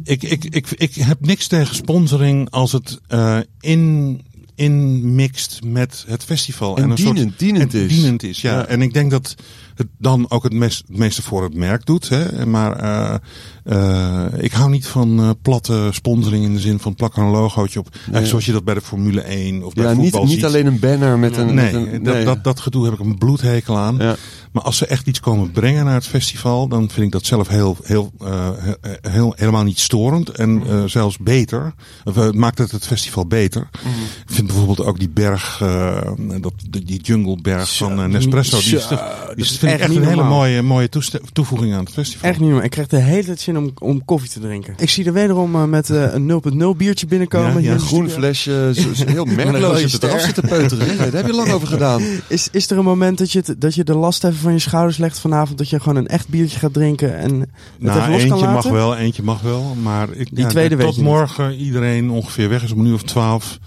ik, 0.04 0.22
ik, 0.22 0.44
ik, 0.44 0.70
ik 0.70 0.94
heb 0.94 1.26
niks 1.26 1.46
tegen 1.46 1.74
sponsoring 1.74 2.50
als 2.50 2.72
het 2.72 3.00
eh, 3.06 3.38
in 3.60 4.20
inmixt 4.54 5.60
met 5.64 6.04
het 6.08 6.24
festival. 6.24 6.76
En 6.76 6.90
een 6.90 6.96
dienend- 6.96 7.38
dienend 7.38 7.74
en 7.74 7.80
is. 7.80 7.88
Dienend 7.88 8.22
is, 8.22 8.40
ja. 8.40 8.52
Ja. 8.58 8.66
En 8.66 8.82
ik 8.82 8.92
denk 8.94 9.10
dat 9.10 9.34
het 9.74 9.86
dan 9.98 10.30
ook 10.30 10.42
het, 10.42 10.52
meest, 10.52 10.84
het 10.86 10.96
meeste 10.96 11.22
voor 11.22 11.42
het 11.42 11.54
merk 11.54 11.86
doet. 11.86 12.08
Hè. 12.08 12.46
Maar 12.46 12.76
eh, 12.76 13.14
eh, 13.64 14.24
ik 14.38 14.52
hou 14.52 14.70
niet 14.70 14.86
van 14.86 15.18
eh, 15.20 15.30
platte 15.42 15.88
sponsoring 15.92 16.44
in 16.44 16.52
de 16.54 16.60
zin 16.60 16.78
van 16.78 16.94
plak 16.94 17.16
er 17.16 17.22
een 17.22 17.30
logootje 17.30 17.78
op. 17.78 17.88
Zoals 18.22 18.44
je 18.46 18.52
dat 18.52 18.64
bij 18.64 18.74
de 18.74 18.80
Formule 18.80 19.20
1 19.20 19.62
of 19.64 19.72
bij 19.74 19.84
Ja, 19.84 19.92
niet, 19.92 20.00
voetbal 20.00 20.24
niet 20.24 20.32
ziet. 20.32 20.44
alleen 20.44 20.66
een 20.66 20.78
banner 20.78 21.18
met 21.18 21.36
een... 21.36 21.54
nee, 21.54 21.72
met 21.72 21.92
een- 21.92 22.02
dat, 22.02 22.24
dat, 22.24 22.44
dat 22.44 22.60
gedoe 22.60 22.84
heb 22.84 22.92
ik 22.94 22.98
een 23.00 23.18
bloedhekel 23.18 23.78
aan. 23.78 23.96
Maar 24.52 24.62
als 24.62 24.76
ze 24.76 24.86
echt 24.86 25.06
iets 25.06 25.20
komen 25.20 25.50
brengen 25.50 25.84
naar 25.84 25.94
het 25.94 26.06
festival, 26.06 26.68
dan 26.68 26.90
vind 26.90 27.06
ik 27.06 27.12
dat 27.12 27.26
zelf 27.26 27.48
heel, 27.48 27.76
heel, 27.82 28.12
eh, 28.20 28.50
he- 28.60 29.10
heel, 29.10 29.32
helemaal 29.36 29.64
niet 29.64 29.78
storend. 29.78 30.28
En 30.28 30.62
eh, 30.68 30.84
zelfs 30.84 31.18
beter. 31.18 31.74
Het 32.14 32.34
maakt 32.34 32.58
het 32.58 32.70
het 32.70 32.86
festival 32.86 33.26
beter. 33.26 33.68
Ik 34.26 34.34
vind 34.34 34.46
bijvoorbeeld 34.46 34.80
ook 34.84 34.98
die 34.98 35.08
berg, 35.08 35.58
dat, 36.40 36.52
die 36.82 37.00
jungleberg 37.02 37.76
van 37.76 38.10
Nespresso. 38.10 38.58
Die, 38.60 38.76
is, 38.76 38.88
die 38.88 38.98
is 39.34 39.58
vind 39.58 39.72
ik 39.72 39.78
echt 39.78 39.88
niet 39.88 39.98
een 39.98 40.06
hele 40.06 40.24
mooie, 40.24 40.62
mooie 40.62 40.88
toevoeging 41.32 41.72
aan 41.74 41.84
het 41.84 41.92
festival. 41.92 42.30
Echt 42.30 42.40
niet 42.40 42.50
meer. 42.50 42.64
Ik 42.64 42.70
krijg 42.70 42.86
de 42.88 42.96
hele 42.98 43.24
tijd 43.24 43.40
zin 43.52 43.62
om, 43.62 43.72
om 43.78 44.04
koffie 44.04 44.30
te 44.30 44.40
drinken. 44.40 44.74
Ik 44.78 44.90
zie 44.90 45.04
er 45.04 45.12
wederom 45.12 45.54
eh, 45.54 45.64
met 45.64 45.90
eh, 45.90 46.12
een 46.14 46.42
0.0 46.72 46.76
biertje 46.76 47.06
binnenkomen. 47.06 47.62
Ja, 47.62 47.70
ja, 47.70 47.76
de 47.76 47.82
groen 47.84 48.08
flesje, 48.10 48.70
zo- 48.74 48.94
zo 48.94 49.04
heel 49.06 49.26
een 49.26 49.34
merkloos 49.34 49.92
het 49.92 50.02
eraf 50.02 50.20
zitten 50.20 50.48
peuteren. 50.48 50.96
Daar 50.96 51.12
heb 51.12 51.26
je 51.26 51.32
lang 51.34 51.50
over 51.50 51.68
gedaan. 51.68 52.02
Is, 52.28 52.48
is 52.52 52.70
er 52.70 52.78
een 52.78 52.84
moment 52.84 53.18
dat 53.18 53.32
je, 53.32 53.42
dat 53.58 53.74
je 53.74 53.84
de 53.84 53.94
last 53.96 54.24
even 54.24 54.38
van 54.38 54.52
je 54.52 54.58
schouders 54.58 54.96
legt 54.98 55.18
vanavond? 55.18 55.58
Dat 55.58 55.68
je 55.68 55.80
gewoon 55.80 55.96
een 55.96 56.06
echt 56.08 56.28
biertje 56.28 56.58
gaat 56.58 56.72
drinken 56.72 57.16
en 57.18 57.40
het 57.40 57.48
Nou, 57.78 57.98
even 57.98 58.10
los 58.12 58.20
eentje 58.20 58.28
kan 58.28 58.38
mag 58.44 58.54
laten? 58.54 58.72
wel, 58.72 58.96
eentje 58.96 59.22
mag 59.22 59.40
wel. 59.40 59.76
Maar 59.82 60.08
ik, 60.12 60.28
Die 60.34 60.44
ja, 60.44 60.48
tweede 60.50 60.76
weet 60.76 60.86
tot 60.86 60.94
je 60.94 61.00
niet. 61.02 61.10
morgen 61.10 61.54
iedereen 61.54 62.10
ongeveer 62.10 62.48
weg 62.48 62.62
is 62.62 62.72
om 62.72 62.80
een 62.80 62.86
uur 62.86 62.94
of 62.94 63.02
twaalf. 63.02 63.58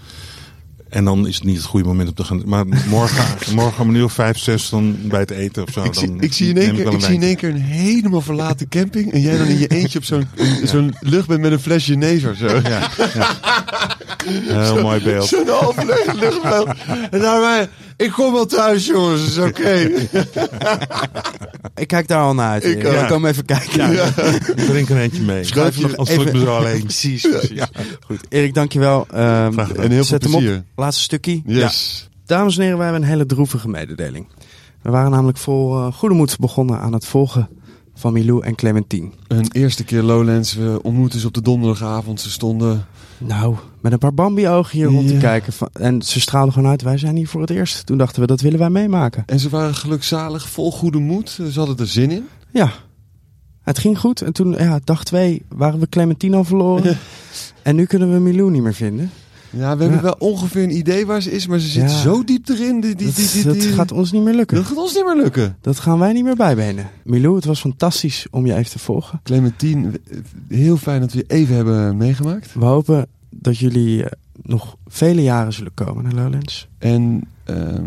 En 0.88 1.04
dan 1.04 1.26
is 1.26 1.34
het 1.34 1.44
niet 1.44 1.56
het 1.56 1.64
goede 1.64 1.86
moment 1.86 2.08
om 2.08 2.14
te 2.14 2.24
gaan. 2.24 2.42
Maar 2.46 2.66
morgen, 2.88 3.24
morgen 3.54 3.82
om 3.82 3.88
een 3.88 3.94
uur 3.94 4.04
of 4.04 4.12
vijf, 4.12 4.38
zes, 4.38 4.68
dan 4.68 4.96
bij 5.02 5.20
het 5.20 5.30
eten 5.30 5.62
of 5.62 5.72
zo. 5.72 5.84
Ik 5.84 5.94
zie, 5.94 6.06
dan 6.06 6.20
ik 6.20 6.32
zie 6.32 6.48
in 6.48 6.56
één 6.58 6.74
keer, 6.74 6.92
ik 6.92 7.00
zie 7.00 7.14
in 7.14 7.22
één 7.22 7.36
keer 7.36 7.48
een 7.48 7.60
helemaal 7.60 8.20
verlaten 8.20 8.68
camping. 8.68 9.12
En 9.12 9.20
jij 9.20 9.38
dan 9.38 9.46
in 9.46 9.58
je 9.58 9.66
eentje 9.66 9.98
op 9.98 10.04
zo'n 10.04 10.28
zo'n 10.72 10.94
luchtbed 11.00 11.40
met 11.40 11.52
een 11.52 11.60
flesje 11.60 11.94
nezer. 11.94 12.36
Zo. 12.36 12.46
Ja, 12.46 12.90
Heel 14.64 14.82
mooi 14.82 15.02
beeld. 15.02 15.26
Zo'n 15.26 15.48
half. 15.48 15.76
En 17.10 17.20
daarbij, 17.20 17.68
ik 17.96 18.10
kom 18.10 18.32
wel 18.32 18.46
thuis 18.46 18.86
jongens, 18.86 19.26
is 19.26 19.38
oké. 19.38 19.90
Ik 21.74 21.86
kijk 21.88 22.08
daar 22.08 22.22
al 22.22 22.34
naar 22.34 22.50
uit. 22.50 22.64
Ik 22.64 23.06
kom 23.08 23.26
even 23.26 23.44
kijken. 23.44 23.92
Ja. 23.92 24.10
Drink 24.54 24.88
er 24.88 24.96
eentje 24.96 25.22
mee. 25.22 25.44
Schuif 25.44 25.76
je 25.76 25.96
Als 25.96 26.10
ik 26.10 26.32
me 26.32 26.38
zo 26.38 26.56
alleen. 26.56 26.82
Precies, 26.82 27.28
precies. 27.28 27.62
Goed. 28.06 28.20
Erik, 28.28 28.54
dankjewel. 28.54 29.06
Um, 29.14 29.18
En 29.18 29.66
heel 29.76 29.88
veel 29.88 30.04
zet 30.04 30.22
hem 30.22 30.34
op. 30.34 30.40
plezier. 30.40 30.64
Laatste 30.76 31.02
stukje. 31.02 31.42
Yes. 31.46 32.08
Dames 32.26 32.56
en 32.56 32.62
heren, 32.62 32.76
wij 32.78 32.86
hebben 32.86 33.04
een 33.04 33.08
hele 33.12 33.26
droevige 33.26 33.68
mededeling. 33.68 34.26
We 34.82 34.90
waren 34.90 35.10
namelijk 35.10 35.38
vol 35.38 35.76
eh, 35.76 35.92
goede 35.92 36.14
moed 36.14 36.38
begonnen 36.38 36.80
aan 36.80 36.92
het 36.92 37.06
volgen 37.06 37.48
van 37.94 38.12
Milou 38.12 38.44
en 38.44 38.54
Clementine. 38.54 39.10
Een 39.28 39.48
eerste 39.52 39.84
keer 39.84 40.02
Lowlands, 40.02 40.54
we 40.54 40.78
ontmoetten 40.82 41.20
ze 41.20 41.26
op 41.26 41.34
de 41.34 41.42
donderdagavond. 41.42 42.20
Ze 42.20 42.30
stonden... 42.30 42.86
Nou, 43.18 43.54
met 43.80 43.92
een 43.92 43.98
paar 43.98 44.14
Bambi-ogen 44.14 44.78
hier 44.78 44.86
rond 44.86 45.08
te 45.08 45.16
kijken. 45.16 45.52
Van- 45.52 45.68
En 45.72 46.02
ze 46.02 46.20
straalden 46.20 46.52
gewoon 46.52 46.70
uit, 46.70 46.82
wij 46.82 46.98
zijn 46.98 47.16
hier 47.16 47.28
voor 47.28 47.40
het 47.40 47.50
eerst. 47.50 47.86
Toen 47.86 47.98
dachten 47.98 48.20
we, 48.20 48.26
dat 48.26 48.40
willen 48.40 48.58
wij 48.58 48.70
meemaken. 48.70 49.22
En 49.26 49.38
ze 49.40 49.48
waren 49.48 49.74
gelukzalig, 49.74 50.48
vol 50.48 50.72
goede 50.72 50.98
moed. 50.98 51.30
Ze 51.30 51.58
hadden 51.58 51.76
er 51.78 51.86
zin 51.86 52.10
in. 52.10 52.26
Ja, 52.52 52.70
het 53.62 53.78
ging 53.78 53.98
goed. 53.98 54.20
En 54.22 54.32
toen, 54.32 54.52
ja, 54.52 54.80
dag 54.84 55.04
twee, 55.04 55.42
waren 55.48 55.80
we 55.80 55.88
Clementine 55.88 56.36
al 56.36 56.44
verloren. 56.44 56.96
En 57.62 57.76
nu 57.76 57.84
kunnen 57.84 58.12
we 58.12 58.18
Milou 58.18 58.50
niet 58.50 58.62
meer 58.62 58.74
vinden. 58.74 59.10
Ja, 59.50 59.76
we 59.76 59.82
hebben 59.82 60.02
wel 60.02 60.16
ongeveer 60.18 60.62
een 60.62 60.76
idee 60.76 61.06
waar 61.06 61.22
ze 61.22 61.30
is, 61.30 61.46
maar 61.46 61.58
ze 61.58 61.68
zit 61.68 61.90
zo 61.90 62.24
diep 62.24 62.48
erin. 62.48 62.80
Die, 62.80 62.94
die, 62.94 63.06
Dat, 63.06 63.16
die, 63.32 63.44
dat 63.44 63.62
gaat 63.74 63.92
ons 63.92 64.12
niet 64.12 64.22
meer 64.22 64.34
lukken. 64.34 64.56
dat 64.56 64.66
gaat 64.66 64.76
ons 64.76 64.94
niet 64.94 65.04
meer 65.04 65.16
lukken. 65.16 65.56
Dat 65.60 65.78
gaan 65.78 65.98
wij 65.98 66.12
niet 66.12 66.24
meer 66.24 66.36
bijbenen. 66.36 66.90
Milou, 67.04 67.34
het 67.36 67.44
was 67.44 67.60
fantastisch 67.60 68.26
om 68.30 68.46
je 68.46 68.54
even 68.54 68.70
te 68.70 68.78
volgen. 68.78 69.20
Clementine, 69.22 70.00
heel 70.48 70.76
fijn 70.76 71.00
dat 71.00 71.12
we 71.12 71.18
je 71.18 71.24
even 71.26 71.54
hebben 71.54 71.96
meegemaakt. 71.96 72.54
We 72.54 72.64
hopen 72.64 73.06
dat 73.30 73.58
jullie 73.58 74.04
eh, 74.04 74.10
nog 74.42 74.76
vele 74.86 75.22
jaren 75.22 75.52
zullen 75.52 75.74
komen 75.74 76.04
naar 76.04 76.12
Lowlands. 76.14 76.68
En 76.78 77.22
ehm, 77.44 77.84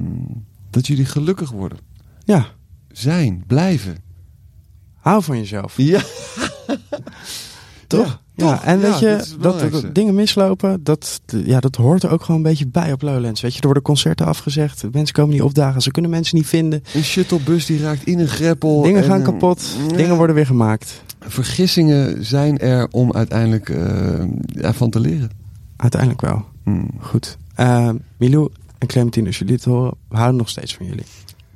dat 0.70 0.88
jullie 0.88 1.06
gelukkig 1.06 1.52
worden. 1.52 1.78
Ja, 2.24 2.46
Zijn, 2.92 3.44
blijven. 3.48 3.98
hou 4.96 5.24
van 5.24 5.38
jezelf. 5.38 5.74
Ja. 5.78 6.02
Toch? 7.90 8.22
Ja, 8.34 8.56
toch. 8.56 8.64
en 8.64 8.80
weet 8.80 9.00
Ja, 9.00 9.10
je, 9.10 9.24
dat 9.40 9.86
dingen 9.94 10.16
mislopen, 10.16 10.84
dat, 10.84 11.22
ja, 11.26 11.60
dat 11.60 11.76
hoort 11.76 12.04
er 12.04 12.12
ook 12.12 12.22
gewoon 12.24 12.38
een 12.38 12.48
beetje 12.48 12.68
bij 12.68 12.92
op 12.92 13.02
Lowlands. 13.02 13.42
Weet 13.42 13.54
je, 13.54 13.60
er 13.60 13.66
worden 13.66 13.84
concerten 13.84 14.26
afgezegd, 14.26 14.84
mensen 14.92 15.16
komen 15.16 15.34
niet 15.34 15.42
opdagen, 15.42 15.82
ze 15.82 15.92
kunnen 15.92 16.12
mensen 16.12 16.38
niet 16.38 16.48
vinden. 16.48 16.84
Een 16.94 17.04
shuttlebus 17.04 17.66
die 17.66 17.82
raakt 17.82 18.06
in 18.06 18.20
een 18.20 18.28
greppel. 18.28 18.82
Dingen 18.82 19.02
en, 19.02 19.08
gaan 19.10 19.20
eh, 19.20 19.26
kapot, 19.26 19.76
ja. 19.90 19.96
dingen 19.96 20.16
worden 20.16 20.36
weer 20.36 20.46
gemaakt. 20.46 21.04
Vergissingen 21.20 22.26
zijn 22.26 22.58
er 22.58 22.88
om 22.92 23.14
uiteindelijk 23.14 23.70
eh, 23.70 24.24
ja, 24.46 24.74
van 24.74 24.90
te 24.90 25.00
leren. 25.00 25.30
Uiteindelijk 25.76 26.22
wel. 26.22 26.46
Hmm, 26.64 26.90
Goed. 27.00 27.38
Eh, 27.56 27.90
Milou 28.18 28.50
en 28.78 28.88
Clementine, 28.88 29.28
als 29.28 29.38
jullie 29.38 29.54
het 29.54 29.66
horen, 29.66 29.94
we 30.10 30.16
houden 30.16 30.38
nog 30.38 30.50
steeds 30.50 30.76
van 30.76 30.86
jullie. 30.86 31.06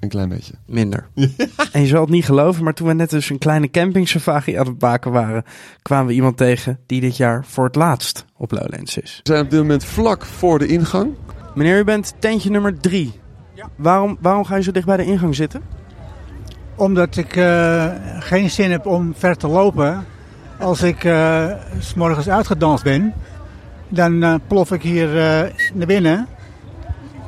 Een 0.04 0.10
klein 0.10 0.30
beetje. 0.30 0.54
Minder. 0.66 1.08
en 1.72 1.82
je 1.82 1.88
zal 1.88 2.02
het 2.02 2.10
niet 2.10 2.26
geloven, 2.26 2.64
maar 2.64 2.74
toen 2.74 2.88
we 2.88 2.94
net 2.94 3.10
dus 3.10 3.30
een 3.30 3.38
kleine 3.38 3.70
camping 3.70 4.08
safari 4.08 4.56
aan 4.56 4.68
het 4.68 4.82
maken 4.82 5.12
waren, 5.12 5.44
kwamen 5.82 6.08
we 6.08 6.14
iemand 6.14 6.38
tegen 6.38 6.80
die 6.86 7.02
dit 7.02 7.18
jaar 7.18 7.46
voor 7.46 7.66
het 7.66 7.76
laatst 7.76 8.26
op 8.38 8.52
Lowlands 8.52 8.98
is. 8.98 9.20
We 9.24 9.32
zijn 9.32 9.44
op 9.44 9.50
dit 9.50 9.60
moment 9.60 9.86
vlak 9.86 10.26
voor 10.26 10.60
de 10.60 10.68
ingang. 10.68 11.10
Meneer, 11.56 11.80
u 11.80 11.84
bent 11.84 12.14
tentje 12.20 12.50
nummer 12.50 12.80
drie. 12.80 13.22
Waarom, 13.76 14.18
waarom 14.22 14.46
ga 14.46 14.56
je 14.56 14.64
zo 14.64 14.72
dicht 14.72 14.86
bij 14.86 14.98
de 14.98 15.06
ingang 15.06 15.36
zitten? 15.36 15.62
Omdat 16.76 17.18
ik 17.18 17.36
eh, 17.36 17.90
geen 18.20 18.50
zin 18.50 18.72
heb 18.72 18.86
om 18.86 19.14
ver 19.18 19.38
te 19.38 19.48
lopen. 19.48 20.06
Als 20.60 20.82
ik 20.82 21.04
eh, 21.04 21.52
s 21.80 21.94
morgens 21.94 22.30
uitgedanst 22.30 22.84
ben, 22.84 23.14
dan 23.94 24.24
eh, 24.24 24.36
plof 24.48 24.72
ik 24.72 24.82
hier 24.82 25.18
eh, 25.18 25.52
naar 25.74 25.88
binnen 25.88 26.28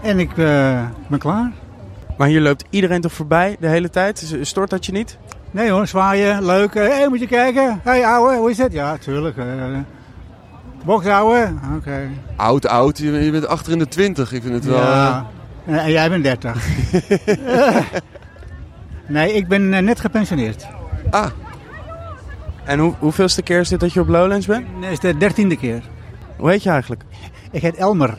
en 0.01 0.19
ik 0.19 0.37
eh, 0.37 0.85
ben 1.07 1.19
klaar. 1.19 1.51
Maar 2.17 2.27
hier 2.27 2.41
loopt 2.41 2.63
iedereen 2.69 3.01
toch 3.01 3.11
voorbij 3.13 3.55
de 3.59 3.67
hele 3.67 3.89
tijd? 3.89 4.19
S- 4.19 4.35
Stoort 4.49 4.69
dat 4.69 4.85
je 4.85 4.91
niet? 4.91 5.17
Nee 5.51 5.69
hoor, 5.69 5.87
zwaaien, 5.87 6.45
leuk. 6.45 6.73
Hé, 6.73 6.81
hey, 6.87 7.07
moet 7.09 7.19
je 7.19 7.27
kijken? 7.27 7.79
Hé 7.83 7.91
hey, 7.91 8.05
ouwe, 8.05 8.35
hoe 8.35 8.49
is 8.49 8.57
het? 8.57 8.71
Ja, 8.73 8.97
tuurlijk. 8.97 9.37
eh 9.37 9.45
box 10.85 11.05
ouwe? 11.05 11.53
Oké. 11.75 12.09
Oud, 12.35 12.67
oud. 12.67 12.97
Je, 12.97 13.31
bent 13.31 13.47
achter 13.47 13.71
in 13.71 13.79
de 13.79 13.87
twintig. 13.87 14.31
Ik 14.33 14.41
vind 14.41 14.53
het 14.53 14.65
wel... 14.65 14.77
Ja. 14.81 15.25
En 15.65 15.77
en 15.79 15.91
jij 15.91 16.09
bent 16.09 16.23
30. 16.23 16.67
Eh, 17.25 17.77
nee, 19.15 19.33
ik 19.33 19.47
ben 19.47 19.73
eh, 19.73 19.81
net 19.81 19.99
gepensioneerd. 19.99 20.67
Ah. 21.09 21.25
En 22.63 22.79
hoe, 22.79 22.93
hoeveelste 22.99 23.41
keer 23.41 23.59
is 23.59 23.69
dit 23.69 23.79
dat 23.79 23.93
je 23.93 23.99
op 23.99 24.07
Lowlands 24.07 24.45
bent? 24.45 24.65
Dit 24.81 24.91
is 24.91 24.99
de 24.99 25.17
dertiende 25.17 25.57
keer. 25.57 25.81
Hoe 26.37 26.49
heet 26.49 26.63
je 26.63 26.69
eigenlijk? 26.69 27.03
Ik 27.51 27.61
heet 27.61 27.75
Elmer. 27.75 28.17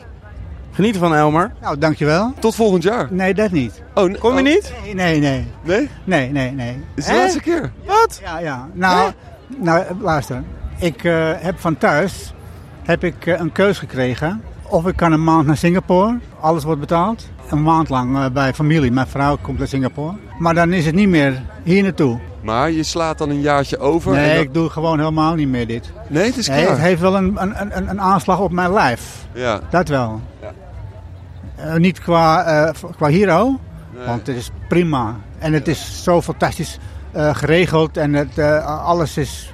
Geniet 0.77 0.97
van 0.97 1.15
Elmer. 1.15 1.51
Nou, 1.61 1.77
dankjewel. 1.77 2.33
Tot 2.39 2.55
volgend 2.55 2.83
jaar. 2.83 3.07
Nee, 3.11 3.33
dat 3.33 3.51
niet. 3.51 3.81
Oh, 3.93 4.19
Kom 4.19 4.35
je 4.35 4.41
niet? 4.41 4.73
Nee, 4.83 4.93
nee, 4.93 5.19
nee. 5.19 5.47
Nee? 5.63 5.89
Nee, 6.03 6.31
nee, 6.31 6.51
nee. 6.51 6.83
Is 6.95 7.05
het 7.05 7.05
de 7.05 7.11
Eh? 7.11 7.17
laatste 7.19 7.39
keer? 7.41 7.71
Wat? 7.85 8.19
Ja, 8.23 8.39
ja. 8.39 8.67
Nou, 8.73 9.11
nou 9.57 9.83
luister. 10.01 10.43
Ik 10.79 11.03
eh, 11.03 11.29
heb 11.35 11.59
van 11.59 11.77
thuis 11.77 12.33
heb 12.85 13.03
ik, 13.03 13.25
eh, 13.25 13.39
een 13.39 13.51
keus 13.51 13.79
gekregen. 13.79 14.41
Of 14.69 14.87
ik 14.87 14.95
kan 14.95 15.11
een 15.11 15.23
maand 15.23 15.45
naar 15.47 15.57
Singapore. 15.57 16.17
Alles 16.39 16.63
wordt 16.63 16.79
betaald. 16.79 17.27
Een 17.49 17.63
maand 17.63 17.89
lang 17.89 18.17
eh, 18.17 18.25
bij 18.29 18.53
familie. 18.53 18.91
Mijn 18.91 19.07
vrouw 19.07 19.37
komt 19.41 19.59
uit 19.59 19.69
Singapore. 19.69 20.15
Maar 20.39 20.53
dan 20.53 20.73
is 20.73 20.85
het 20.85 20.95
niet 20.95 21.09
meer 21.09 21.41
hier 21.63 21.83
naartoe. 21.83 22.19
Maar 22.41 22.71
je 22.71 22.83
slaat 22.83 23.17
dan 23.17 23.29
een 23.29 23.41
jaartje 23.41 23.77
over. 23.77 24.13
en 24.15 24.21
Nee, 24.21 24.39
ik 24.41 24.53
doe 24.53 24.69
gewoon 24.69 24.99
helemaal 24.99 25.35
niet 25.35 25.47
meer 25.47 25.67
dit. 25.67 25.91
Nee, 26.07 26.25
het 26.25 26.37
is 26.37 26.47
Nee, 26.47 26.59
klaar. 26.61 26.71
het 26.75 26.81
heeft 26.81 27.01
wel 27.01 27.15
een, 27.15 27.35
een, 27.41 27.77
een, 27.77 27.89
een 27.89 28.01
aanslag 28.01 28.39
op 28.39 28.51
mijn 28.51 28.73
lijf. 28.73 29.25
Ja. 29.33 29.59
Dat 29.69 29.87
wel. 29.87 30.21
Eh, 30.39 30.47
niet 31.77 31.99
qua, 31.99 32.43
eh, 32.43 32.73
qua 32.95 33.07
hero, 33.07 33.59
want 34.05 34.27
het 34.27 34.35
is 34.35 34.51
prima. 34.67 35.15
En 35.39 35.53
het 35.53 35.67
is 35.67 36.03
zo 36.03 36.21
fantastisch 36.21 36.79
eh, 37.11 37.35
geregeld 37.35 37.97
en 37.97 38.13
het, 38.13 38.37
eh, 38.37 38.85
alles 38.85 39.17
is 39.17 39.53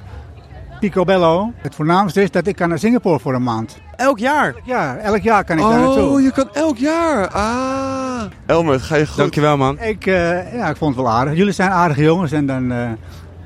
picobello. 0.80 1.52
Het 1.56 1.74
voornaamste 1.74 2.22
is 2.22 2.30
dat 2.30 2.46
ik 2.46 2.56
kan 2.56 2.68
naar 2.68 2.78
Singapore 2.78 3.20
voor 3.20 3.34
een 3.34 3.42
maand. 3.42 3.78
Elk 3.96 4.18
jaar? 4.18 4.54
Ja, 4.64 4.96
elk 4.96 5.22
jaar 5.22 5.44
kan 5.44 5.58
ik 5.58 5.62
daar 5.62 5.80
naartoe. 5.80 6.08
Oh, 6.08 6.22
je 6.22 6.32
kan 6.32 6.48
elk 6.52 6.76
jaar. 6.76 7.28
Ah. 7.28 8.22
Elmer, 8.46 8.80
ga 8.80 8.96
je 8.96 9.06
goed. 9.06 9.16
Dankjewel 9.16 9.56
man. 9.56 9.78
Ik, 9.80 10.06
eh, 10.06 10.54
ja, 10.54 10.68
ik 10.68 10.76
vond 10.76 10.94
het 10.94 11.04
wel 11.04 11.12
aardig. 11.12 11.36
Jullie 11.36 11.52
zijn 11.52 11.70
aardige 11.70 12.02
jongens 12.02 12.32
en 12.32 12.46
dan, 12.46 12.72
eh, 12.72 12.90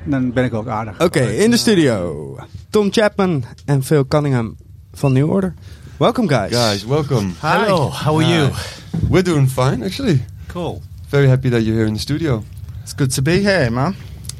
dan 0.03 0.33
ben 0.33 0.43
ik 0.43 0.53
ook 0.53 0.67
aardig. 0.67 1.01
Oké, 1.01 1.19
in 1.19 1.51
de 1.51 1.57
studio. 1.57 2.35
Tom 2.69 2.87
Chapman 2.91 3.43
en 3.65 3.83
Phil 3.83 4.07
Cunningham 4.07 4.55
van 4.93 5.13
New 5.13 5.29
Order. 5.29 5.53
Welcome 5.99 6.27
guys. 6.27 6.51
Guys, 6.51 6.85
welcome. 6.85 7.35
Hello, 7.41 7.89
how 7.89 8.15
are 8.15 8.23
you? 8.23 8.51
We're 9.09 9.21
doing 9.21 9.47
fine, 9.47 9.83
actually. 9.83 10.21
Cool. 10.47 10.81
Very 11.09 11.27
happy 11.27 11.49
that 11.49 11.63
you're 11.63 11.75
here 11.75 11.87
in 11.87 11.93
the 11.93 11.99
studio. 11.99 12.45
It's 12.83 12.93
good 12.93 13.11
to 13.11 13.21
be 13.21 13.41
here, 13.41 13.69
man. 13.69 13.97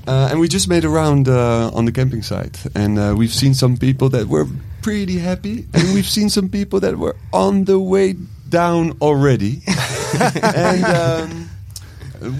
Uh, 0.07 0.29
and 0.31 0.39
we 0.39 0.47
just 0.47 0.69
made 0.69 0.85
a 0.85 0.89
round 0.89 1.27
uh, 1.27 1.69
on 1.73 1.83
the 1.83 1.91
camping 1.91 2.23
site, 2.23 2.65
and 2.75 2.97
uh, 2.97 3.13
we've 3.17 3.33
seen 3.33 3.53
some 3.53 3.75
people 3.75 4.07
that 4.07 4.27
were 4.27 4.47
pretty 4.81 5.19
happy, 5.19 5.65
and 5.73 5.93
we've 5.93 6.07
seen 6.07 6.29
some 6.29 6.47
people 6.47 6.79
that 6.79 6.97
were 6.97 7.17
on 7.33 7.65
the 7.65 7.77
way 7.77 8.15
down 8.47 8.97
already. 9.01 9.61
and 10.41 10.85
um, 10.85 11.49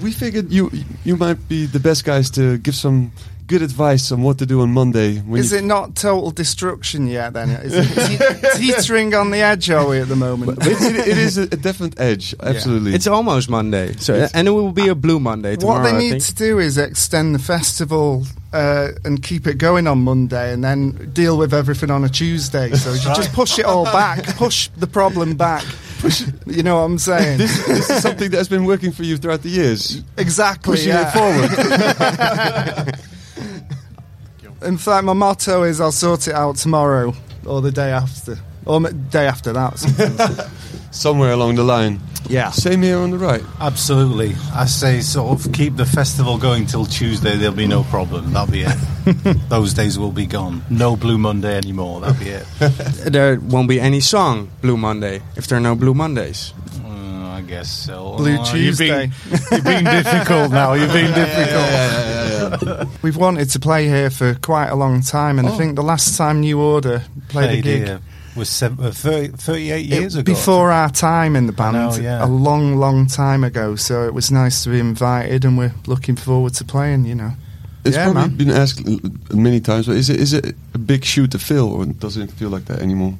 we 0.02 0.12
figured 0.12 0.50
you 0.50 0.70
you 1.04 1.18
might 1.18 1.46
be 1.46 1.66
the 1.66 1.78
best 1.78 2.06
guys 2.06 2.30
to 2.30 2.56
give 2.56 2.74
some 2.74 3.12
good 3.50 3.62
advice 3.62 4.12
on 4.12 4.22
what 4.22 4.38
to 4.38 4.46
do 4.46 4.60
on 4.60 4.70
Monday. 4.72 5.18
When 5.18 5.40
Is 5.40 5.50
you, 5.50 5.58
it 5.58 5.64
not 5.64 5.96
total 5.96 6.30
destruction 6.30 7.08
yet? 7.08 7.32
Then 7.32 7.50
is 7.50 7.72
it 7.74 8.52
te- 8.56 8.72
teetering 8.72 9.12
on 9.12 9.32
the 9.32 9.38
edge, 9.38 9.68
are 9.70 9.88
we 9.88 9.98
at 9.98 10.06
the 10.06 10.14
moment? 10.14 10.60
But 10.60 10.68
it, 10.68 11.08
it 11.08 11.18
is 11.18 11.36
a, 11.36 11.42
a 11.42 11.56
definite 11.56 11.98
edge, 11.98 12.32
absolutely. 12.40 12.94
It's 12.94 13.08
almost 13.08 13.50
Monday. 13.50 13.94
So 13.94 14.14
It's- 14.14 14.32
and 14.34 14.46
it 14.46 14.52
will 14.52 14.70
be 14.70 14.86
a 14.86 14.94
blue 14.94 15.18
Monday 15.18 15.56
tomorrow. 15.56 15.82
what 15.82 15.90
they 15.90 15.96
I 15.96 15.98
need 15.98 16.10
think. 16.10 16.26
to 16.26 16.34
do 16.36 16.60
is 16.60 16.78
extend 16.78 17.34
the 17.34 17.40
festival 17.40 18.24
uh, 18.52 18.90
and 19.04 19.20
keep 19.20 19.48
it 19.48 19.58
going 19.58 19.88
on 19.88 19.98
Monday, 20.04 20.52
and 20.52 20.62
then 20.62 21.10
deal 21.12 21.36
with 21.36 21.52
everything 21.52 21.90
on 21.90 22.04
a 22.04 22.08
Tuesday. 22.08 22.70
So 22.74 22.92
you 22.92 23.00
just 23.16 23.32
push 23.32 23.58
it 23.58 23.64
all 23.64 23.84
back, 23.84 24.24
push 24.36 24.68
the 24.76 24.86
problem 24.86 25.34
back. 25.36 25.64
You 26.46 26.62
know 26.62 26.76
what 26.76 26.82
I'm 26.82 26.98
saying? 26.98 27.38
this, 27.38 27.66
this 27.66 27.90
is 27.90 28.02
something 28.02 28.30
that's 28.30 28.48
been 28.48 28.64
working 28.64 28.92
for 28.92 29.02
you 29.02 29.16
throughout 29.16 29.42
the 29.42 29.50
years. 29.50 30.02
Exactly. 30.16 30.72
Pushing 30.72 30.92
yeah. 30.92 31.10
it 31.12 32.86
forward. 32.86 33.00
In 34.62 34.76
fact, 34.78 35.04
my 35.04 35.12
motto 35.14 35.62
is 35.62 35.80
I'll 35.80 35.92
sort 35.92 36.28
it 36.28 36.34
out 36.34 36.56
tomorrow 36.56 37.14
or 37.46 37.60
the 37.62 37.72
day 37.72 37.90
after. 37.92 38.38
Or 38.66 38.76
m- 38.76 39.08
day 39.10 39.26
after 39.26 39.52
that. 39.54 39.78
Somewhere 40.90 41.32
along 41.32 41.54
the 41.54 41.62
line. 41.64 42.00
Yeah. 42.28 42.50
Same 42.50 42.82
here 42.82 42.98
on 42.98 43.10
the 43.10 43.18
right. 43.18 43.42
Absolutely. 43.60 44.34
I 44.54 44.66
say 44.66 45.00
sort 45.00 45.40
of 45.46 45.52
keep 45.52 45.76
the 45.76 45.86
festival 45.86 46.36
going 46.38 46.66
till 46.66 46.84
Tuesday, 46.84 47.36
there'll 47.36 47.54
be 47.56 47.66
no 47.66 47.84
problem. 47.84 48.32
That'll 48.32 48.52
be 48.52 48.62
it. 48.66 49.48
Those 49.48 49.72
days 49.72 49.98
will 49.98 50.12
be 50.12 50.26
gone. 50.26 50.62
No 50.68 50.94
Blue 50.94 51.16
Monday 51.16 51.56
anymore. 51.56 52.00
That'll 52.00 52.22
be 52.22 52.30
it. 52.30 52.46
There 53.10 53.40
won't 53.40 53.68
be 53.68 53.80
any 53.80 54.00
song 54.00 54.50
Blue 54.60 54.76
Monday 54.76 55.22
if 55.36 55.46
there 55.46 55.56
are 55.58 55.62
no 55.62 55.74
Blue 55.74 55.94
Mondays. 55.94 56.52
Uh, 56.84 57.38
I 57.38 57.42
guess 57.46 57.70
so. 57.70 58.16
Blue 58.18 58.36
Uh, 58.36 58.44
Tuesday. 58.44 58.60
You've 58.60 58.78
been, 58.78 59.12
you're 59.50 59.62
being 59.62 59.84
difficult 59.84 60.52
now. 60.52 60.74
You've 60.74 60.92
been 60.92 61.12
difficult. 61.14 61.66
We've 63.02 63.16
wanted 63.16 63.50
to 63.50 63.60
play 63.60 63.86
here 63.86 64.10
for 64.10 64.34
quite 64.34 64.68
a 64.68 64.74
long 64.76 65.02
time, 65.02 65.38
and 65.38 65.48
I 65.48 65.52
Oh. 65.52 65.58
think 65.58 65.76
the 65.76 65.82
last 65.82 66.16
time 66.16 66.40
New 66.40 66.60
Order 66.60 67.02
played, 67.28 67.58
a 67.58 67.62
gig 67.62 67.84
here 67.86 68.00
was 68.36 68.48
seven, 68.48 68.84
uh, 68.86 68.90
30, 68.92 69.28
38 69.36 69.80
it- 69.80 69.86
years 70.00 70.14
ago. 70.14 70.32
before 70.32 70.70
our 70.70 70.88
time 70.90 71.34
in 71.36 71.46
the 71.46 71.52
band, 71.52 71.74
know, 71.76 71.94
yeah. 71.96 72.24
a 72.24 72.28
long, 72.28 72.76
long 72.76 73.06
time 73.06 73.42
ago. 73.44 73.76
So 73.76 74.04
it 74.06 74.14
was 74.14 74.30
nice 74.30 74.62
to 74.64 74.70
be 74.70 74.78
invited, 74.78 75.44
and 75.44 75.58
we're 75.58 75.74
looking 75.86 76.16
forward 76.16 76.54
to 76.54 76.64
playing. 76.64 77.04
You 77.06 77.14
know, 77.16 77.32
It's 77.84 77.96
yeah, 77.96 78.04
probably 78.04 78.22
man. 78.28 78.36
been 78.36 78.50
asked 78.50 78.84
many 79.34 79.60
times, 79.60 79.86
but 79.86 79.96
is 79.96 80.08
it 80.10 80.20
is 80.20 80.32
it 80.32 80.54
a 80.74 80.78
big 80.78 81.04
shoe 81.04 81.26
to 81.28 81.38
fill, 81.38 81.68
or 81.72 81.86
doesn't 81.86 82.22
it 82.22 82.30
feel 82.32 82.50
like 82.50 82.66
that 82.66 82.80
anymore? 82.80 83.14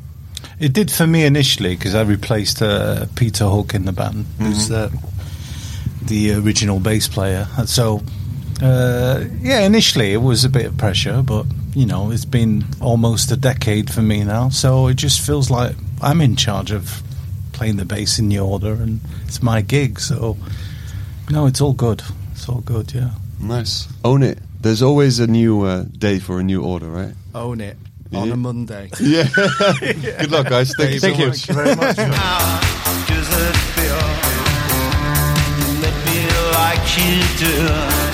It 0.59 0.72
did 0.72 0.91
for 0.91 1.07
me 1.07 1.24
initially 1.24 1.74
because 1.76 1.95
I 1.95 2.03
replaced 2.03 2.62
uh, 2.62 3.07
Peter 3.14 3.47
Hook 3.47 3.74
in 3.74 3.85
the 3.87 3.93
band, 3.93 4.24
who's 4.39 4.68
Mhm. 4.68 4.74
uh, 4.74 4.89
the 6.03 6.33
original 6.35 6.81
bass 6.81 7.09
player. 7.09 7.47
And 7.59 7.68
So, 7.68 8.03
uh, 8.62 9.24
yeah, 9.40 9.61
initially 9.61 10.12
it 10.12 10.18
was 10.22 10.44
a 10.44 10.48
bit 10.48 10.66
of 10.66 10.76
pressure, 10.76 11.22
but 11.22 11.46
you 11.74 11.86
know, 11.86 12.11
it's 12.11 12.24
been 12.24 12.64
almost 12.80 13.30
a 13.30 13.36
decade 13.36 13.90
for 13.92 14.02
me 14.02 14.24
now, 14.24 14.48
so 14.48 14.88
it 14.88 14.94
just 14.94 15.20
feels 15.20 15.50
like 15.50 15.76
I'm 16.02 16.20
in 16.20 16.36
charge 16.36 16.70
of 16.72 17.02
playing 17.52 17.76
the 17.76 17.84
bass 17.84 18.18
in 18.18 18.28
the 18.28 18.38
order, 18.38 18.72
and 18.72 19.00
it's 19.26 19.42
my 19.42 19.61
gig. 19.62 20.00
So, 20.00 20.36
no, 21.30 21.46
it's 21.46 21.61
all 21.61 21.72
good. 21.74 22.02
It's 22.32 22.48
all 22.48 22.61
good. 22.61 22.92
Yeah. 22.92 23.11
Nice. 23.40 23.86
Own 24.04 24.22
it. 24.22 24.38
There's 24.61 24.82
always 24.82 25.20
a 25.20 25.26
new 25.26 25.62
uh, 25.62 25.84
day 25.98 26.18
for 26.18 26.40
a 26.40 26.42
new 26.42 26.62
order, 26.62 26.88
right? 26.88 27.14
Own 27.34 27.61
it 27.61 27.76
on 28.12 28.30
a 28.32 28.36
Monday. 28.36 28.90
Yeah. 29.00 29.28
Good 29.80 30.30
luck, 30.30 30.48
guys. 30.48 30.72
Thank 30.76 30.92
you 30.94 31.00
so 31.00 31.08
Thank 31.08 31.20
you. 31.20 31.28
much. 31.28 31.46
Thank 31.46 31.58
you 31.58 31.64
very 31.64 31.76
much. 37.76 38.06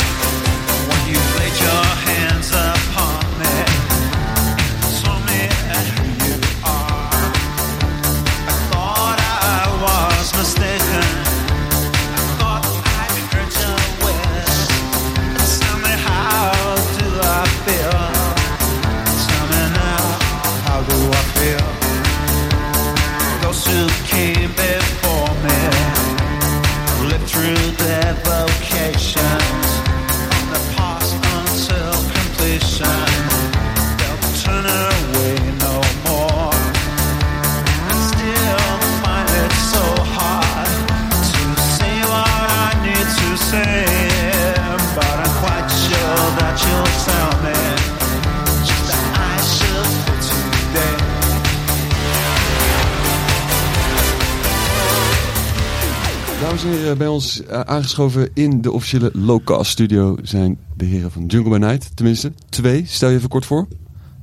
bij 56.95 57.07
ons 57.07 57.43
eh, 57.43 57.61
aangeschoven 57.61 58.30
in 58.34 58.61
de 58.61 58.72
officiële 58.72 59.11
low-cost 59.12 59.70
studio 59.70 60.16
zijn 60.22 60.59
de 60.76 60.84
heren 60.84 61.11
van 61.11 61.26
Jungle 61.26 61.51
by 61.59 61.64
Night. 61.64 61.97
Tenminste, 61.97 62.32
twee. 62.49 62.84
Stel 62.87 63.09
je 63.09 63.16
even 63.16 63.28
kort 63.28 63.47
voor. 63.47 63.68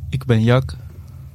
Ik 0.09 0.25
ben 0.25 0.43
Jack. 0.43 0.75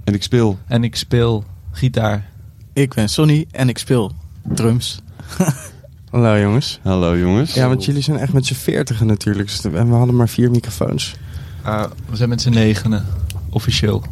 En 0.04 0.14
ik 0.14 0.22
speel. 0.22 0.58
En 0.66 0.84
ik 0.84 0.96
speel 0.96 1.44
gitaar. 1.70 2.30
Ik 2.72 2.94
ben 2.94 3.08
Sonny 3.08 3.46
en 3.50 3.68
ik 3.68 3.78
speel 3.78 4.12
drums. 4.42 5.00
Hallo 6.10 6.38
jongens. 6.38 6.80
Hallo 6.82 7.18
jongens. 7.18 7.54
Ja, 7.54 7.68
want 7.68 7.84
jullie 7.84 8.02
zijn 8.02 8.18
echt 8.18 8.32
met 8.32 8.46
z'n 8.46 8.54
veertigen 8.54 9.06
natuurlijk. 9.06 9.48
Dus- 9.48 9.64
En 9.64 9.88
we 9.88 9.94
hadden 9.94 10.16
maar 10.16 10.28
vier 10.28 10.50
microfoons. 10.50 11.14
Ah, 11.62 11.84
we 12.10 12.16
zijn 12.16 12.28
met 12.28 12.40
z'n 12.42 12.50
negenen. 12.50 13.04
Officieel. 13.50 14.02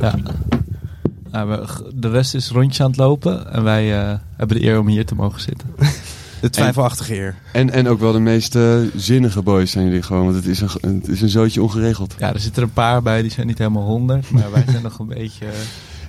Ja. 0.00 0.14
Nou, 1.32 1.66
de 1.94 2.10
rest 2.10 2.34
is 2.34 2.50
rondje 2.50 2.82
aan 2.82 2.88
het 2.90 2.98
lopen. 2.98 3.52
En 3.52 3.62
wij 3.62 4.00
eh, 4.00 4.14
hebben 4.36 4.56
de 4.60 4.64
eer 4.64 4.78
om 4.80 4.86
hier 4.88 5.06
te 5.06 5.14
mogen 5.14 5.40
zitten. 5.40 5.68
De 6.40 6.50
twijfelachtige 6.50 7.14
eer. 7.16 7.34
En, 7.52 7.70
en 7.70 7.88
ook 7.88 8.00
wel 8.00 8.12
de 8.12 8.18
meest 8.18 8.54
eh, 8.56 8.76
zinnige 8.96 9.42
boys 9.42 9.70
zijn 9.70 9.84
jullie 9.86 10.02
gewoon. 10.02 10.24
Want 10.24 10.36
het 10.36 10.46
is 10.46 10.60
een, 10.60 10.68
het 10.80 11.08
is 11.08 11.20
een 11.22 11.28
zootje 11.28 11.62
ongeregeld. 11.62 12.14
Ja, 12.18 12.32
er 12.32 12.40
zitten 12.40 12.62
er 12.62 12.68
een 12.68 12.74
paar 12.74 13.02
bij. 13.02 13.22
Die 13.22 13.30
zijn 13.30 13.46
niet 13.46 13.58
helemaal 13.58 13.82
honderd. 13.86 14.30
Maar 14.30 14.50
wij 14.52 14.64
zijn 14.70 14.82
nog 14.88 14.98
een 14.98 15.06
beetje 15.06 15.44
eh, 15.46 15.52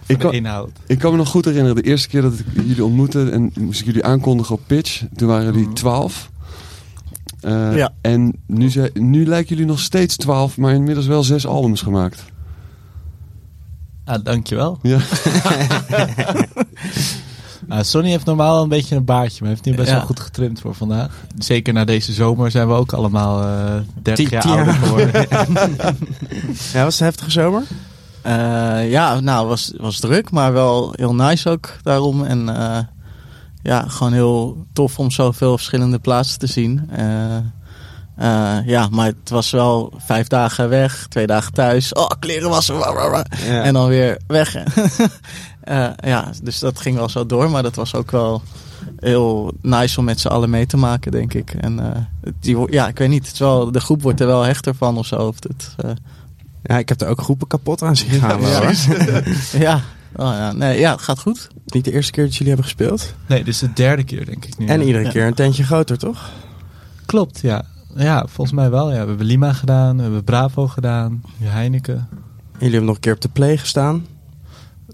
Ik 0.06 0.08
de 0.08 0.16
kan, 0.18 0.34
inhoud. 0.34 0.72
ik 0.88 1.00
kan 1.00 1.12
me 1.12 1.18
nog 1.18 1.30
goed 1.30 1.46
herinneren, 1.46 1.76
de 1.76 1.82
eerste 1.90 2.08
keer 2.08 2.22
dat 2.22 2.40
ik 2.40 2.46
jullie 2.54 2.84
ontmoette 2.86 3.30
en 3.30 3.52
moest 3.60 3.80
ik 3.80 3.86
jullie 3.86 4.04
aankondigen 4.06 4.56
op 4.56 4.62
pitch. 4.68 5.04
Toen 5.16 5.28
waren 5.28 5.54
jullie 5.54 5.74
twaalf. 5.74 6.30
Eh, 7.42 7.76
Ja. 7.76 7.94
En 8.02 8.34
nu, 8.46 8.70
zei- 8.70 8.90
nu 8.94 9.26
lijken 9.26 9.50
jullie 9.50 9.72
nog 9.72 9.80
steeds 9.80 10.16
twaalf, 10.16 10.58
maar 10.58 10.74
inmiddels 10.74 11.08
wel 11.08 11.24
zes 11.24 11.48
albums 11.48 11.82
gemaakt. 11.82 12.24
Ah, 14.10 14.24
dankjewel. 14.24 14.80
Ja. 14.82 14.98
Ah, 17.70 17.84
Sonny 17.84 18.10
heeft 18.10 18.26
normaal 18.26 18.64
een 18.64 18.70
beetje 18.70 18.96
een 18.96 19.06
baardje, 19.06 19.38
maar 19.42 19.50
heeft 19.50 19.66
nu 19.66 19.76
best 19.76 19.90
Ja. 19.90 19.96
wel 19.96 20.06
goed 20.06 20.20
getrimd 20.20 20.60
voor 20.62 20.76
vandaag. 20.76 21.24
Zeker 21.38 21.74
na 21.74 21.86
deze 21.86 22.14
zomer 22.14 22.52
zijn 22.52 22.68
we 22.68 22.74
ook 22.74 22.94
allemaal 22.94 23.42
eh 23.42 23.76
30 24.02 24.16
Tien- 24.16 24.28
jaar 24.30 24.42
tien 24.42 24.52
ouder 24.52 24.74
jaar. 24.74 24.84
geworden. 24.84 25.28
Ja, 26.74 26.84
was 26.84 26.94
het 26.94 27.00
een 27.00 27.06
heftige 27.06 27.32
zomer? 27.32 27.64
ja, 28.90 29.20
nou, 29.20 29.48
was, 29.48 29.74
was 29.78 30.00
druk, 30.00 30.32
maar 30.32 30.54
wel 30.54 30.94
heel 30.96 31.16
nice 31.16 31.50
ook 31.50 31.76
daarom. 31.84 32.24
En 32.24 32.50
eh, 32.60 32.78
ja, 33.64 33.86
gewoon 33.88 34.14
heel 34.14 34.66
tof 34.74 35.00
om 35.00 35.12
zoveel 35.12 35.58
verschillende 35.58 36.00
plaatsen 36.00 36.40
te 36.40 36.48
zien. 36.48 36.90
Eh, 38.20 38.58
ja, 38.66 38.88
maar 38.92 39.06
het 39.06 39.30
was 39.30 39.52
wel 39.52 39.94
vijf 39.98 40.28
dagen 40.28 40.70
weg, 40.70 41.06
twee 41.10 41.28
dagen 41.28 41.54
thuis. 41.54 41.94
Oh, 41.94 42.10
kleren 42.20 42.50
wassen. 42.50 42.76
Ja. 42.76 43.24
En 43.64 43.74
dan 43.74 43.88
weer 43.88 44.18
weg. 44.28 44.56
Eh, 45.60 45.90
ja, 45.96 46.32
dus 46.44 46.60
dat 46.60 46.80
ging 46.80 46.96
wel 46.96 47.10
zo 47.10 47.26
door, 47.26 47.50
maar 47.50 47.64
dat 47.64 47.76
was 47.76 47.96
ook 47.96 48.12
wel 48.12 48.42
heel 49.00 49.54
nice 49.62 50.00
om 50.00 50.06
met 50.06 50.20
z'n 50.20 50.28
allen 50.28 50.50
mee 50.50 50.66
te 50.66 50.78
maken, 50.78 51.12
denk 51.12 51.34
ik. 51.34 51.54
En 51.54 51.80
eh, 51.80 52.02
die, 52.40 52.72
ja, 52.72 52.88
ik 52.88 52.98
weet 52.98 53.10
niet, 53.10 53.24
het 53.26 53.34
is 53.34 53.40
wel, 53.40 53.72
de 53.72 53.80
groep 53.80 54.02
wordt 54.02 54.20
er 54.20 54.28
wel 54.28 54.42
hechter 54.44 54.76
van 54.76 54.98
of 54.98 55.06
zo. 55.06 55.16
Of 55.16 55.36
het, 55.40 55.74
eh, 55.78 55.92
Ja, 56.64 56.78
ik 56.78 56.90
heb 56.90 57.02
er 57.02 57.08
ook 57.08 57.22
groepen 57.22 57.48
kapot 57.48 57.82
aan 57.84 57.96
zien 57.96 58.10
gaan. 58.20 58.42
Ja, 58.42 58.60
wel, 58.60 58.62
hoor. 58.62 58.74
ja. 59.62 59.76
Oh, 60.16 60.26
ja. 60.38 60.52
Nee, 60.52 60.80
ja, 60.80 60.92
het 60.92 61.02
gaat 61.02 61.20
goed. 61.20 61.48
Niet 61.66 61.86
de 61.86 61.92
eerste 61.92 62.12
keer 62.12 62.24
dat 62.24 62.34
jullie 62.34 62.48
hebben 62.54 62.66
gespeeld. 62.66 63.14
Nee, 63.28 63.40
dit 63.44 63.54
is 63.54 63.60
de 63.60 63.74
derde 63.74 64.04
keer 64.04 64.26
denk 64.26 64.46
ik 64.46 64.58
nu. 64.58 64.66
En 64.66 64.82
iedere 64.82 65.04
Ja. 65.04 65.10
keer 65.12 65.26
een 65.28 65.34
tentje 65.34 65.64
groter, 65.64 65.98
toch? 65.98 66.30
Klopt, 67.06 67.40
ja. 67.42 67.64
Ja, 67.96 68.26
volgens 68.28 68.56
mij 68.56 68.70
wel. 68.70 68.88
Ja. 68.92 69.02
We 69.02 69.08
hebben 69.08 69.26
Lima 69.26 69.54
gedaan, 69.54 69.96
we 69.96 70.02
hebben 70.02 70.24
Bravo 70.24 70.68
gedaan, 70.68 71.22
Heineken. 71.44 72.08
Jullie 72.54 72.70
hebben 72.70 72.86
nog 72.86 72.96
een 72.96 73.02
keer 73.02 73.14
op 73.14 73.22
de 73.22 73.30
play 73.30 73.58
gestaan. 73.58 74.06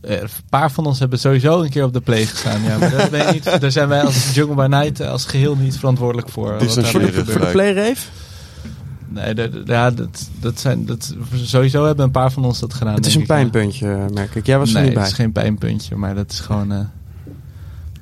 Eh, 0.02 0.22
Een 0.22 0.28
paar 0.50 0.72
van 0.72 0.86
ons 0.86 1.00
hebben 1.00 1.20
sowieso 1.20 1.62
een 1.62 1.70
keer 1.70 1.84
op 1.84 1.94
de 1.94 2.02
play 2.02 2.26
gestaan. 2.26 2.62
Ja, 2.64 2.78
maar 2.78 2.92
dat 2.92 3.10
weet 3.10 3.28
ik 3.28 3.34
niet. 3.34 3.62
Daar 3.62 3.72
zijn 3.72 3.88
wij 3.88 4.02
als 4.04 4.34
Jungle 4.34 4.56
by 4.56 4.66
Night 4.76 5.00
eh, 5.00 5.10
als 5.10 5.26
geheel 5.26 5.56
niet 5.56 5.78
verantwoordelijk 5.78 6.30
voor. 6.30 6.46
eh, 6.46 6.52
wat 6.52 6.60
Distancieren 6.60 7.08
gebeurt. 7.08 7.30
Voor 7.32 7.42
de 7.42 7.48
gelijk. 7.48 7.74
playrave? 7.74 8.08
Nee, 9.08 9.34
dat, 9.34 9.50
ja, 9.66 9.92
dat, 9.92 10.30
dat 10.40 10.60
zijn, 10.60 10.86
dat, 10.86 11.16
sowieso 11.34 11.86
hebben 11.86 12.06
een 12.06 12.12
paar 12.12 12.32
van 12.32 12.46
ons 12.46 12.60
dat 12.60 12.74
gedaan. 12.74 12.94
Het 12.96 13.06
is 13.06 13.16
een 13.16 13.22
ik, 13.22 13.28
ja. 13.28 13.34
pijnpuntje, 13.34 14.06
merk 14.14 14.36
ik. 14.36 14.46
Jij 14.46 14.58
was 14.58 14.70
er 14.70 14.76
nee, 14.76 14.84
niet 14.84 14.94
bij. 14.94 15.02
het 15.04 15.12
is 15.12 15.18
geen 15.18 15.32
pijnpuntje, 15.32 15.96
maar 15.96 16.16
dat 16.16 16.32
is 16.32 16.40
gewoon... 16.40 16.72
eh, 16.72 16.80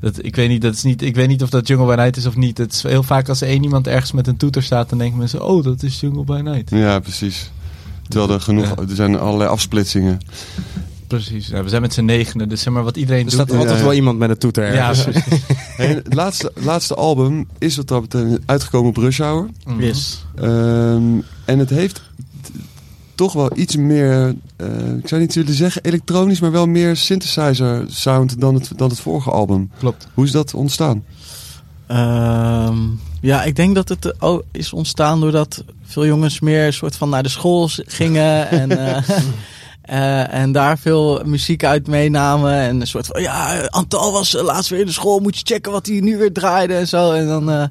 dat, 0.04 0.26
ik, 0.26 0.36
weet 0.36 0.50
niet, 0.50 0.62
dat 0.62 0.74
is 0.74 0.84
niet, 0.84 1.02
ik 1.02 1.16
weet 1.16 1.28
niet 1.28 1.44
of 1.44 1.50
dat 1.50 1.68
Jungle 1.68 1.88
by 1.96 2.02
Night 2.02 2.18
is 2.18 2.26
of 2.26 2.36
niet. 2.36 2.58
Het 2.58 2.74
is 2.74 2.84
heel 2.84 3.04
vaak 3.04 3.30
als 3.30 3.42
er 3.42 3.48
één 3.48 3.64
iemand 3.64 3.88
ergens 3.88 4.12
met 4.12 4.28
een 4.28 4.38
toeter 4.38 4.64
staat, 4.64 4.90
dan 4.90 4.98
denken 4.98 5.18
mensen, 5.18 5.46
oh, 5.46 5.64
dat 5.64 5.84
is 5.84 6.00
Jungle 6.00 6.24
by 6.24 6.40
Night. 6.44 6.70
Ja, 6.70 7.00
precies. 7.00 7.52
Terwijl 8.08 8.32
er 8.32 8.42
genoeg, 8.42 8.76
er 8.76 8.96
zijn 8.96 9.20
allerlei 9.20 9.50
afsplitsingen. 9.50 10.18
Precies, 11.08 11.48
ja, 11.48 11.64
we 11.64 11.70
zijn 11.70 11.82
met 11.82 11.94
z'n 11.94 12.06
negenen, 12.06 12.50
dus 12.50 12.62
zeg 12.62 12.74
maar 12.74 12.84
wat 12.84 12.98
iedereen 12.98 13.18
Er 13.20 13.24
doet. 13.26 13.34
staat 13.34 13.52
altijd 13.52 13.82
wel 13.82 13.94
iemand 13.94 14.18
met 14.20 14.30
een 14.30 14.38
toeter 14.38 14.74
Ja, 14.74 14.90
ergens. 14.90 15.04
precies. 15.04 15.42
Hey, 15.78 15.88
het 15.88 16.14
laatste, 16.14 16.52
laatste 16.56 16.96
album 16.96 17.48
is 17.58 17.76
wat 17.76 17.88
dat 17.88 18.02
betreft 18.02 18.40
uitgekomen 18.46 18.90
op 18.90 18.98
Rush 18.98 19.20
Hour. 19.20 19.48
Mhm. 19.66 19.82
Yes. 19.82 20.26
Ehm, 20.36 21.04
en 21.46 21.60
het 21.60 21.70
heeft 21.70 22.02
toch 23.16 23.34
wel 23.34 23.52
iets 23.56 23.76
meer, 23.76 24.36
eh, 24.56 24.68
ik 24.98 25.08
zou 25.08 25.22
niet 25.22 25.34
willen 25.34 25.54
zeggen 25.54 25.84
elektronisch, 25.84 26.40
maar 26.40 26.52
wel 26.52 26.68
meer 26.68 26.96
synthesizer 26.96 27.86
sound 27.88 28.40
dan 28.42 28.54
het, 28.54 28.72
dan 28.76 28.90
het 28.90 29.00
vorige 29.00 29.32
album. 29.32 29.70
Klopt. 29.80 30.08
Hoe 30.14 30.26
is 30.26 30.32
dat 30.32 30.54
ontstaan? 30.54 31.04
Ehm, 31.88 32.78
ja, 33.22 33.44
ik 33.44 33.56
denk 33.56 33.76
dat 33.76 33.90
het 33.90 34.22
ook 34.22 34.44
is 34.52 34.74
ontstaan 34.74 35.20
doordat 35.20 35.64
veel 35.84 36.06
jongens 36.06 36.40
meer 36.40 36.74
soort 36.74 36.96
van 36.96 37.10
naar 37.10 37.24
de 37.24 37.30
school 37.30 37.70
gingen 37.72 38.50
en, 38.62 38.78
eh, 38.78 39.10
eh, 39.82 40.34
en 40.34 40.52
daar 40.52 40.78
veel 40.78 41.22
muziek 41.26 41.64
uit 41.64 41.88
meenamen. 41.88 42.54
En 42.54 42.82
een 42.82 42.88
soort 42.88 43.06
van, 43.06 43.22
ja, 43.22 43.66
Antal 43.66 44.12
was 44.12 44.32
laatst 44.32 44.70
weer 44.70 44.80
in 44.80 44.86
de 44.86 44.92
school, 44.92 45.20
moet 45.20 45.38
je 45.38 45.54
checken 45.54 45.72
wat 45.72 45.86
hij 45.86 46.00
nu 46.00 46.18
weer 46.18 46.34
draaide 46.34 46.76
en 46.76 46.88
zo. 46.88 47.12
En 47.12 47.28
dan, 47.28 47.70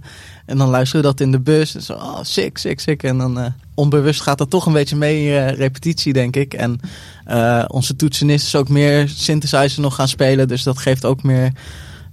en 0.53 0.59
dan 0.59 0.68
luisteren 0.68 1.03
we 1.05 1.11
dat 1.11 1.20
in 1.20 1.30
de 1.32 1.40
bus 1.40 1.74
en 1.74 1.82
zo, 1.82 1.92
oh, 1.92 2.18
sick, 2.22 2.59
sick, 2.59 2.80
sick. 2.80 3.03
En 3.03 3.18
dan 3.18 3.40
eh, 3.40 3.46
onbewust 3.74 4.20
gaat 4.20 4.38
dat 4.38 4.50
toch 4.50 4.66
een 4.66 4.72
beetje 4.72 4.96
mee 4.96 5.38
eh, 5.38 5.57
repetitie, 5.57 6.12
denk 6.12 6.36
ik. 6.36 6.55
En 6.55 6.80
eh, 7.24 7.64
onze 7.66 7.96
toetsenist 7.96 8.46
is 8.46 8.57
ook 8.57 8.68
meer 8.68 9.09
synthesizer 9.09 9.82
nog 9.82 9.94
gaan 9.94 10.09
spelen, 10.09 10.48
dus 10.48 10.62
dat 10.62 10.78
geeft 10.78 11.05
ook 11.05 11.22
meer 11.22 11.53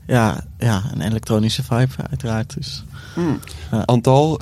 ja, 0.07 0.43
ja, 0.59 0.83
een 0.93 1.01
elektronische 1.01 1.63
vibe 1.63 1.93
uiteraard. 2.09 2.53
Dus, 2.53 2.83
Ja. 3.71 3.83
Antal, 3.85 4.39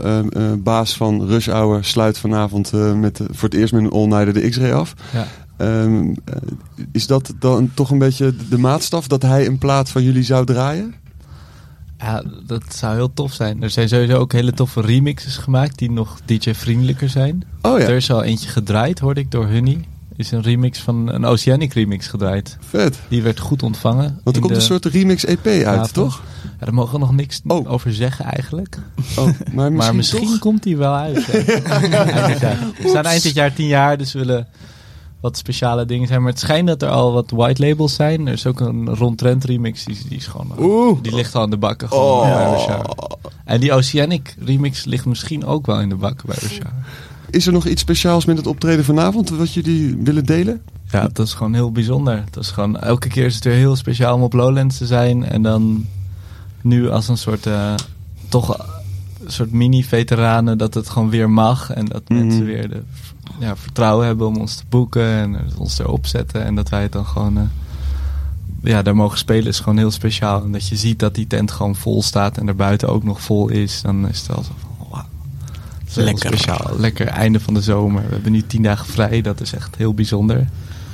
baas 0.57 0.97
van 0.97 1.27
Rush 1.27 1.47
Hour, 1.47 1.83
sluit 1.83 2.17
vanavond 2.17 2.73
eh, 2.73 2.93
met, 2.93 3.21
voor 3.31 3.49
het 3.49 3.57
eerst 3.57 3.73
met 3.73 3.83
een 3.83 3.91
all-nighter 3.91 4.33
de 4.33 4.49
X-ray 4.49 4.71
af. 4.71 4.93
Ja. 5.13 5.27
Ehm, 5.57 6.13
eh, 6.25 6.35
is 6.91 7.07
dat 7.07 7.33
dan 7.39 7.71
toch 7.73 7.89
een 7.91 7.97
beetje 7.97 8.35
de 8.49 8.57
maatstaf 8.57 9.07
dat 9.07 9.21
hij 9.21 9.45
een 9.45 9.57
plaat 9.57 9.89
van 9.89 10.03
jullie 10.03 10.23
zou 10.23 10.45
draaien? 10.45 10.95
Ja, 11.99 12.23
dat 12.45 12.63
zou 12.69 12.95
heel 12.95 13.13
tof 13.13 13.33
zijn. 13.33 13.63
Er 13.63 13.69
zijn 13.69 13.89
sowieso 13.89 14.17
ook 14.17 14.31
hele 14.31 14.53
toffe 14.53 14.81
remixes 14.81 15.37
gemaakt 15.37 15.77
die 15.77 15.91
nog 15.91 16.19
DJ-vriendelijker 16.25 17.09
zijn. 17.09 17.43
Oh 17.61 17.79
ja. 17.79 17.85
Er 17.85 17.95
is 17.95 18.11
al 18.11 18.23
eentje 18.23 18.49
gedraaid, 18.49 18.99
hoorde 18.99 19.19
ik, 19.19 19.31
door 19.31 19.45
Honey. 19.45 19.85
Is 20.15 20.31
een 20.31 20.41
remix 20.41 20.79
van 20.79 21.13
een 21.13 21.25
Oceanic 21.25 21.73
remix 21.73 22.07
gedraaid. 22.07 22.57
Vet. 22.59 22.99
Die 23.07 23.21
werd 23.21 23.39
goed 23.39 23.63
ontvangen. 23.63 24.19
Want 24.23 24.35
er 24.35 24.41
komt 24.41 24.55
een 24.55 24.61
soort 24.61 24.85
remix 24.85 25.25
EP 25.25 25.45
uit, 25.45 25.65
avond. 25.65 25.93
toch? 25.93 26.21
Ja, 26.59 26.65
daar 26.65 26.73
mogen 26.73 26.93
we 26.93 26.99
nog 26.99 27.11
niks 27.11 27.41
over 27.45 27.93
zeggen 27.93 28.25
eigenlijk. 28.25 28.77
Oh, 29.17 29.29
maar 29.53 29.71
misschien, 29.95 30.39
komt 30.39 30.63
die 30.63 30.77
wel 30.77 30.93
uit. 30.93 31.25
ja. 32.39 32.57
We 32.81 32.87
staan 32.87 33.05
eind 33.05 33.23
dit 33.23 33.33
jaar 33.33 33.53
tien 33.53 33.67
jaar, 33.67 33.97
dus 33.97 34.13
we 34.13 34.19
willen 34.19 34.47
wat 35.21 35.37
speciale 35.37 35.85
dingen 35.85 36.07
zijn. 36.07 36.21
Maar 36.21 36.31
het 36.31 36.39
schijnt 36.39 36.67
dat 36.67 36.81
er 36.81 36.89
al 36.89 37.11
wat 37.13 37.31
white 37.31 37.65
labels 37.67 37.95
zijn. 37.95 38.27
Er 38.27 38.33
is 38.33 38.45
ook 38.45 38.59
een 38.59 38.95
Ron 38.95 39.15
Trent 39.15 39.43
remix, 39.43 39.83
die, 39.85 39.97
die 40.09 40.17
is 40.17 40.27
gewoon... 40.27 40.99
Die 41.01 41.15
ligt 41.15 41.35
al 41.35 41.43
in 41.43 41.49
de 41.49 41.57
bakken. 41.57 41.87
Gewoon 41.87 42.19
Oh. 42.21 42.33
bij 42.35 42.51
Russia. 42.51 42.81
En 43.45 43.59
die 43.59 43.73
Oceanic 43.73 44.35
remix 44.39 44.85
ligt 44.85 45.05
misschien 45.05 45.45
ook 45.45 45.65
wel 45.65 45.79
in 45.79 45.89
de 45.89 45.95
bakken 45.95 46.27
bij 46.27 46.35
Russia. 46.39 46.73
Is 47.29 47.47
er 47.47 47.53
nog 47.53 47.65
iets 47.65 47.81
speciaals 47.81 48.25
met 48.25 48.37
het 48.37 48.47
optreden 48.47 48.85
vanavond 48.85 49.29
wat 49.29 49.53
jullie 49.53 49.97
willen 50.03 50.25
delen? 50.25 50.61
Ja, 50.91 51.01
dat 51.13 51.25
is 51.27 51.33
gewoon 51.33 51.53
heel 51.53 51.71
bijzonder. 51.71 52.23
Dat 52.31 52.43
is 52.43 52.49
gewoon, 52.51 52.79
elke 52.79 53.07
keer 53.07 53.25
is 53.25 53.35
het 53.35 53.43
weer 53.43 53.53
heel 53.53 53.75
speciaal 53.75 54.15
om 54.15 54.21
op 54.21 54.33
Lowlands 54.33 54.77
te 54.77 54.85
zijn. 54.85 55.23
En 55.25 55.41
dan 55.41 55.85
nu 56.61 56.89
als 56.89 57.07
een 57.07 57.17
soort, 57.17 57.45
eh, 57.45 57.73
toch 58.29 58.57
een 59.23 59.31
soort 59.31 59.51
mini-veteranen 59.51 60.57
dat 60.57 60.73
het 60.73 60.89
gewoon 60.89 61.09
weer 61.09 61.29
mag. 61.29 61.71
En 61.73 61.85
dat 61.85 62.09
Mhm. 62.09 62.19
mensen 62.25 62.45
weer 62.45 62.69
de 62.69 62.81
ja, 63.39 63.55
vertrouwen 63.55 64.05
hebben 64.05 64.27
om 64.27 64.37
ons 64.37 64.55
te 64.55 64.63
boeken 64.69 65.05
en 65.05 65.37
ons 65.57 65.79
erop 65.79 66.05
zetten. 66.05 66.43
En 66.43 66.55
dat 66.55 66.69
wij 66.69 66.81
het 66.81 66.91
dan 66.91 67.05
gewoon, 67.05 67.37
eh, 67.37 67.43
ja, 68.61 68.81
daar 68.81 68.95
mogen 68.95 69.17
spelen 69.17 69.47
is 69.47 69.59
gewoon 69.59 69.77
heel 69.77 69.91
speciaal. 69.91 70.43
En 70.43 70.51
dat 70.51 70.67
je 70.67 70.75
ziet 70.75 70.99
dat 70.99 71.15
die 71.15 71.27
tent 71.27 71.51
gewoon 71.51 71.75
vol 71.75 72.03
staat 72.03 72.37
en 72.37 72.47
er 72.47 72.55
buiten 72.55 72.89
ook 72.89 73.03
nog 73.03 73.21
vol 73.21 73.49
is. 73.49 73.81
Dan 73.81 74.07
is 74.07 74.17
het 74.17 74.27
wel 74.27 74.43
zo 74.43 74.51
van, 74.59 74.87
wauw. 74.89 75.05
Lekker. 75.93 76.27
speciaal. 76.27 76.79
Lekker 76.79 77.07
einde 77.07 77.39
van 77.39 77.53
de 77.53 77.61
zomer. 77.61 78.03
We 78.07 78.13
hebben 78.13 78.31
nu 78.31 78.47
tien 78.47 78.63
dagen 78.63 78.85
vrij. 78.85 79.21
Dat 79.21 79.41
is 79.41 79.53
echt 79.53 79.75
heel 79.75 79.93
bijzonder. 79.93 80.47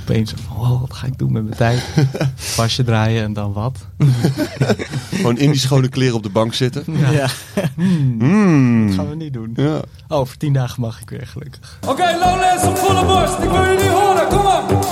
Opeens, 0.07 0.29
zo 0.29 0.35
van, 0.47 0.57
oh, 0.57 0.81
wat 0.81 0.93
ga 0.93 1.07
ik 1.07 1.17
doen 1.17 1.31
met 1.31 1.43
mijn 1.43 1.55
tijd? 1.55 1.83
Pasje 2.55 2.83
draaien 2.83 3.23
en 3.23 3.33
dan 3.33 3.53
wat? 3.53 3.77
Gewoon 5.15 5.37
in 5.37 5.51
die 5.51 5.59
schone 5.59 5.87
kleren 5.87 6.15
op 6.15 6.23
de 6.23 6.29
bank 6.29 6.53
zitten. 6.53 6.83
Ja. 7.11 7.27
Hmm. 7.75 8.15
Mm. 8.17 8.87
Dat 8.87 8.95
gaan 8.95 9.09
we 9.09 9.15
niet 9.15 9.33
doen. 9.33 9.53
Ja. 9.55 9.81
Oh, 10.07 10.17
over 10.17 10.37
tien 10.37 10.53
dagen 10.53 10.81
mag 10.81 11.01
ik 11.01 11.09
weer 11.09 11.27
gelukkig. 11.27 11.79
Oké, 11.87 12.03
Lowlands 12.19 12.63
op 12.63 12.77
volle 12.77 13.05
borst. 13.05 13.37
Ik 13.37 13.49
wil 13.49 13.65
jullie 13.65 13.89
horen. 13.89 14.27
Kom 14.27 14.45
op. 14.45 14.85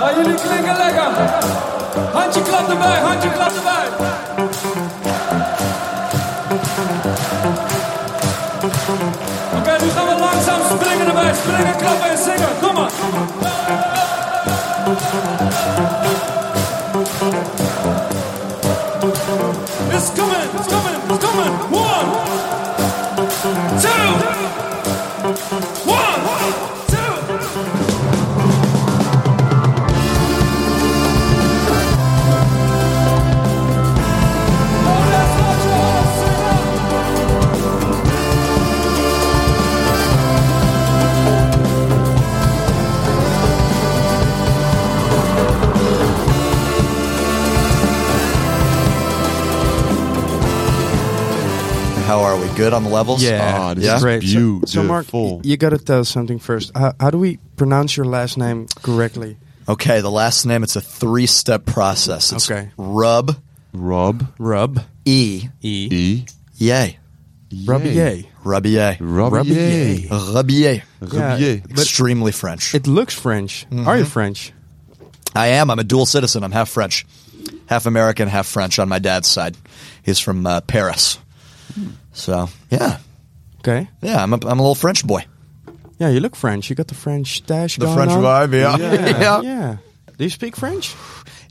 Ah, 0.00 0.16
jullie 0.16 0.34
klinken 0.34 0.76
lekker. 0.76 1.10
Handje 2.12 2.42
klap 2.42 2.68
erbij, 2.68 2.98
handje 3.00 3.30
klap 3.32 3.52
erbij. 3.56 4.13
Let's 11.46 11.56
play 11.56 11.72
the 11.72 11.84
cover. 11.84 12.13
Good 52.64 52.72
on 52.72 52.84
the 52.84 52.90
levels? 52.90 53.22
Yeah, 53.22 53.56
Ah, 53.60 53.74
this 53.74 53.84
is 53.84 54.02
great. 54.02 54.22
So, 54.22 54.62
so 54.66 54.82
Mark, 54.82 55.06
y- 55.12 55.40
you 55.44 55.56
got 55.56 55.70
to 55.70 55.78
tell 55.78 56.00
us 56.00 56.08
something 56.08 56.38
first. 56.38 56.72
How, 56.76 56.94
how 56.98 57.10
do 57.10 57.18
we 57.18 57.38
pronounce 57.56 57.96
your 57.96 58.06
last 58.06 58.38
name 58.38 58.66
correctly? 58.82 59.36
Okay, 59.68 60.00
the 60.00 60.10
last 60.10 60.44
name, 60.46 60.62
it's 60.62 60.76
a 60.76 60.80
three 60.80 61.26
step 61.26 61.64
process. 61.66 62.32
It's 62.32 62.50
Okay. 62.50 62.70
Rub. 62.76 63.36
Rub. 63.72 64.26
Rub. 64.38 64.80
E. 65.04 65.48
E. 65.62 65.88
E. 65.92 66.24
Yay. 66.56 66.98
Rubier. 67.52 68.26
Rubier. 68.44 68.96
Rubier. 68.98 70.08
Rubier. 70.08 70.82
Yeah, 71.12 71.56
but 71.68 71.78
Extremely 71.80 72.32
French. 72.32 72.74
It 72.74 72.86
looks 72.86 73.14
French. 73.14 73.66
Are 73.86 73.96
you 73.98 74.04
French? 74.04 74.52
I 75.34 75.48
am. 75.48 75.70
I'm 75.70 75.78
a 75.78 75.84
dual 75.84 76.06
citizen. 76.06 76.42
I'm 76.44 76.52
half 76.52 76.68
French, 76.70 77.04
half 77.66 77.86
American, 77.86 78.28
half 78.28 78.46
French 78.46 78.78
on 78.78 78.88
my 78.88 78.98
dad's 78.98 79.28
side. 79.28 79.56
He's 80.02 80.18
from 80.18 80.46
uh, 80.46 80.60
Paris. 80.62 81.18
So, 82.12 82.48
yeah. 82.70 82.98
Okay. 83.60 83.88
Yeah, 84.02 84.22
I'm 84.22 84.32
a, 84.32 84.36
I'm 84.46 84.58
a 84.58 84.62
little 84.62 84.74
French 84.74 85.04
boy. 85.06 85.24
Yeah, 85.98 86.08
you 86.10 86.20
look 86.20 86.36
French. 86.36 86.68
You 86.70 86.76
got 86.76 86.88
the 86.88 86.94
French 86.94 87.44
dash 87.46 87.76
The 87.76 87.86
going 87.86 87.96
French 87.96 88.12
on. 88.12 88.22
vibe, 88.22 88.52
yeah. 88.54 88.76
yeah. 88.76 89.18
Yeah. 89.20 89.40
yeah. 89.42 89.76
Do 90.18 90.24
you 90.24 90.30
speak 90.30 90.56
French? 90.56 90.94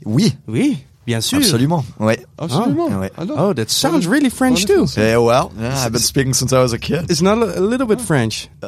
Oui. 0.06 0.32
Oui. 0.46 0.84
Bien 1.06 1.20
sûr. 1.20 1.36
Absolument. 1.38 1.84
Oui. 1.98 2.16
Absolument. 2.38 3.00
Oui. 3.00 3.08
Oh, 3.30 3.52
that 3.54 3.70
sounds 3.70 4.06
really 4.06 4.28
French 4.30 4.64
too. 4.66 4.86
Yeah, 4.96 5.18
well, 5.18 5.50
yeah, 5.58 5.84
I've 5.84 5.92
been 5.92 6.00
speaking 6.00 6.34
since 6.34 6.52
I 6.52 6.60
was 6.60 6.72
a 6.74 6.78
kid. 6.78 7.10
It's 7.10 7.22
not 7.22 7.38
a, 7.38 7.58
a 7.58 7.60
little 7.60 7.86
bit 7.86 8.00
French. 8.00 8.48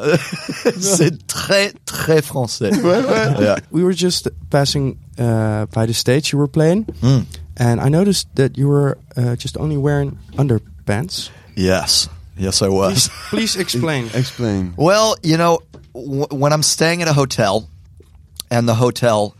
C'est 0.81 1.27
très, 1.27 1.73
très 1.87 2.21
français. 2.23 2.73
Yeah. 3.41 3.57
We 3.71 3.85
were 3.85 3.93
just 3.95 4.29
passing 4.51 4.99
uh, 5.19 5.67
by 5.67 5.87
the 5.87 5.95
stage 5.95 6.33
you 6.33 6.39
were 6.39 6.49
playing, 6.49 6.85
Mm. 7.03 7.25
and 7.59 7.81
I 7.81 7.89
noticed 7.89 8.29
that 8.37 8.57
you 8.59 8.69
were 8.69 8.97
uh, 9.17 9.37
just 9.37 9.57
only 9.59 9.77
wearing 9.79 10.19
underpants. 10.37 11.31
Yes. 11.57 12.09
Yes, 12.37 12.61
I 12.63 12.69
was. 12.69 13.09
Please 13.31 13.57
explain. 13.57 14.07
Explain. 14.15 14.75
Well, 14.77 15.17
you 15.23 15.39
know, 15.39 15.61
w- 15.95 16.27
when 16.31 16.53
I'm 16.53 16.63
staying 16.63 17.01
at 17.03 17.09
a 17.09 17.13
hotel 17.15 17.69
and 18.51 18.69
the 18.69 18.75
hotel 18.75 19.35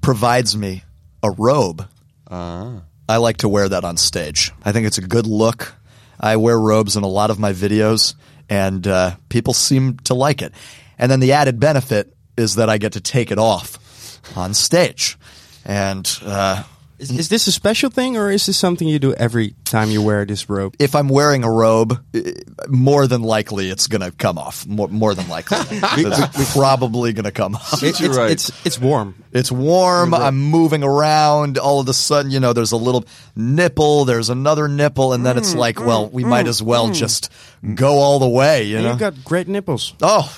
provides 0.00 0.56
me 0.56 0.84
a 1.22 1.30
robe. 1.30 1.86
I 2.30 3.16
like 3.16 3.38
to 3.38 3.48
wear 3.48 3.68
that 3.68 3.84
on 3.84 3.96
stage. 3.96 4.52
I 4.64 4.70
think 4.70 4.86
it's 4.86 4.98
a 4.98 5.02
good 5.02 5.26
look. 5.26 5.74
I 6.20 6.36
wear 6.36 6.58
robes 6.58 6.96
in 6.96 7.02
a 7.02 7.08
lot 7.08 7.30
of 7.30 7.40
my 7.40 7.52
videos, 7.52 8.14
and 8.48 8.86
uh, 8.86 9.16
people 9.28 9.52
seem 9.52 9.96
to 10.04 10.14
like 10.14 10.42
it. 10.42 10.52
And 10.96 11.10
then 11.10 11.18
the 11.18 11.32
added 11.32 11.58
benefit 11.58 12.14
is 12.36 12.54
that 12.54 12.70
I 12.70 12.78
get 12.78 12.92
to 12.92 13.00
take 13.00 13.32
it 13.32 13.38
off 13.38 14.20
on 14.36 14.54
stage. 14.54 15.18
And 15.64 16.08
uh, 16.24 16.62
Is, 17.00 17.10
is 17.10 17.28
this 17.30 17.46
a 17.46 17.52
special 17.52 17.88
thing, 17.88 18.16
or 18.18 18.30
is 18.30 18.44
this 18.46 18.58
something 18.58 18.86
you 18.86 18.98
do 18.98 19.14
every 19.14 19.54
time 19.64 19.88
you 19.90 20.02
wear 20.02 20.24
this 20.26 20.50
robe? 20.50 20.76
if 20.78 20.94
I'm 20.94 21.08
wearing 21.08 21.44
a 21.44 21.50
robe, 21.50 21.98
uh, 22.14 22.20
more 22.68 23.06
than 23.06 23.22
likely 23.22 23.70
it's 23.70 23.86
going 23.86 24.02
to 24.02 24.12
come 24.12 24.36
off. 24.36 24.66
More, 24.66 24.88
more 24.88 25.14
than 25.14 25.26
likely, 25.28 25.58
it's 25.70 26.52
probably 26.54 27.12
going 27.14 27.24
to 27.24 27.32
come 27.32 27.54
off. 27.54 27.82
It- 27.82 28.00
it's, 28.00 28.16
it's 28.18 28.66
it's 28.66 28.78
warm. 28.78 29.14
It's 29.32 29.50
warm. 29.50 30.12
I'm 30.12 30.38
moving 30.38 30.82
around. 30.82 31.56
All 31.58 31.80
of 31.80 31.88
a 31.88 31.94
sudden, 31.94 32.30
you 32.30 32.40
know, 32.40 32.52
there's 32.52 32.72
a 32.72 32.76
little 32.76 33.04
nipple. 33.34 34.04
There's 34.04 34.28
another 34.28 34.68
nipple, 34.68 35.12
and 35.14 35.24
then 35.24 35.38
it's 35.38 35.54
mm, 35.54 35.58
like, 35.58 35.80
well, 35.80 36.08
mm, 36.08 36.12
we 36.12 36.24
might 36.24 36.46
mm, 36.46 36.50
as 36.50 36.62
well 36.62 36.90
just 36.90 37.32
go 37.74 37.94
all 37.98 38.18
the 38.18 38.28
way. 38.28 38.64
You 38.64 38.76
And 38.76 38.84
know, 38.84 38.90
you've 38.90 39.00
got 39.00 39.24
great 39.24 39.48
nipples. 39.48 39.94
Oh, 40.02 40.30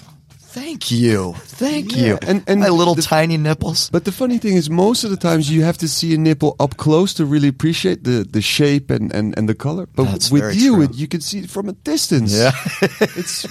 thank 0.53 0.91
you, 0.91 1.33
thank 1.39 1.97
you. 1.97 2.19
And, 2.23 2.45
and 2.47 2.61
my 2.61 2.69
little 2.69 2.95
the- 2.95 3.03
tiny 3.03 3.37
nipples. 3.37 3.91
But 3.91 4.05
the 4.05 4.13
funny 4.13 4.39
thing 4.39 4.55
is, 4.57 4.69
most 4.71 5.05
of 5.05 5.11
the 5.11 5.17
times 5.17 5.51
you 5.51 5.63
have 5.63 5.79
to 5.79 5.89
see 5.89 6.15
a 6.15 6.19
nipple 6.19 6.57
up 6.61 6.77
close 6.77 7.15
to 7.15 7.25
really 7.25 7.49
appreciate 7.49 8.05
the, 8.05 8.25
the 8.29 8.43
shape 8.43 8.91
and, 8.91 9.13
and, 9.13 9.37
and 9.39 9.49
the 9.49 9.55
color. 9.55 9.87
But 9.87 10.05
That's 10.05 10.31
with 10.31 10.43
very 10.43 10.55
you, 10.57 10.83
it, 10.83 10.95
you 10.95 11.09
can 11.09 11.21
see 11.21 11.41
it 11.41 11.51
from 11.51 11.69
a 11.69 11.73
distance. 11.73 12.35
Yeah. 12.37 12.53
it's 13.01 13.47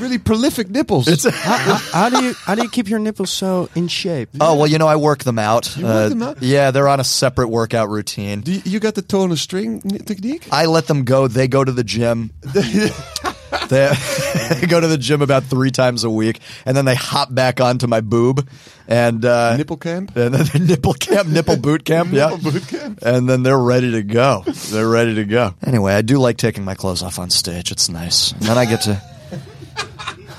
really 0.00 0.18
prolific 0.18 0.68
nipples. 0.70 1.24
how, 1.24 1.30
how- 1.56 2.04
how 2.04 2.08
do 2.10 2.24
you 2.24 2.34
how 2.34 2.54
do 2.54 2.62
you 2.62 2.68
keep 2.68 2.88
your 2.88 2.98
nipples 2.98 3.30
so 3.30 3.68
in 3.74 3.88
shape? 3.88 4.28
Oh 4.40 4.56
well, 4.56 4.66
you 4.66 4.78
know, 4.78 4.86
I 4.88 4.96
work 4.96 5.24
them 5.24 5.38
out. 5.38 5.76
You 5.76 5.84
work 5.84 5.92
uh, 5.94 6.08
them 6.08 6.22
out? 6.22 6.42
Yeah, 6.42 6.70
they're 6.70 6.88
on 6.88 7.00
a 7.00 7.04
separate 7.04 7.48
workout 7.48 7.88
routine. 7.88 8.40
Do 8.42 8.52
you, 8.52 8.62
you 8.64 8.80
got 8.80 8.94
the 8.94 9.02
toe 9.02 9.22
on 9.22 9.32
a 9.32 9.36
string 9.36 9.80
technique? 9.80 10.46
I 10.52 10.66
let 10.66 10.86
them 10.86 11.04
go. 11.04 11.28
They 11.28 11.48
go 11.48 11.64
to 11.64 11.72
the 11.72 11.84
gym. 11.84 12.30
they 13.68 14.66
go 14.68 14.80
to 14.80 14.86
the 14.86 14.98
gym 14.98 15.22
about 15.22 15.44
three 15.44 15.70
times 15.70 16.04
a 16.04 16.10
week, 16.10 16.40
and 16.66 16.76
then 16.76 16.84
they 16.84 16.94
hop 16.94 17.32
back 17.34 17.60
onto 17.60 17.86
my 17.86 18.00
boob 18.00 18.48
and 18.88 19.24
uh, 19.24 19.56
nipple 19.56 19.76
camp, 19.76 20.14
and 20.16 20.34
then 20.34 20.66
nipple 20.66 20.94
camp, 20.94 21.28
nipple 21.28 21.56
boot 21.56 21.84
camp, 21.84 22.10
yeah, 22.12 22.28
Nipple 22.30 22.52
boot 22.52 22.66
camp. 22.68 22.98
and 23.02 23.28
then 23.28 23.42
they're 23.42 23.58
ready 23.58 23.92
to 23.92 24.02
go. 24.02 24.42
They're 24.70 24.88
ready 24.88 25.14
to 25.16 25.24
go. 25.24 25.54
Anyway, 25.66 25.94
I 25.94 26.02
do 26.02 26.18
like 26.18 26.36
taking 26.36 26.64
my 26.64 26.74
clothes 26.74 27.02
off 27.02 27.18
on 27.18 27.30
stage. 27.30 27.70
It's 27.72 27.88
nice, 27.88 28.32
and 28.32 28.42
then 28.42 28.58
I 28.58 28.64
get 28.66 28.82
to 28.82 29.00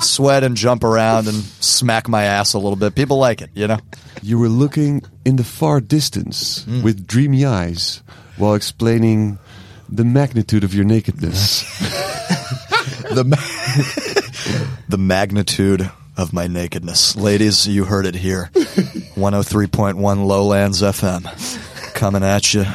sweat 0.01 0.43
and 0.43 0.55
jump 0.55 0.83
around 0.83 1.27
and 1.27 1.35
smack 1.35 2.07
my 2.07 2.23
ass 2.23 2.53
a 2.53 2.59
little 2.59 2.75
bit. 2.75 2.95
People 2.95 3.17
like 3.17 3.41
it, 3.41 3.49
you 3.53 3.67
know. 3.67 3.79
You 4.21 4.37
were 4.39 4.49
looking 4.49 5.01
in 5.23 5.35
the 5.37 5.43
far 5.43 5.79
distance 5.81 6.63
Hmm. 6.65 6.81
with 6.83 7.07
dreamy 7.07 7.45
eyes 7.45 8.01
while 8.37 8.53
explaining 8.55 9.39
the 9.89 10.03
magnitude 10.03 10.63
of 10.63 10.73
your 10.73 10.83
nakedness. 10.85 11.63
the 13.15 13.23
ma- 13.23 13.35
the 14.89 14.97
magnitude 14.97 15.89
of 16.17 16.31
my 16.33 16.47
nakedness. 16.47 17.15
Ladies, 17.15 17.67
you 17.67 17.83
heard 17.85 18.05
it 18.05 18.15
here. 18.15 18.49
103.1 18.53 20.25
Lowlands 20.25 20.81
FM 20.81 21.93
coming 21.93 22.23
at 22.23 22.53
you. 22.53 22.65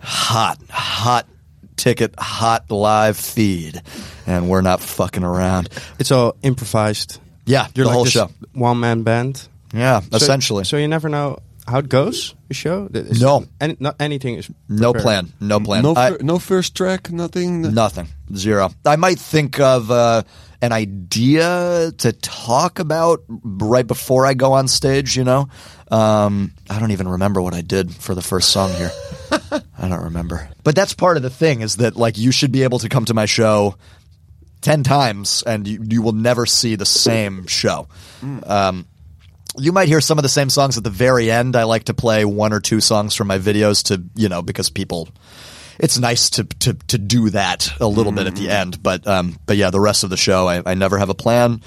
Hot, 0.00 0.56
hot 0.70 1.26
ticket, 1.76 2.14
hot 2.18 2.70
live 2.70 3.16
feed. 3.16 3.82
And 4.26 4.48
we're 4.48 4.62
not 4.62 4.80
fucking 4.80 5.24
around. 5.24 5.68
It's 5.98 6.10
all 6.12 6.36
improvised. 6.42 7.20
Yeah, 7.46 7.66
You're 7.74 7.84
the 7.84 7.88
like 7.90 7.94
whole 7.94 8.04
show. 8.04 8.30
one 8.52 8.80
man 8.80 9.02
band. 9.02 9.46
Yeah, 9.72 10.00
So- 10.00 10.16
essentially. 10.16 10.64
So 10.64 10.76
you 10.76 10.88
never 10.88 11.08
know 11.08 11.38
how 11.68 11.78
it 11.78 11.88
goes. 11.88 12.34
The 12.48 12.54
show. 12.54 12.88
It's- 12.92 13.20
No. 13.20 13.44
any, 13.60 13.76
not 13.78 13.96
anything 14.00 14.34
is 14.36 14.50
No 14.68 14.92
plan. 14.92 15.32
No 15.40 15.60
plan. 15.60 15.82
no, 15.82 15.94
I- 15.94 16.16
no 16.20 16.38
first 16.38 16.74
track, 16.74 17.10
nothing. 17.12 17.62
Nothing. 17.74 18.08
Zero. 18.34 18.70
I 18.84 18.96
might 18.96 19.18
think 19.18 19.60
of 19.60 19.90
uh, 19.90 20.22
an 20.62 20.72
idea 20.72 21.92
to 21.98 22.12
talk 22.12 22.78
about 22.78 23.22
right 23.28 23.86
before 23.86 24.26
I 24.26 24.34
go 24.34 24.52
on 24.54 24.68
stage, 24.68 25.16
you 25.16 25.24
know? 25.24 25.48
Um, 25.90 26.52
I 26.68 26.78
don't 26.80 26.90
even 26.92 27.08
remember 27.08 27.40
what 27.40 27.54
I 27.54 27.60
did 27.62 27.94
for 27.94 28.14
the 28.14 28.22
first 28.22 28.50
song 28.50 28.70
here. 28.72 28.90
I 29.78 29.88
don't 29.88 30.04
remember. 30.04 30.48
But 30.64 30.74
that's 30.74 30.94
part 30.94 31.16
of 31.16 31.22
the 31.22 31.30
thing 31.30 31.60
is 31.60 31.76
that, 31.76 31.96
like, 31.96 32.18
you 32.18 32.32
should 32.32 32.52
be 32.52 32.62
able 32.64 32.78
to 32.80 32.88
come 32.88 33.04
to 33.06 33.14
my 33.14 33.26
show 33.26 33.76
10 34.62 34.82
times 34.82 35.42
and 35.46 35.66
you, 35.68 35.84
you 35.88 36.02
will 36.02 36.12
never 36.12 36.44
see 36.46 36.74
the 36.76 36.84
same 36.86 37.46
show. 37.46 37.88
Um, 38.42 38.86
you 39.58 39.72
might 39.72 39.88
hear 39.88 40.00
some 40.00 40.18
of 40.18 40.22
the 40.22 40.28
same 40.28 40.50
songs 40.50 40.78
at 40.78 40.84
the 40.84 40.90
very 40.90 41.30
end. 41.30 41.56
I 41.56 41.64
like 41.64 41.84
to 41.84 41.94
play 41.94 42.24
one 42.24 42.52
or 42.52 42.60
two 42.60 42.80
songs 42.80 43.14
from 43.14 43.26
my 43.28 43.38
videos 43.38 43.84
to, 43.84 44.02
you 44.14 44.28
know, 44.28 44.42
because 44.42 44.70
people, 44.70 45.08
it's 45.78 45.98
nice 45.98 46.30
to, 46.30 46.44
to, 46.44 46.74
to 46.74 46.98
do 46.98 47.30
that 47.30 47.70
a 47.80 47.86
little 47.86 48.12
bit 48.12 48.26
at 48.26 48.36
the 48.36 48.50
end. 48.50 48.82
But, 48.82 49.06
um, 49.06 49.38
but 49.46 49.56
yeah, 49.56 49.70
the 49.70 49.80
rest 49.80 50.04
of 50.04 50.10
the 50.10 50.16
show, 50.16 50.48
I, 50.48 50.62
I 50.64 50.74
never 50.74 50.98
have 50.98 51.08
a 51.08 51.14
plan. 51.14 51.62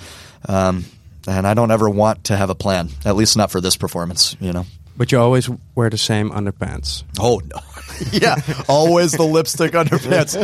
Um, 0.47 0.85
and 1.27 1.45
I 1.45 1.53
don't 1.53 1.71
ever 1.71 1.89
want 1.89 2.25
to 2.25 2.37
have 2.37 2.49
a 2.49 2.55
plan, 2.55 2.89
at 3.05 3.15
least 3.15 3.37
not 3.37 3.51
for 3.51 3.61
this 3.61 3.75
performance, 3.75 4.35
you 4.39 4.53
know? 4.53 4.65
But 4.97 5.11
you 5.11 5.19
always 5.19 5.49
wear 5.75 5.89
the 5.89 5.97
same 5.97 6.29
underpants. 6.31 7.03
Oh 7.19 7.41
no. 7.45 7.59
yeah, 8.11 8.35
always 8.67 9.11
the 9.13 9.23
lipstick 9.23 9.71
underpants. 9.81 10.35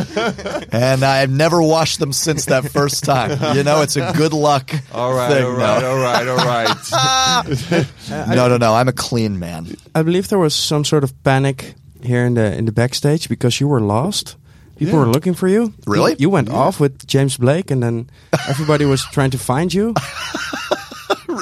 and 0.74 1.04
I've 1.04 1.30
never 1.32 1.62
washed 1.62 2.00
them 2.00 2.14
since 2.14 2.46
that 2.46 2.70
first 2.72 3.04
time. 3.04 3.56
You 3.56 3.64
know, 3.64 3.82
it's 3.82 3.96
a 3.98 4.14
good 4.16 4.34
luck. 4.34 4.72
All 4.94 5.14
right, 5.14 5.32
thing, 5.34 5.44
all 5.46 5.52
right, 5.52 5.82
no. 5.82 5.92
all 5.92 5.98
right, 5.98 6.28
all 6.28 6.38
right. 6.38 7.88
no, 8.36 8.48
no, 8.48 8.58
no. 8.58 8.74
I'm 8.74 8.88
a 8.88 8.94
clean 8.94 9.40
man. 9.40 9.76
I 9.96 10.02
believe 10.04 10.28
there 10.30 10.40
was 10.40 10.54
some 10.56 10.84
sort 10.86 11.04
of 11.04 11.12
panic 11.24 11.76
here 12.04 12.26
in 12.26 12.36
the 12.36 12.56
in 12.56 12.66
the 12.66 12.72
backstage 12.72 13.28
because 13.30 13.60
you 13.60 13.68
were 13.68 13.82
lost. 13.82 14.36
People 14.78 14.94
Yeah. 15.00 15.06
were 15.06 15.12
looking 15.12 15.34
for 15.34 15.48
you. 15.48 15.74
Really? 15.88 16.12
You, 16.12 16.18
you 16.20 16.30
went 16.30 16.50
off 16.50 16.80
with 16.80 17.06
James 17.08 17.38
Blake, 17.38 17.72
and 17.72 17.82
then 17.82 18.10
everybody 18.48 18.86
was 18.86 19.04
trying 19.06 19.32
to 19.32 19.38
find 19.40 19.74
you. 19.74 19.94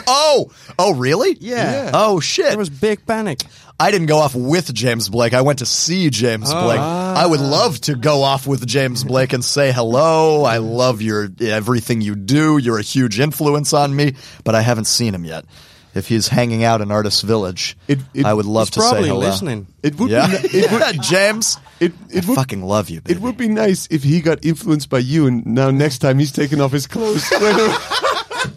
Oh, 0.08 0.52
oh, 0.80 0.94
really? 0.96 1.38
Yeah. 1.40 1.92
Oh 1.94 2.20
shit. 2.20 2.48
There 2.50 2.58
was 2.58 2.70
big 2.70 3.06
panic. 3.06 3.42
I 3.80 3.92
didn't 3.92 4.08
go 4.08 4.20
off 4.20 4.34
with 4.36 4.74
James 4.74 5.10
Blake. 5.10 5.34
I 5.34 5.42
went 5.42 5.60
to 5.60 5.66
see 5.66 6.10
James 6.10 6.50
Oh. 6.50 6.64
Blake. 6.64 6.80
I 6.80 7.26
would 7.26 7.42
love 7.42 7.80
to 7.82 7.96
go 7.96 8.24
off 8.24 8.48
with 8.48 8.66
James 8.66 9.04
Blake 9.04 9.34
and 9.34 9.44
say 9.44 9.72
hello. 9.74 10.44
I 10.46 10.58
love 10.60 11.02
your 11.02 11.28
everything 11.42 12.00
you 12.02 12.16
do. 12.16 12.58
You're 12.58 12.80
a 12.80 12.84
huge 12.84 13.20
influence 13.20 13.74
on 13.74 13.94
me, 13.96 14.14
but 14.46 14.56
I 14.56 14.62
haven't 14.62 14.86
seen 14.86 15.14
him 15.14 15.26
yet. 15.26 15.46
If 15.94 16.10
he's 16.10 16.28
hanging 16.28 16.66
out 16.66 16.82
in 16.82 16.92
Artist 16.92 17.24
Village, 17.24 17.78
I 18.24 18.34
would 18.34 18.46
love 18.46 18.68
he's 18.68 18.72
to 18.76 18.82
say 18.82 18.90
probably 18.90 19.08
hello. 19.10 19.20
listening. 19.22 19.68
It 19.82 19.96
would 19.98 20.12
yeah, 20.12 20.28
be. 20.28 20.34
ni- 20.50 20.50
It 20.60 20.72
would, 20.72 21.02
James. 21.02 21.58
it, 21.80 21.94
it 22.10 22.26
I 22.26 22.28
would 22.28 22.36
fucking 22.36 22.62
love 22.64 22.90
you. 22.90 23.00
Baby. 23.00 23.18
It 23.18 23.22
would 23.22 23.38
be 23.38 23.48
nice 23.48 23.88
if 23.90 24.04
he 24.04 24.20
got 24.20 24.44
influenced 24.44 24.90
by 24.90 25.00
you, 25.00 25.26
and 25.28 25.46
now 25.46 25.72
next 25.72 26.00
time 26.00 26.20
he's 26.20 26.34
taking 26.34 26.60
off 26.60 26.74
his 26.74 26.86
clothes. 26.86 27.24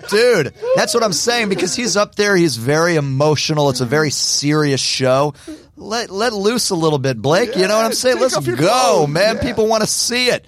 Dude, 0.09 0.55
that's 0.77 0.95
what 0.95 1.03
I'm 1.03 1.13
saying 1.13 1.49
because 1.49 1.75
he's 1.75 1.97
up 1.97 2.15
there. 2.15 2.37
He's 2.37 2.57
very 2.57 2.97
emotional. 2.97 3.71
It's 3.71 3.81
a 3.81 3.87
very 3.87 4.11
serious 4.11 4.81
show. 4.81 5.35
Let 5.77 6.11
let 6.11 6.33
loose 6.33 6.71
a 6.71 6.75
little 6.75 6.99
bit, 6.99 7.21
Blake. 7.23 7.55
you 7.55 7.67
know 7.69 7.77
what 7.77 7.85
I'm 7.87 7.93
saying? 7.93 8.19
Let's 8.21 8.37
go, 8.39 8.57
clothes. 8.57 9.09
man. 9.11 9.37
Yeah. 9.37 9.43
People 9.43 9.67
want 9.69 9.83
to 9.83 9.87
see 9.87 10.29
it. 10.29 10.45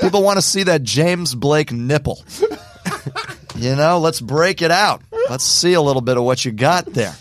People 0.00 0.22
want 0.22 0.36
to 0.36 0.42
see 0.42 0.64
that 0.64 0.82
James 0.82 1.34
Blake 1.34 1.72
nipple. 1.72 2.22
you 3.56 3.74
know, 3.76 3.98
let's 3.98 4.20
break 4.20 4.60
it 4.62 4.70
out. 4.70 5.00
Let's 5.30 5.44
see 5.44 5.72
a 5.74 5.80
little 5.80 6.02
bit 6.02 6.16
of 6.18 6.24
what 6.24 6.44
you 6.44 6.52
got 6.52 6.84
there. 6.86 7.14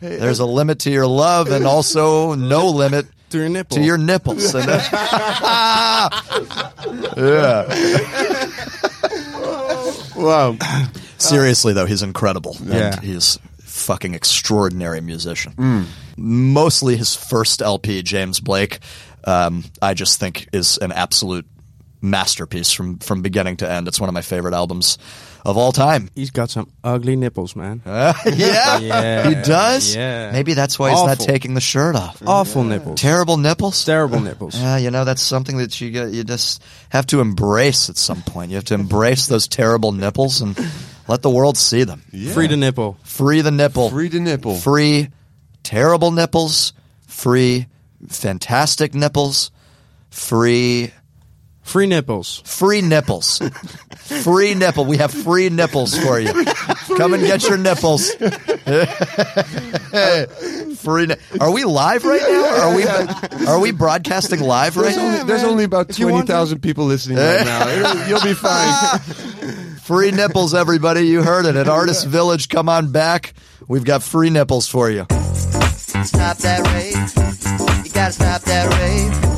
There's 0.00 0.40
a 0.40 0.46
limit 0.46 0.80
to 0.80 0.90
your 0.90 1.06
love, 1.06 1.50
and 1.50 1.64
also 1.66 2.34
no 2.34 2.68
limit 2.68 3.06
to 3.30 3.38
your 3.38 3.48
nipple. 3.48 3.76
To 3.78 3.82
your 3.82 3.96
nipples. 3.98 4.54
And 4.54 4.68
then- 4.68 4.84
yeah. 7.16 7.64
wow. 10.16 10.56
Seriously 11.18 11.72
though, 11.72 11.86
he's 11.86 12.02
incredible. 12.02 12.56
Yeah. 12.62 12.94
And 12.94 13.04
he's 13.04 13.38
fucking 13.60 14.14
extraordinary 14.14 15.00
musician. 15.00 15.86
Mostly 16.16 16.96
his 16.96 17.14
first 17.14 17.60
LP, 17.60 18.02
James 18.02 18.40
Blake, 18.40 18.78
um, 19.24 19.64
I 19.82 19.94
just 19.94 20.18
think 20.18 20.48
is 20.52 20.78
an 20.78 20.92
absolute 20.92 21.46
masterpiece 22.00 22.72
from 22.72 22.98
from 22.98 23.22
beginning 23.22 23.56
to 23.58 23.70
end. 23.70 23.88
It's 23.88 24.00
one 24.00 24.08
of 24.08 24.14
my 24.14 24.22
favorite 24.22 24.54
albums 24.54 24.98
of 25.44 25.56
all 25.56 25.72
time. 25.72 26.10
He's 26.14 26.30
got 26.30 26.50
some 26.50 26.70
ugly 26.82 27.16
nipples, 27.16 27.54
man. 27.56 27.80
yeah? 27.86 28.14
Yeah. 28.80 29.28
He 29.28 29.34
does? 29.36 29.94
Yeah. 29.94 30.32
Maybe 30.32 30.54
that's 30.54 30.78
why 30.78 30.90
he's 30.90 31.04
not 31.04 31.20
taking 31.20 31.54
the 31.54 31.60
shirt 31.60 31.94
off. 31.96 32.20
Awful 32.26 32.64
nipples. 32.64 33.00
Terrible 33.00 33.36
nipples? 33.36 33.84
Terrible 33.84 34.20
nipples. 34.28 34.58
Yeah, 34.58 34.76
you 34.76 34.90
know 34.90 35.04
that's 35.04 35.22
something 35.22 35.58
that 35.58 35.80
you 35.80 35.90
get, 35.90 36.10
you 36.10 36.24
just 36.24 36.62
have 36.90 37.06
to 37.06 37.20
embrace 37.20 37.88
at 37.88 37.96
some 37.96 38.22
point. 38.22 38.50
You 38.50 38.56
have 38.56 38.64
to 38.66 38.74
embrace 38.74 39.26
those 39.28 39.48
terrible 39.48 39.92
nipples 39.92 40.40
and 40.40 40.58
let 41.08 41.22
the 41.22 41.30
world 41.30 41.56
see 41.56 41.84
them. 41.84 42.02
Free 42.32 42.48
the 42.48 42.56
nipple. 42.56 42.98
Free 43.04 43.40
the 43.40 43.50
nipple. 43.50 43.90
Free 43.90 44.08
the 44.08 44.20
nipple. 44.20 44.56
Free 44.56 45.08
terrible 45.62 46.10
nipples. 46.10 46.72
Free 47.06 47.66
fantastic 48.08 48.94
nipples. 48.94 49.50
Free 50.10 50.92
Free 51.66 51.86
nipples. 51.86 52.42
Free 52.44 52.80
nipples. 52.80 53.40
Free 54.22 54.54
nipple. 54.54 54.84
We 54.84 54.98
have 54.98 55.10
free 55.12 55.50
nipples 55.50 55.98
for 55.98 56.20
you. 56.20 56.32
Come 56.96 57.12
and 57.12 57.24
get 57.24 57.42
your 57.42 57.58
nipples. 57.58 58.08
free. 60.76 61.06
Ni- 61.06 61.16
are 61.40 61.50
we 61.50 61.64
live 61.64 62.04
right 62.04 62.22
now? 62.22 62.68
Are 62.68 62.76
we? 62.76 62.84
Are 63.46 63.58
we 63.58 63.72
broadcasting 63.72 64.38
live 64.40 64.76
right 64.76 64.84
There's 64.84 64.96
now? 64.96 65.06
only, 65.06 65.24
there's 65.24 65.42
only 65.42 65.64
about 65.64 65.90
If 65.90 65.96
20,000 65.98 66.60
people 66.60 66.84
listening 66.84 67.18
right 67.18 67.44
now. 67.44 68.06
You'll 68.08 68.22
be 68.22 68.34
fine. 68.34 69.00
Free 69.80 70.12
nipples, 70.12 70.54
everybody. 70.54 71.02
You 71.08 71.24
heard 71.24 71.46
it 71.46 71.56
at 71.56 71.66
Artist 71.68 72.06
Village. 72.06 72.48
Come 72.48 72.68
on 72.68 72.92
back. 72.92 73.34
We've 73.66 73.84
got 73.84 74.04
free 74.04 74.30
nipples 74.30 74.68
for 74.68 74.88
you. 74.88 75.02
Stop 75.10 76.36
that 76.38 76.60
rave. 76.72 76.94
You 77.84 77.90
gotta 77.92 78.12
stop 78.12 78.42
that 78.42 78.72
rave. 78.78 79.35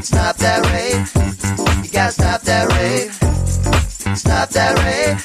Stop 0.00 0.36
that 0.36 0.64
rave. 0.70 1.12
You 1.84 1.90
gotta 1.90 2.12
stop 2.12 2.40
that 2.42 2.72
rave. 2.72 3.12
Stop 4.16 4.48
that 4.50 4.78
rave. 4.84 5.24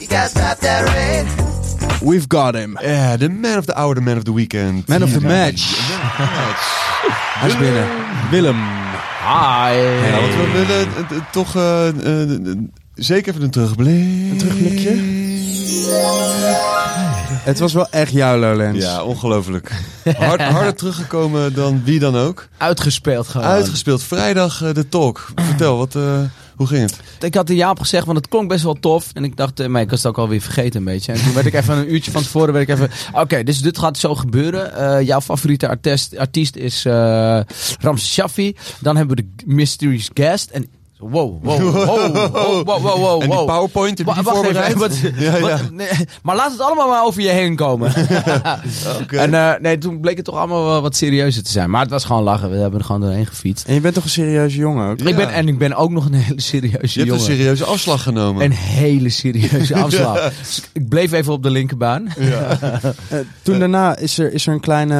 You 0.00 0.06
gotta 0.08 0.28
stop 0.28 0.58
that 0.58 0.84
rave. 0.94 1.28
We've 2.02 2.28
got 2.28 2.54
him. 2.54 2.78
Ja, 2.82 3.16
de 3.16 3.28
man 3.28 3.58
of 3.58 3.64
the 3.66 3.74
hour, 3.74 3.94
de 3.94 4.00
man 4.00 4.16
of 4.16 4.24
the 4.24 4.32
weekend. 4.32 4.88
Man 4.88 5.02
of 5.02 5.12
the 5.12 5.20
match. 5.20 5.62
Hij 7.40 7.48
is 7.48 7.58
binnen. 7.58 7.84
Willem. 8.30 8.56
Hi. 9.22 9.72
Ja, 9.76 10.20
want 10.20 10.34
we 10.34 10.50
willen 10.52 10.86
eh, 10.96 11.16
eh, 11.16 11.22
toch 11.32 11.56
eh, 11.56 11.88
eh, 11.88 12.30
eh, 12.30 12.56
zeker 12.94 13.32
even 13.32 13.44
een 13.44 13.50
terugblik. 13.50 14.30
Een 14.30 14.36
terugblikje? 14.38 14.94
Het 17.38 17.58
was 17.58 17.72
wel 17.72 17.88
echt 17.90 18.12
jouw 18.12 18.38
Lowlands. 18.38 18.84
Ja, 18.84 19.02
ongelooflijk. 19.02 19.72
Hard, 20.18 20.42
harder 20.42 20.74
teruggekomen 20.74 21.54
dan 21.54 21.82
wie 21.84 21.98
dan 21.98 22.16
ook. 22.16 22.48
Uitgespeeld 22.56 23.28
gewoon. 23.28 23.46
Uitgespeeld. 23.46 24.02
Vrijdag 24.02 24.62
eh, 24.62 24.74
de 24.74 24.88
talk. 24.88 25.28
Vertel, 25.34 25.76
wat, 25.76 25.94
eh, 25.94 26.20
hoe 26.56 26.66
ging 26.66 26.80
het? 26.80 27.00
Ik 27.20 27.34
had 27.34 27.48
er 27.48 27.54
ja 27.54 27.70
op 27.70 27.80
gezegd, 27.80 28.04
want 28.06 28.18
het 28.18 28.28
klonk 28.28 28.48
best 28.48 28.64
wel 28.64 28.74
tof. 28.74 29.10
En 29.12 29.24
ik 29.24 29.36
dacht, 29.36 29.60
eh, 29.60 29.66
maar 29.66 29.82
ik 29.82 29.90
was 29.90 29.98
het 29.98 30.08
ook 30.08 30.18
alweer 30.18 30.40
vergeten 30.40 30.78
een 30.78 30.84
beetje. 30.84 31.12
En 31.12 31.22
toen 31.22 31.34
werd 31.34 31.46
ik 31.46 31.54
even 31.54 31.76
een 31.76 31.92
uurtje 31.92 32.10
van 32.10 32.22
tevoren, 32.22 32.52
werd 32.52 32.68
ik 32.68 32.74
even... 32.74 32.90
Oké, 33.12 33.42
dus 33.42 33.60
dit 33.60 33.78
gaat 33.78 33.98
zo 33.98 34.14
gebeuren. 34.14 34.74
Eh, 34.74 35.06
jouw 35.06 35.20
favoriete 35.20 35.68
artiest, 35.68 36.16
artiest 36.16 36.56
is 36.56 36.84
eh 36.84 37.40
Ramses 37.80 38.12
Shaffi. 38.12 38.56
Dan 38.80 38.96
hebben 38.96 39.16
we 39.16 39.22
de 39.22 39.44
Mysterious 39.46 40.10
Guest. 40.14 40.50
En 40.50 40.66
Wow, 40.98 41.44
wow, 41.44 41.60
wow, 41.60 41.66
wow, 42.66 42.66
wow, 42.66 42.82
wow, 42.82 42.98
wow. 43.00 43.22
En 43.22 43.28
die 43.28 43.44
PowerPoint, 43.44 43.98
heb 43.98 44.06
je 44.06 44.22
voorbereid? 44.22 44.66
even, 44.66 44.78
wat- 44.78 44.96
Ja, 45.18 45.40
wat- 45.40 45.50
ja. 45.50 45.58
nee, 45.72 45.88
maar 46.22 46.36
laat 46.36 46.50
het 46.52 46.60
allemaal 46.60 46.88
maar 46.88 47.04
over 47.04 47.22
je 47.22 47.28
heen 47.28 47.56
komen. 47.56 47.92
En 49.10 49.34
eh, 49.34 49.52
nee, 49.60 49.78
toen 49.78 50.00
bleek 50.00 50.16
het 50.16 50.24
toch 50.24 50.36
allemaal 50.36 50.64
wel 50.64 50.80
wat 50.82 50.96
serieuzer 50.96 51.42
te 51.42 51.50
zijn. 51.50 51.70
Maar 51.70 51.80
het 51.80 51.90
was 51.90 52.04
gewoon 52.04 52.22
lachen. 52.22 52.50
We 52.50 52.56
hebben 52.56 52.78
er 52.80 52.84
gewoon 52.86 53.00
doorheen 53.00 53.26
gefietst. 53.26 53.66
En 53.66 53.74
je 53.74 53.80
bent 53.80 53.94
toch 53.94 54.04
een 54.04 54.10
serieuze 54.10 54.56
jongen 54.58 54.90
ook? 54.90 54.98
Ik 55.00 55.16
ben, 55.16 55.30
en 55.30 55.48
ik 55.48 55.58
ben 55.58 55.74
ook 55.74 55.90
nog 55.90 56.04
een 56.06 56.14
hele 56.14 56.40
serieuze 56.40 56.76
Je 56.78 56.80
hebt 56.80 56.94
jongen. 56.94 57.14
een 57.14 57.20
serieuze 57.20 57.64
afslag 57.64 58.02
genomen. 58.02 58.44
Een 58.44 58.50
hele 58.52 59.08
serieuze 59.08 59.74
afslag. 59.76 60.16
Ja. 60.16 60.30
Dus 60.38 60.62
ik 60.72 60.88
bleef 60.88 61.12
even 61.12 61.32
op 61.32 61.42
de 61.42 61.50
linkerbaan. 61.50 62.08
Eh, 62.08 63.18
toen 63.42 63.58
daarna 63.58 63.96
is 63.96 64.18
er, 64.18 64.32
is 64.32 64.46
er 64.46 64.52
een 64.52 64.60
kleine, 64.60 64.94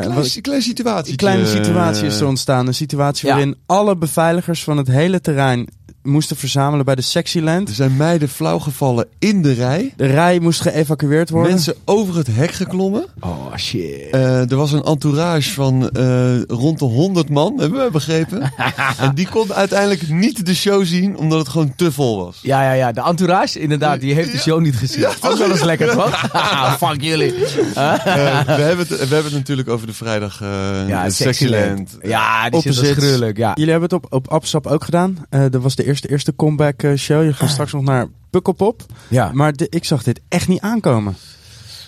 Klein- 0.00 0.14
wat- 0.14 0.38
kleine 0.40 0.64
situatie. 0.64 1.10
een 1.10 1.16
kleine 1.16 1.46
situatie 1.46 2.06
is 2.06 2.20
er 2.20 2.26
ontstaan. 2.26 2.66
Een 2.66 2.74
situatie 2.74 3.28
Ja. 3.28 3.34
waarin 3.34 3.56
alle 3.66 3.96
beveiligers 3.96 4.64
van 4.64 4.76
het 4.76 4.86
hele 4.88 5.20
terrein 5.20 5.38
done 5.40 5.66
moesten 6.02 6.36
verzamelen 6.36 6.84
bij 6.84 6.94
de 6.94 7.02
Sexyland. 7.02 7.68
Er 7.68 7.74
zijn 7.74 7.96
meiden 7.96 8.28
flauw 8.28 8.58
gevallen 8.58 9.06
in 9.18 9.42
de 9.42 9.52
rij. 9.52 9.92
De 9.96 10.06
rij 10.06 10.38
moest 10.38 10.60
geëvacueerd 10.60 11.30
worden. 11.30 11.50
Mensen 11.50 11.74
over 11.84 12.16
het 12.16 12.26
hek 12.26 12.52
geklommen. 12.52 13.06
Oh 13.20 13.56
shit. 13.56 14.10
Eh, 14.10 14.50
er 14.50 14.56
was 14.56 14.72
een 14.72 14.82
entourage 14.82 15.52
van 15.52 15.90
eh, 15.90 16.42
rond 16.42 16.78
de 16.78 16.84
100 16.84 17.28
man, 17.28 17.58
hebben 17.60 17.84
we 17.84 17.90
begrepen. 17.90 18.52
en 18.98 19.14
die 19.14 19.28
kon 19.28 19.52
uiteindelijk 19.52 20.08
niet 20.08 20.46
de 20.46 20.54
show 20.54 20.84
zien, 20.84 21.16
omdat 21.16 21.38
het 21.38 21.48
gewoon 21.48 21.72
te 21.76 21.92
vol 21.92 22.24
was. 22.24 22.38
Ja, 22.42 22.62
ja, 22.62 22.72
ja. 22.72 22.92
De 22.92 23.02
entourage, 23.02 23.60
inderdaad, 23.60 24.00
die 24.00 24.14
heeft 24.14 24.32
de 24.32 24.38
show 24.38 24.60
niet 24.60 24.76
gezien. 24.76 25.06
ook 25.06 25.38
wel 25.38 25.50
eens 25.50 25.62
lekker, 25.62 25.90
toch? 25.92 26.28
Ah, 26.40 26.72
Fuck 26.74 27.02
jullie. 27.02 27.34
Eh, 27.34 28.04
we, 28.04 28.62
hebben 28.62 28.78
het, 28.78 28.88
we 28.88 28.96
hebben 28.96 29.24
het 29.24 29.32
natuurlijk 29.32 29.68
over 29.68 29.86
de 29.86 29.92
vrijdag 29.92 30.40
eh 30.40 30.88
Ja, 30.88 31.10
Sexyland. 31.10 31.98
Ja, 32.02 32.50
die 32.50 32.58
Opposites. 32.58 32.96
gruwelijk, 32.96 33.36
ja. 33.36 33.52
Jullie 33.54 33.70
hebben 33.70 33.88
het 33.90 34.04
op, 34.04 34.12
op 34.12 34.28
Absap 34.28 34.66
ook 34.66 34.84
gedaan. 34.84 35.16
Eh 35.28 35.44
dat 35.50 35.62
was 35.62 35.74
de 35.74 35.84
eerste, 35.90 36.10
eerste 36.10 36.36
comeback 36.36 36.82
eh, 36.82 36.94
show. 36.96 37.24
Je 37.24 37.32
gaat 37.32 37.50
straks 37.50 37.72
nog 37.72 37.82
naar 37.82 38.06
Pukkelpop. 38.30 38.82
Ja. 39.08 39.30
Maar 39.32 39.52
de- 39.52 39.66
ik 39.68 39.84
zag 39.84 40.02
dit 40.02 40.20
echt 40.28 40.48
niet 40.48 40.60
aankomen. 40.60 41.16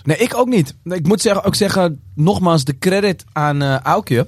Nee, 0.04 0.16
ik 0.16 0.34
ook 0.36 0.48
niet. 0.48 0.74
Ik 0.84 1.06
moet 1.06 1.20
zeggen, 1.20 1.44
ook 1.44 1.54
zeggen, 1.54 2.00
nogmaals 2.14 2.64
de 2.64 2.78
credit 2.78 3.24
aan 3.32 3.62
eh 3.62 3.78
Aukje. 3.78 4.26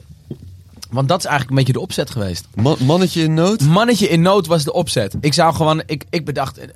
Want 0.90 1.08
dat 1.08 1.18
is 1.18 1.24
eigenlijk 1.24 1.50
een 1.50 1.64
beetje 1.64 1.78
de 1.80 1.86
opzet 1.86 2.10
geweest. 2.10 2.44
Man- 2.54 2.76
mannetje 2.80 3.22
in 3.22 3.34
nood? 3.34 3.60
Mannetje 3.60 4.08
in 4.08 4.22
nood 4.22 4.46
was 4.46 4.64
de 4.64 4.72
opzet. 4.72 5.14
Ik 5.20 5.32
zou 5.34 5.54
gewoon, 5.54 5.82
ik, 5.86 6.04
ik 6.10 6.24
bedacht, 6.24 6.58
eh, 6.58 6.68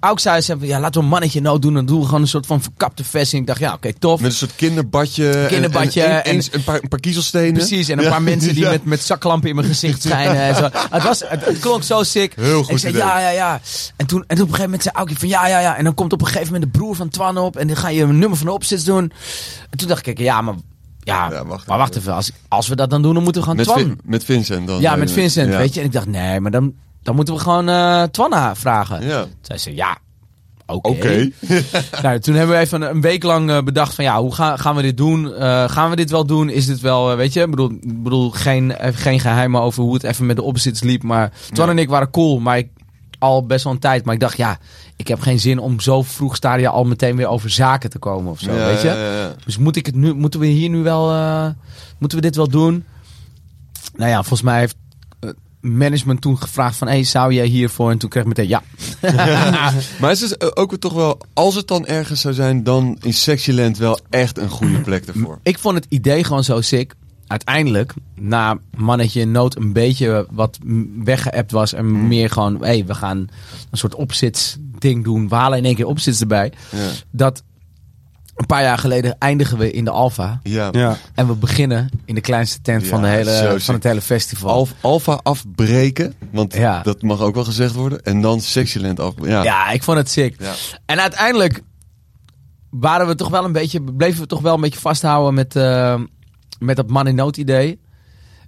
Auk 0.00 0.18
zei 0.18 0.36
eens 0.36 0.48
even, 0.48 0.66
ja, 0.66 0.80
laten 0.80 0.94
we 1.00 1.06
een 1.06 1.12
mannetje 1.12 1.38
in 1.38 1.44
nood 1.44 1.62
doen. 1.62 1.74
Dan 1.74 1.86
doen 1.86 1.98
we 2.00 2.04
gewoon 2.04 2.20
een 2.20 2.28
soort 2.28 2.46
van 2.46 2.62
verkapte 2.62 3.04
versie. 3.04 3.40
Ik 3.40 3.46
dacht, 3.46 3.58
ja, 3.58 3.72
oké, 3.72 3.92
tof. 3.92 4.20
Met 4.20 4.30
een 4.30 4.36
soort 4.36 4.54
kinderbadje. 4.56 5.30
en- 5.30 5.48
Kinderbadje 5.48 6.02
En, 6.02 6.24
en, 6.24 6.36
en- 6.38 6.44
een, 6.50 6.64
paar, 6.64 6.82
een 6.82 6.88
paar 6.88 7.00
kiezelstenen. 7.00 7.52
Precies, 7.52 7.88
en 7.88 7.98
een 7.98 8.04
Ja. 8.04 8.10
paar 8.10 8.22
mensen 8.22 8.54
die 8.54 8.64
Ja. 8.64 8.70
met, 8.70 8.84
met 8.84 9.02
zaklampen 9.02 9.48
in 9.48 9.54
mijn 9.54 9.66
gezicht 9.68 10.02
schijnen. 10.06 10.36
En 10.36 10.54
zo. 10.54 10.68
Het, 10.90 11.02
was, 11.02 11.22
het, 11.26 11.44
het 11.44 11.58
klonk 11.58 11.82
zo 11.82 12.02
sick. 12.02 12.32
Heel 12.36 12.58
goed 12.62 12.68
En 12.68 12.74
ik 12.74 12.80
zei, 12.80 12.92
idee. 12.92 13.04
ja, 13.06 13.18
ja, 13.20 13.30
ja. 13.30 13.60
En 13.96 14.06
toen, 14.06 14.24
en 14.26 14.36
toen 14.36 14.44
op 14.44 14.52
een 14.52 14.54
gegeven 14.54 14.62
moment 14.64 14.82
zei 14.82 14.94
Aukje 14.94 15.16
van, 15.16 15.28
ja, 15.28 15.46
ja, 15.48 15.58
ja. 15.60 15.76
En 15.76 15.84
dan 15.84 15.94
komt 15.94 16.12
op 16.12 16.20
een 16.20 16.26
gegeven 16.26 16.52
moment 16.52 16.72
de 16.72 16.78
broer 16.78 16.96
van 16.96 17.08
Twan 17.08 17.38
op. 17.38 17.56
En 17.56 17.66
dan 17.66 17.76
ga 17.76 17.88
je 17.88 18.02
een 18.02 18.18
nummer 18.18 18.36
van 18.38 18.46
de 18.46 18.52
opzets 18.52 18.84
doen. 18.84 19.12
En 19.70 19.78
toen 19.78 19.88
dacht 19.88 20.06
ik, 20.06 20.18
ja, 20.18 20.40
maar... 20.40 20.54
Ja, 21.06 21.28
maar 21.46 21.78
wacht 21.78 21.96
even. 21.96 22.14
Als, 22.14 22.30
als 22.48 22.68
we 22.68 22.76
dat 22.76 22.90
dan 22.90 23.02
doen, 23.02 23.14
dan 23.14 23.22
moeten 23.22 23.42
we 23.42 23.48
gewoon 23.48 23.64
Met, 23.66 23.74
Twan... 23.74 23.86
Vin- 23.86 24.00
met 24.04 24.24
Vincent 24.24 24.66
dan. 24.66 24.80
Ja, 24.80 24.96
met 24.96 25.10
Vincent, 25.12 25.52
ja. 25.52 25.58
weet 25.58 25.74
je. 25.74 25.80
En 25.80 25.86
ik 25.86 25.92
dacht, 25.92 26.06
nee, 26.06 26.40
maar 26.40 26.50
dan, 26.50 26.74
dan 27.02 27.14
moeten 27.14 27.34
we 27.34 27.40
gewoon 27.40 28.10
Twanna 28.10 28.54
vragen. 28.56 29.06
Ja. 29.06 29.22
Toen 29.22 29.30
zei 29.40 29.58
ze, 29.58 29.74
ja, 29.74 29.98
oké. 30.66 30.88
Oké. 30.88 31.30
nou, 32.02 32.18
toen 32.18 32.34
hebben 32.34 32.56
we 32.56 32.62
even 32.62 32.82
een, 32.82 32.90
een 32.90 33.00
week 33.00 33.22
lang 33.22 33.50
eh, 33.50 33.62
bedacht 33.62 33.94
van, 33.94 34.04
ja, 34.04 34.20
hoe 34.20 34.34
gaan, 34.34 34.58
gaan 34.58 34.76
we 34.76 34.82
dit 34.82 34.96
doen? 34.96 35.34
Eh, 35.34 35.68
gaan 35.68 35.90
we 35.90 35.96
dit 35.96 36.10
wel 36.10 36.26
doen? 36.26 36.48
Is 36.48 36.66
dit 36.66 36.80
wel, 36.80 37.16
weet 37.16 37.32
je? 37.32 37.40
Ik 37.40 37.50
bedoel, 37.50 37.70
ik 37.70 38.02
bedoel 38.02 38.30
geen, 38.30 38.74
geen 38.80 39.20
geheimen 39.20 39.60
over 39.60 39.82
hoe 39.82 39.94
het 39.94 40.02
even 40.02 40.26
met 40.26 40.36
de 40.36 40.42
opposites 40.42 40.82
liep. 40.82 41.02
Maar 41.02 41.32
Twan 41.52 41.66
Ja. 41.66 41.72
en 41.72 41.78
ik 41.78 41.88
waren 41.88 42.10
cool, 42.10 42.38
maar 42.40 42.58
ik, 42.58 42.68
al 43.18 43.46
best 43.46 43.64
wel 43.64 43.72
een 43.72 43.78
tijd. 43.78 44.04
Maar 44.04 44.14
ik 44.14 44.20
dacht, 44.20 44.36
ja, 44.36 44.58
ik 44.96 45.08
heb 45.08 45.20
geen 45.20 45.40
zin 45.40 45.58
om 45.58 45.80
zo 45.80 46.02
vroeg 46.02 46.36
stadia 46.36 46.70
al 46.70 46.84
meteen 46.84 47.16
weer 47.16 47.26
over 47.28 47.50
zaken 47.50 47.90
te 47.90 47.98
komen 47.98 48.30
of 48.32 48.40
zo, 48.40 48.52
Ja, 48.52 48.66
weet 48.66 48.80
je? 48.82 48.88
ja, 48.88 48.94
ja, 48.94 49.20
ja. 49.20 49.34
Dus 49.44 49.58
moet 49.58 49.76
ik 49.76 49.86
het 49.86 49.94
nu, 49.94 50.14
moeten 50.14 50.40
we 50.40 50.46
hier 50.46 50.68
nu 50.68 50.82
wel, 50.82 51.10
eh, 51.12 51.48
moeten 51.98 52.18
we 52.18 52.24
dit 52.24 52.36
wel 52.36 52.48
doen? 52.48 52.84
Nou 53.96 54.10
ja, 54.10 54.16
volgens 54.16 54.42
mij 54.42 54.58
heeft 54.58 54.76
eh, 55.20 55.30
management 55.60 56.20
toen 56.20 56.38
gevraagd 56.38 56.76
van, 56.76 56.88
hey, 56.88 57.04
zou 57.04 57.32
jij 57.32 57.46
hiervoor? 57.46 57.90
En 57.90 57.98
toen 57.98 58.10
kreeg 58.10 58.22
ik 58.22 58.28
meteen 58.28 58.48
ja. 58.48 58.62
maar 60.00 60.10
is 60.10 60.20
het 60.20 60.36
eh, 60.36 60.48
ook 60.54 60.76
toch 60.76 60.92
wel, 60.92 61.18
als 61.32 61.54
het 61.54 61.68
dan 61.68 61.86
ergens 61.86 62.20
zou 62.20 62.34
zijn, 62.34 62.62
dan 62.64 62.98
is 63.02 63.22
Sexyland 63.22 63.78
wel 63.78 63.98
echt 64.10 64.38
een 64.38 64.48
goede 64.50 64.80
plek 64.80 65.04
ervoor. 65.06 65.38
Ik 65.42 65.58
vond 65.58 65.74
het 65.74 65.86
idee 65.88 66.24
gewoon 66.24 66.44
zo 66.44 66.60
sick. 66.60 66.94
Uiteindelijk, 67.26 67.94
na 68.14 68.58
mannetje 68.76 69.20
in 69.20 69.30
nood 69.30 69.56
een 69.56 69.72
beetje 69.72 70.26
wat 70.30 70.58
weggeëpt 71.04 71.50
was. 71.52 71.72
En 71.72 71.86
Mm. 71.86 72.08
meer 72.08 72.30
gewoon, 72.30 72.64
hé, 72.64 72.84
we 72.84 72.94
gaan 72.94 73.18
een 73.70 73.78
soort 73.78 73.94
opzits 73.94 74.56
ding 74.80 75.04
doen. 75.04 75.28
We 75.28 75.34
halen 75.34 75.58
in 75.58 75.64
één 75.64 75.74
keer 75.74 75.86
opzits 75.86 76.20
erbij. 76.20 76.52
Ja. 76.70 76.88
Dat 77.10 77.42
een 78.34 78.46
paar 78.46 78.62
jaar 78.62 78.78
geleden 78.78 79.16
eindigen 79.18 79.58
we 79.58 79.70
in 79.70 79.84
de 79.84 79.90
Alfa. 79.90 80.40
Ja. 80.42 80.68
Ja. 80.72 80.96
En 81.14 81.26
we 81.26 81.34
beginnen 81.34 81.88
in 82.04 82.14
de 82.14 82.20
kleinste 82.20 82.60
tent 82.62 82.86
van, 82.86 83.02
de 83.02 83.08
hele, 83.08 83.54
van 83.60 83.74
het 83.74 83.84
hele 83.84 84.00
festival. 84.00 84.50
Alf, 84.50 84.74
alpha 84.80 85.20
afbreken, 85.22 86.14
want 86.32 86.54
Ja. 86.54 86.82
dat 86.82 87.02
mag 87.02 87.20
ook 87.20 87.34
wel 87.34 87.44
gezegd 87.44 87.74
worden. 87.74 88.02
En 88.02 88.20
dan 88.20 88.40
Sexyland 88.40 89.00
af. 89.00 89.14
Ja. 89.22 89.42
Ja, 89.42 89.70
ik 89.70 89.82
vond 89.82 89.98
het 89.98 90.10
sick. 90.10 90.34
Ja. 90.40 90.52
En 90.86 91.00
uiteindelijk 91.00 91.62
waren 92.70 93.06
we 93.06 93.14
toch 93.14 93.28
wel 93.28 93.44
een 93.44 93.52
beetje, 93.52 93.82
bleven 93.82 94.20
we 94.20 94.26
toch 94.26 94.40
wel 94.40 94.54
een 94.54 94.60
beetje 94.60 94.80
vasthouden 94.80 95.34
met, 95.34 95.56
eh, 95.56 96.00
met 96.58 96.76
dat 96.76 96.88
man 96.90 97.06
in 97.06 97.14
nood 97.14 97.36
idee. 97.36 97.80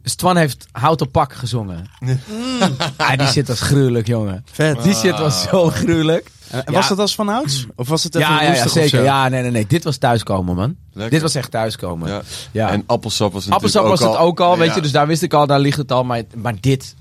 Dus 0.08 0.16
Twan 0.16 0.36
heeft 0.36 0.66
Houten 0.72 1.10
Pak 1.10 1.32
gezongen. 1.32 1.86
Ah, 2.96 3.18
die 3.18 3.26
shit 3.26 3.48
was 3.48 3.60
gruwelijk, 3.60 4.06
jongen. 4.06 4.44
Vet. 4.52 4.82
Die 4.82 4.94
shit 4.94 5.18
was 5.18 5.42
zo 5.42 5.68
gruwelijk. 5.70 6.30
En 6.50 6.62
Ja. 6.66 6.72
was 6.72 6.88
dat 6.88 6.98
als 6.98 7.14
van 7.14 7.28
ouds? 7.28 7.66
Of 7.76 7.88
was 7.88 8.02
het 8.04 8.14
even 8.14 8.28
Ja, 8.28 8.42
ja, 8.42 8.54
ja, 8.54 8.68
zeker. 8.68 8.88
zo? 8.88 9.02
Ja, 9.02 9.28
nee, 9.28 9.42
nee, 9.42 9.50
nee. 9.50 9.66
Dit 9.66 9.84
was 9.84 9.96
thuiskomen, 9.96 10.56
man. 10.56 10.76
Lekker. 10.92 11.10
Dit 11.10 11.22
was 11.22 11.34
echt 11.34 11.50
thuiskomen. 11.50 12.08
Ja. 12.10 12.22
Ja. 12.50 12.70
En 12.70 12.82
appelsap 12.86 13.32
was 13.32 13.46
natuurlijk 13.46 13.74
Appelsap 13.74 14.06
was 14.06 14.14
het 14.14 14.26
ook 14.26 14.40
al, 14.40 14.58
weet 14.58 14.68
Ja. 14.68 14.74
je. 14.74 14.80
Dus 14.80 14.92
daar 14.92 15.06
wist 15.06 15.22
ik 15.22 15.32
al, 15.32 15.46
daar 15.46 15.60
ligt 15.60 15.78
het 15.78 15.92
al. 15.92 16.04
Maar, 16.04 16.22
maar 16.36 16.54
dit, 16.60 16.94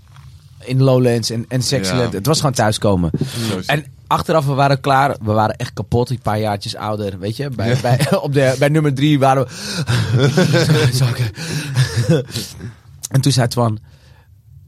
in 0.59 0.83
Lowlands 0.83 1.29
en, 1.29 1.45
en 1.47 1.61
Sexyland, 1.63 2.11
Ja. 2.11 2.17
het 2.17 2.25
was 2.25 2.37
gewoon 2.37 2.53
thuiskomen. 2.55 3.11
Het. 3.25 3.65
En 3.65 3.85
achteraf, 4.07 4.45
we 4.45 4.53
waren 4.53 4.79
klaar. 4.79 5.15
We 5.21 5.31
waren 5.31 5.55
echt 5.55 5.73
kapot, 5.73 6.07
die 6.07 6.19
paar 6.21 6.39
jaartjes 6.39 6.75
ouder, 6.75 7.19
weet 7.19 7.35
je. 7.37 7.49
Bij, 7.49 7.77
bij, 7.81 7.99
op 8.21 8.33
de, 8.33 8.55
bij 8.59 8.69
nummer 8.69 8.93
drie 8.93 9.19
waren 9.19 9.47
we... 9.47 9.53
En 13.09 13.21
toen 13.21 13.31
zei 13.31 13.47
Twan... 13.47 13.79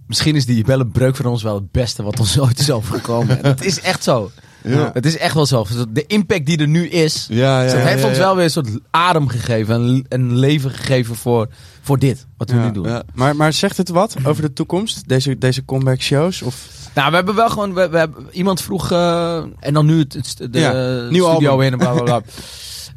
Misschien 0.08 0.36
is 0.36 0.46
die 0.46 0.64
bellenbreuk 0.64 1.16
van 1.16 1.26
ons 1.26 1.44
wel 1.44 1.56
het 1.56 1.72
beste 1.72 2.04
wat 2.04 2.20
ons 2.20 2.40
ooit 2.40 2.60
is 2.60 2.72
overgekomen. 2.72 3.44
En 3.44 3.50
het 3.50 3.66
is 3.66 3.82
echt 3.82 4.04
zo. 4.04 4.32
Ja. 4.64 4.90
Het 4.94 5.06
is 5.06 5.18
echt 5.18 5.34
wel 5.34 5.46
zo. 5.46 5.66
De 5.90 6.06
impact 6.08 6.46
die 6.46 6.58
er 6.58 6.68
nu 6.68 6.88
is, 6.88 7.26
Ja, 7.30 7.62
ja, 7.62 7.68
dat 7.72 7.78
ja, 7.82 7.86
heeft 7.86 8.02
ja, 8.02 8.08
ons 8.08 8.18
ja. 8.18 8.24
wel 8.24 8.36
weer 8.36 8.44
een 8.44 8.50
soort 8.50 8.70
adem 8.90 9.28
gegeven. 9.28 9.76
En, 9.76 10.06
en 10.10 10.38
leven 10.38 10.72
gegeven 10.72 11.16
voor, 11.16 11.48
voor 11.82 12.00
dit, 12.00 12.26
wat 12.38 12.50
we 12.50 12.56
Ja. 12.56 12.66
nu 12.66 12.72
doen. 12.72 12.88
Ja. 12.88 13.04
Maar, 13.14 13.36
maar 13.36 13.54
zegt 13.54 13.78
het 13.78 13.90
wat 13.90 14.16
over 14.24 14.42
de 14.42 14.54
toekomst? 14.54 15.08
Deze, 15.08 15.38
deze 15.38 15.66
comeback 15.66 16.02
shows? 16.02 16.42
Of... 16.42 16.68
Nou, 16.96 17.10
we 17.10 17.16
hebben 17.16 17.36
wel 17.36 17.50
gewoon... 17.50 17.74
We, 17.74 17.90
we 17.90 17.98
hebben, 17.98 18.28
iemand 18.32 18.62
vroeg... 18.62 18.92
eh, 18.92 19.44
en 19.60 19.74
dan 19.74 19.86
nu 19.86 20.00
het, 20.00 20.14
het- 20.14 20.38
de 20.54 21.06
studio 21.10 21.28
album. 21.28 21.62
in 21.62 21.72
en 21.72 21.78
bla 21.78 21.92
bla 21.92 22.04
bla. 22.04 22.22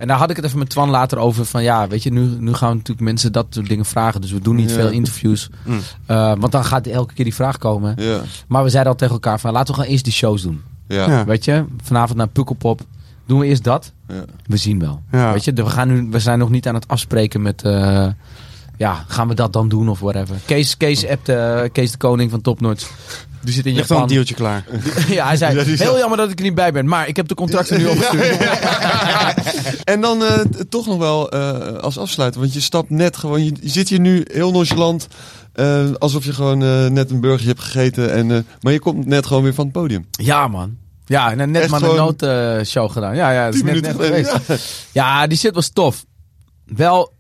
En 0.03 0.09
daar 0.09 0.17
had 0.19 0.31
ik 0.31 0.37
het 0.37 0.45
even 0.45 0.59
met 0.59 0.69
Twan 0.69 0.91
later 0.91 1.19
over. 1.19 1.45
Van 1.45 1.63
ja, 1.63 1.89
weet 1.89 2.03
je, 2.03 2.13
nu, 2.13 2.21
nu 2.21 2.53
gaan 2.55 2.69
we 2.69 2.75
natuurlijk 2.75 3.01
mensen 3.07 3.33
dat 3.33 3.47
soort 3.51 3.69
dingen 3.69 3.85
vragen. 3.85 4.21
Dus 4.21 4.31
we 4.33 4.41
doen 4.41 4.57
niet 4.57 4.71
Ja. 4.71 4.77
veel 4.77 4.91
interviews. 4.91 5.51
Mm. 5.65 5.81
Eh, 6.07 6.33
want 6.39 6.53
dan 6.53 6.65
gaat 6.65 6.87
elke 6.87 7.15
keer 7.15 7.25
die 7.25 7.35
vraag 7.35 7.59
komen. 7.59 7.95
Ja. 7.99 8.21
Maar 8.49 8.63
we 8.63 8.69
zeiden 8.69 8.93
al 8.93 8.99
tegen 8.99 9.15
elkaar 9.15 9.41
van 9.41 9.53
laten 9.53 9.67
we 9.69 9.75
gewoon 9.75 9.91
eerst 9.93 10.05
die 10.05 10.13
shows 10.13 10.43
doen. 10.43 10.63
Ja. 10.89 11.07
Ja. 11.11 11.25
Weet 11.25 11.45
je, 11.45 11.65
vanavond 11.83 12.19
naar 12.19 12.29
Pukkelpop. 12.29 12.81
Doen 13.27 13.39
we 13.39 13.47
eerst 13.47 13.65
dat. 13.65 13.93
Ja. 14.09 14.25
We 14.47 14.57
zien 14.57 14.79
wel. 14.79 15.03
Ja. 15.13 15.33
Weet 15.33 15.45
je, 15.45 15.53
we, 15.53 15.67
gaan 15.67 15.89
nu, 15.89 16.09
we 16.11 16.19
zijn 16.19 16.39
nog 16.39 16.51
niet 16.51 16.69
aan 16.69 16.75
het 16.75 16.89
afspreken 16.89 17.43
met... 17.43 17.63
eh, 17.63 18.07
ja, 18.77 19.05
gaan 19.09 19.29
we 19.29 19.35
dat 19.35 19.53
dan 19.53 19.69
doen 19.69 19.89
of 19.89 20.01
whatever. 20.01 20.37
Kees, 20.45 20.77
Kees 20.77 21.07
appte, 21.07 21.35
eh, 21.35 21.71
Kees 21.73 21.91
de 21.91 21.97
koning 21.99 22.31
van 22.31 22.41
Topnotch. 22.41 22.91
Die 23.45 23.55
zit 23.55 23.67
in 23.67 23.75
Ligt 23.75 23.91
al 23.91 23.97
Japan. 23.97 24.11
een 24.11 24.15
deeltje 24.15 24.35
klaar. 24.35 24.65
Ja, 25.09 25.27
hij 25.27 25.37
zei, 25.37 25.57
Ja, 25.57 25.65
heel 25.85 25.99
jammer 25.99 26.19
dat 26.19 26.31
ik 26.31 26.39
er 26.39 26.45
niet 26.45 26.55
bij 26.55 26.73
ben, 26.73 26.87
maar 26.87 27.09
ik 27.09 27.17
heb 27.17 27.29
de 27.29 27.35
contracten 27.35 27.79
nu 27.79 27.87
opgestuurd. 27.93 28.37
En 29.85 30.01
dan 30.01 30.25
eh, 30.25 30.39
toch 30.69 30.87
nog 30.87 30.99
wel 30.99 31.31
eh, 31.31 31.77
als 31.79 31.99
afsluiter, 31.99 32.41
want 32.41 32.53
je 32.53 32.61
stapt 32.61 32.91
net 32.91 33.17
gewoon, 33.17 33.45
je, 33.45 33.53
je 33.61 33.69
zit 33.69 33.89
hier 33.89 34.01
nu 34.01 34.25
heel 34.33 34.51
nonchalant, 34.53 35.09
eh, 35.53 35.91
alsof 35.99 36.25
je 36.25 36.33
gewoon 36.33 36.59
net 36.93 37.11
een 37.11 37.21
burgertje 37.21 37.49
hebt 37.49 37.61
gegeten, 37.61 38.13
en, 38.13 38.47
maar 38.61 38.73
je 38.73 38.81
komt 38.81 39.07
net 39.07 39.27
gewoon 39.27 39.43
weer 39.43 39.55
van 39.55 39.65
het 39.65 39.73
podium. 39.73 40.07
Ja, 40.11 40.49
man. 40.49 40.77
Ja, 41.07 41.31
en 41.31 41.51
net 41.51 41.63
Echt 41.63 41.71
maar 41.71 41.83
een 41.83 41.97
noodshow 41.97 42.91
gedaan. 42.91 43.17
Ja, 43.17 43.31
ja, 43.31 43.45
dat 43.45 43.55
is 43.55 43.63
net, 43.63 43.81
net 43.81 43.91
geweest. 43.91 44.31
geleden. 44.31 44.65
Ja, 44.93 45.27
die 45.27 45.39
shit 45.39 45.55
was 45.55 45.69
tof. 45.69 46.05
Wel 46.67 47.13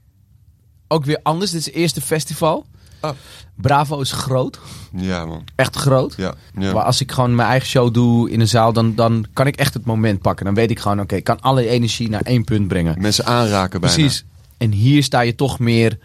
ook 0.89 1.05
weer 1.05 1.21
anders. 1.23 1.51
Dit 1.51 1.61
is 1.61 1.67
het 1.67 1.75
eerste 1.75 2.01
festival. 2.01 2.67
Oh. 3.03 3.11
Bravo 3.55 4.01
is 4.01 4.13
groot. 4.13 4.59
Ja, 4.97 5.27
man. 5.27 5.45
Echt 5.55 5.77
groot. 5.77 6.15
Ja, 6.17 6.35
ja. 6.59 6.73
Maar 6.73 6.83
als 6.83 7.01
ik 7.01 7.13
gewoon 7.13 7.35
mijn 7.35 7.49
eigen 7.49 7.69
show 7.69 7.95
doe 7.95 8.31
in 8.31 8.41
een 8.41 8.49
zaal, 8.49 8.73
dan, 8.73 8.95
dan 8.95 9.27
kan 9.33 9.47
ik 9.47 9.57
echt 9.57 9.75
het 9.75 9.85
moment 9.85 10.21
pakken. 10.21 10.45
Dan 10.45 10.55
weet 10.55 10.71
ik 10.71 10.79
gewoon, 10.79 11.01
oké, 11.01 11.15
ik 11.17 11.25
kan 11.25 11.41
alle 11.41 11.69
energie 11.69 12.09
naar 12.09 12.21
één 12.21 12.45
punt 12.45 12.69
brengen. 12.69 13.01
Mensen 13.01 13.27
aanraken 13.27 13.81
bijna. 13.81 13.97
Precies. 13.97 14.25
En 14.59 14.73
hier 14.73 15.03
sta 15.03 15.21
je 15.21 15.35
toch 15.35 15.59
meer 15.59 15.99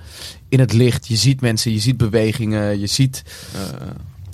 in 0.50 0.60
het 0.60 0.74
licht. 0.74 1.08
Je 1.08 1.16
ziet 1.16 1.42
mensen, 1.42 1.72
je 1.72 1.80
ziet 1.80 1.98
bewegingen, 1.98 2.80
je 2.80 2.88
ziet... 2.88 3.24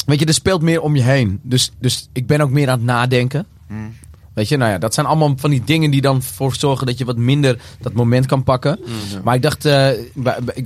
Weet 0.06 0.20
je, 0.20 0.26
er 0.26 0.34
speelt 0.34 0.62
meer 0.62 0.82
om 0.82 0.96
je 0.96 1.02
heen. 1.02 1.40
Dus, 1.42 1.72
dus 1.80 2.10
ik 2.12 2.28
ben 2.28 2.42
ook 2.42 2.50
meer 2.50 2.70
aan 2.70 2.78
het 2.78 2.86
nadenken. 2.86 3.46
Hmm. 3.68 3.94
Weet 4.34 4.50
je, 4.50 4.58
nou 4.58 4.72
ja, 4.72 4.78
dat 4.78 4.94
zijn 4.94 5.06
allemaal 5.06 5.34
van 5.36 5.50
die 5.50 5.62
dingen 5.66 5.92
die 5.92 6.02
dan 6.02 6.22
voor 6.22 6.56
zorgen 6.56 6.86
dat 6.88 6.98
je 6.98 7.06
wat 7.06 7.18
minder 7.18 7.60
dat 7.82 7.94
moment 7.94 8.26
kan 8.26 8.44
pakken. 8.44 8.80
Maar 9.24 9.36
ik 9.36 9.42
dacht, 9.42 9.66
eh, 9.66 9.88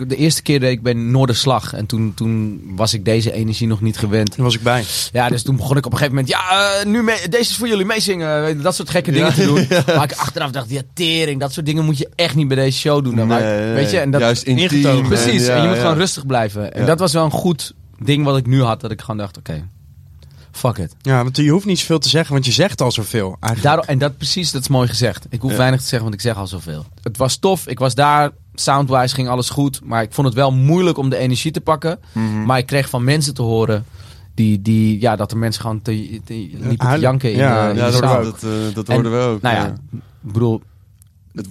de 0.07 0.15
eerste 0.15 0.41
keer 0.41 0.59
deed 0.59 0.71
ik 0.71 0.81
bij 0.81 0.93
Noorderslag. 0.93 1.73
En 1.73 1.85
toen, 1.85 2.13
toen 2.15 2.61
was 2.75 2.93
ik 2.93 3.05
deze 3.05 3.31
energie 3.31 3.67
nog 3.67 3.81
niet 3.81 3.97
gewend. 3.97 4.35
Daar 4.35 4.45
was 4.45 4.55
ik 4.55 4.61
bij. 4.61 4.83
Ja, 5.11 5.29
dus 5.29 5.43
toen 5.43 5.55
begon 5.55 5.77
ik 5.77 5.85
op 5.85 5.91
een 5.91 5.97
gegeven 5.97 6.17
moment, 6.19 6.33
ja, 6.33 6.79
eh, 6.79 6.85
nu 6.85 7.03
mee, 7.03 7.15
deze 7.29 7.49
is 7.49 7.55
voor 7.55 7.67
jullie 7.67 7.85
meezingen. 7.85 8.47
Je, 8.47 8.57
Dat 8.57 8.75
soort 8.75 8.89
gekke 8.89 9.11
dingen 9.11 9.27
Ja, 9.27 9.33
te 9.33 9.45
doen. 9.45 9.65
ja. 9.69 9.83
Maar 9.95 10.03
ik 10.11 10.17
achteraf 10.17 10.51
dacht, 10.51 10.69
ja, 10.69 10.81
tering, 10.93 11.39
dat 11.39 11.53
soort 11.53 11.65
dingen 11.65 11.85
moet 11.85 11.97
je 11.97 12.09
echt 12.15 12.35
niet 12.35 12.47
bij 12.47 12.57
deze 12.57 12.77
show 12.79 13.03
doen. 13.03 13.15
Dan. 13.15 13.27
Maar, 13.27 13.41
weet 13.73 13.91
je, 13.91 13.99
en 13.99 14.11
dat, 14.11 14.21
juist 14.21 14.43
intiem 14.43 14.85
en- 14.85 15.07
Precies, 15.07 15.45
ja, 15.45 15.55
en 15.55 15.61
je 15.61 15.67
moet 15.67 15.77
gewoon 15.77 15.97
rustig 15.97 16.25
blijven. 16.25 16.73
En 16.73 16.85
dat 16.85 16.99
was 16.99 17.13
wel 17.13 17.23
een 17.25 17.31
goed 17.31 17.73
ding 17.99 18.23
wat 18.25 18.37
ik 18.37 18.45
nu 18.47 18.61
had, 18.61 18.81
dat 18.81 18.91
ik 18.91 19.01
gewoon 19.01 19.17
dacht, 19.17 19.37
oké, 19.37 19.67
fuck 20.57 20.77
it. 20.77 20.95
Ja, 21.01 21.23
want 21.23 21.37
je 21.37 21.49
hoeft 21.49 21.65
niet 21.65 21.79
zoveel 21.79 21.99
te 21.99 22.09
zeggen, 22.09 22.33
want 22.33 22.45
je 22.45 22.51
zegt 22.51 22.81
al 22.81 22.91
zoveel. 22.91 23.37
Daarom, 23.61 23.85
en 23.85 23.97
dat 23.97 24.17
precies, 24.17 24.51
dat 24.51 24.61
is 24.61 24.67
mooi 24.67 24.87
gezegd. 24.87 25.25
Ik 25.29 25.41
hoef 25.41 25.51
Ja. 25.51 25.57
weinig 25.57 25.79
te 25.79 25.85
zeggen, 25.87 26.01
want 26.09 26.13
ik 26.13 26.21
zeg 26.21 26.35
al 26.37 26.47
zoveel. 26.47 26.85
Het 27.03 27.17
was 27.17 27.35
tof, 27.37 27.67
ik 27.67 27.79
was 27.79 27.95
daar, 27.95 28.31
soundwise 28.55 29.15
ging 29.15 29.27
alles 29.27 29.49
goed. 29.49 29.79
Maar 29.83 30.01
ik 30.01 30.13
vond 30.13 30.27
het 30.27 30.35
wel 30.35 30.51
moeilijk 30.51 30.97
om 30.97 31.09
de 31.09 31.17
energie 31.17 31.51
te 31.51 31.61
pakken. 31.61 31.99
Mhm. 32.11 32.43
Maar 32.45 32.57
ik 32.57 32.65
kreeg 32.65 32.89
van 32.89 33.03
mensen 33.03 33.33
te 33.33 33.41
horen... 33.41 33.85
Die, 34.33 34.61
die, 34.61 35.01
ja, 35.01 35.15
dat 35.15 35.29
de 35.29 35.35
mensen 35.35 35.61
gewoon 35.61 35.81
te, 35.81 36.21
te, 36.25 36.33
liepen 36.33 36.77
te 36.77 36.83
huilen. 36.83 37.01
janken 37.09 37.31
in 37.31 37.37
Ja, 37.37 37.63
de, 37.65 37.69
in 37.71 37.75
ja, 37.77 37.85
de 37.85 37.91
dat 37.91 37.99
zaal. 37.99 38.13
hoorden 38.13 38.33
we- 38.33 38.39
dat, 38.41 38.69
eh, 38.69 38.75
dat 38.75 38.87
En, 38.87 38.93
hoorden 38.93 39.11
we 39.11 39.17
ook, 39.25 39.41
Nou 39.41 39.55
ja. 39.55 39.65
ik 39.67 40.01
bedoel... 40.33 40.61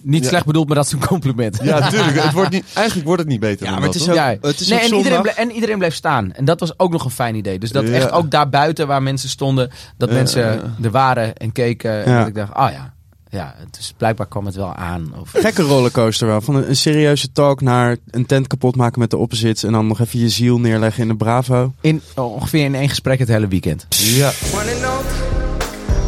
Niet 0.03 0.23
Ja. 0.23 0.29
slecht 0.29 0.47
bedoeld, 0.47 0.67
maar 0.67 0.77
dat 0.77 0.87
is 0.87 0.93
een 0.93 1.07
compliment. 1.07 1.59
Ja, 1.63 1.89
tuurlijk. 1.91 2.23
Het 2.23 2.33
wordt 2.33 2.51
niet, 2.51 2.65
eigenlijk 2.75 3.07
wordt 3.07 3.23
het 3.23 3.31
niet 3.31 3.41
beter 3.41 3.67
Ja, 3.67 3.73
maar 3.73 3.81
dat, 3.81 3.95
het 3.95 4.03
is 4.03 4.09
het 4.41 4.61
is 4.61 4.69
nee, 4.69 4.79
en, 4.79 4.95
iedereen 4.95 5.23
bleef, 5.23 5.37
en 5.37 5.51
iedereen 5.51 5.79
bleef 5.79 5.95
staan. 5.95 6.33
En 6.33 6.45
dat 6.45 6.61
was 6.61 6.79
ook 6.79 6.93
nog 6.93 7.05
een 7.05 7.11
fijn 7.11 7.35
idee. 7.35 7.59
Dus 7.59 7.71
dat 7.73 7.89
Ja. 7.89 7.95
echt 7.95 8.11
ook 8.11 8.31
daar 8.31 8.49
buiten 8.49 8.87
waar 8.87 9.03
mensen 9.03 9.29
stonden, 9.29 9.71
dat 9.97 10.09
Ja. 10.09 10.15
mensen 10.15 10.75
er 10.83 10.91
waren 10.91 11.35
en 11.35 11.53
keken. 11.53 12.05
En 12.05 12.19
dat 12.19 12.27
ik 12.27 12.35
dacht, 12.35 12.55
oh 12.57 12.69
ja, 12.73 12.95
ja, 13.29 13.55
dus 13.71 13.95
blijkbaar 13.97 14.27
kwam 14.27 14.47
het 14.47 14.55
wel 14.55 14.75
aan. 14.75 15.13
Of, 15.21 15.31
Gekke 15.35 15.63
rollercoaster 15.63 16.27
wel. 16.27 16.41
Van 16.41 16.55
een, 16.55 16.69
een 16.69 16.77
serieuze 16.77 17.33
talk 17.33 17.61
naar 17.61 17.97
een 18.11 18.27
tent 18.27 18.47
kapot 18.47 18.77
maken 18.77 19.01
met 19.01 19.11
de 19.11 19.17
opposites. 19.17 19.63
En 19.63 19.73
dan 19.73 19.87
nog 19.87 20.01
even 20.01 20.19
je 20.19 20.29
ziel 20.29 20.59
neerleggen 20.61 21.03
in 21.03 21.09
de 21.09 21.17
Bravo. 21.17 21.73
in, 21.81 22.03
ongeveer 22.15 22.65
in 22.65 22.75
één 22.75 22.89
gesprek 22.89 23.19
het 23.19 23.29
hele 23.29 23.49
weekend. 23.49 23.87
Ja. 23.89 24.31
Money 24.55 24.75
note, 24.81 25.05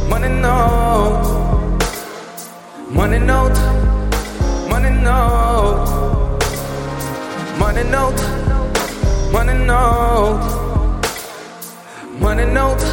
money 0.08 0.28
note, 0.28 1.37
money 2.90 3.18
note, 3.18 3.58
money 4.68 4.90
note, 4.90 5.88
money 7.58 7.84
note, 7.84 8.20
money 9.32 9.54
note, 9.66 10.44
money 12.20 12.44
note, 12.44 12.84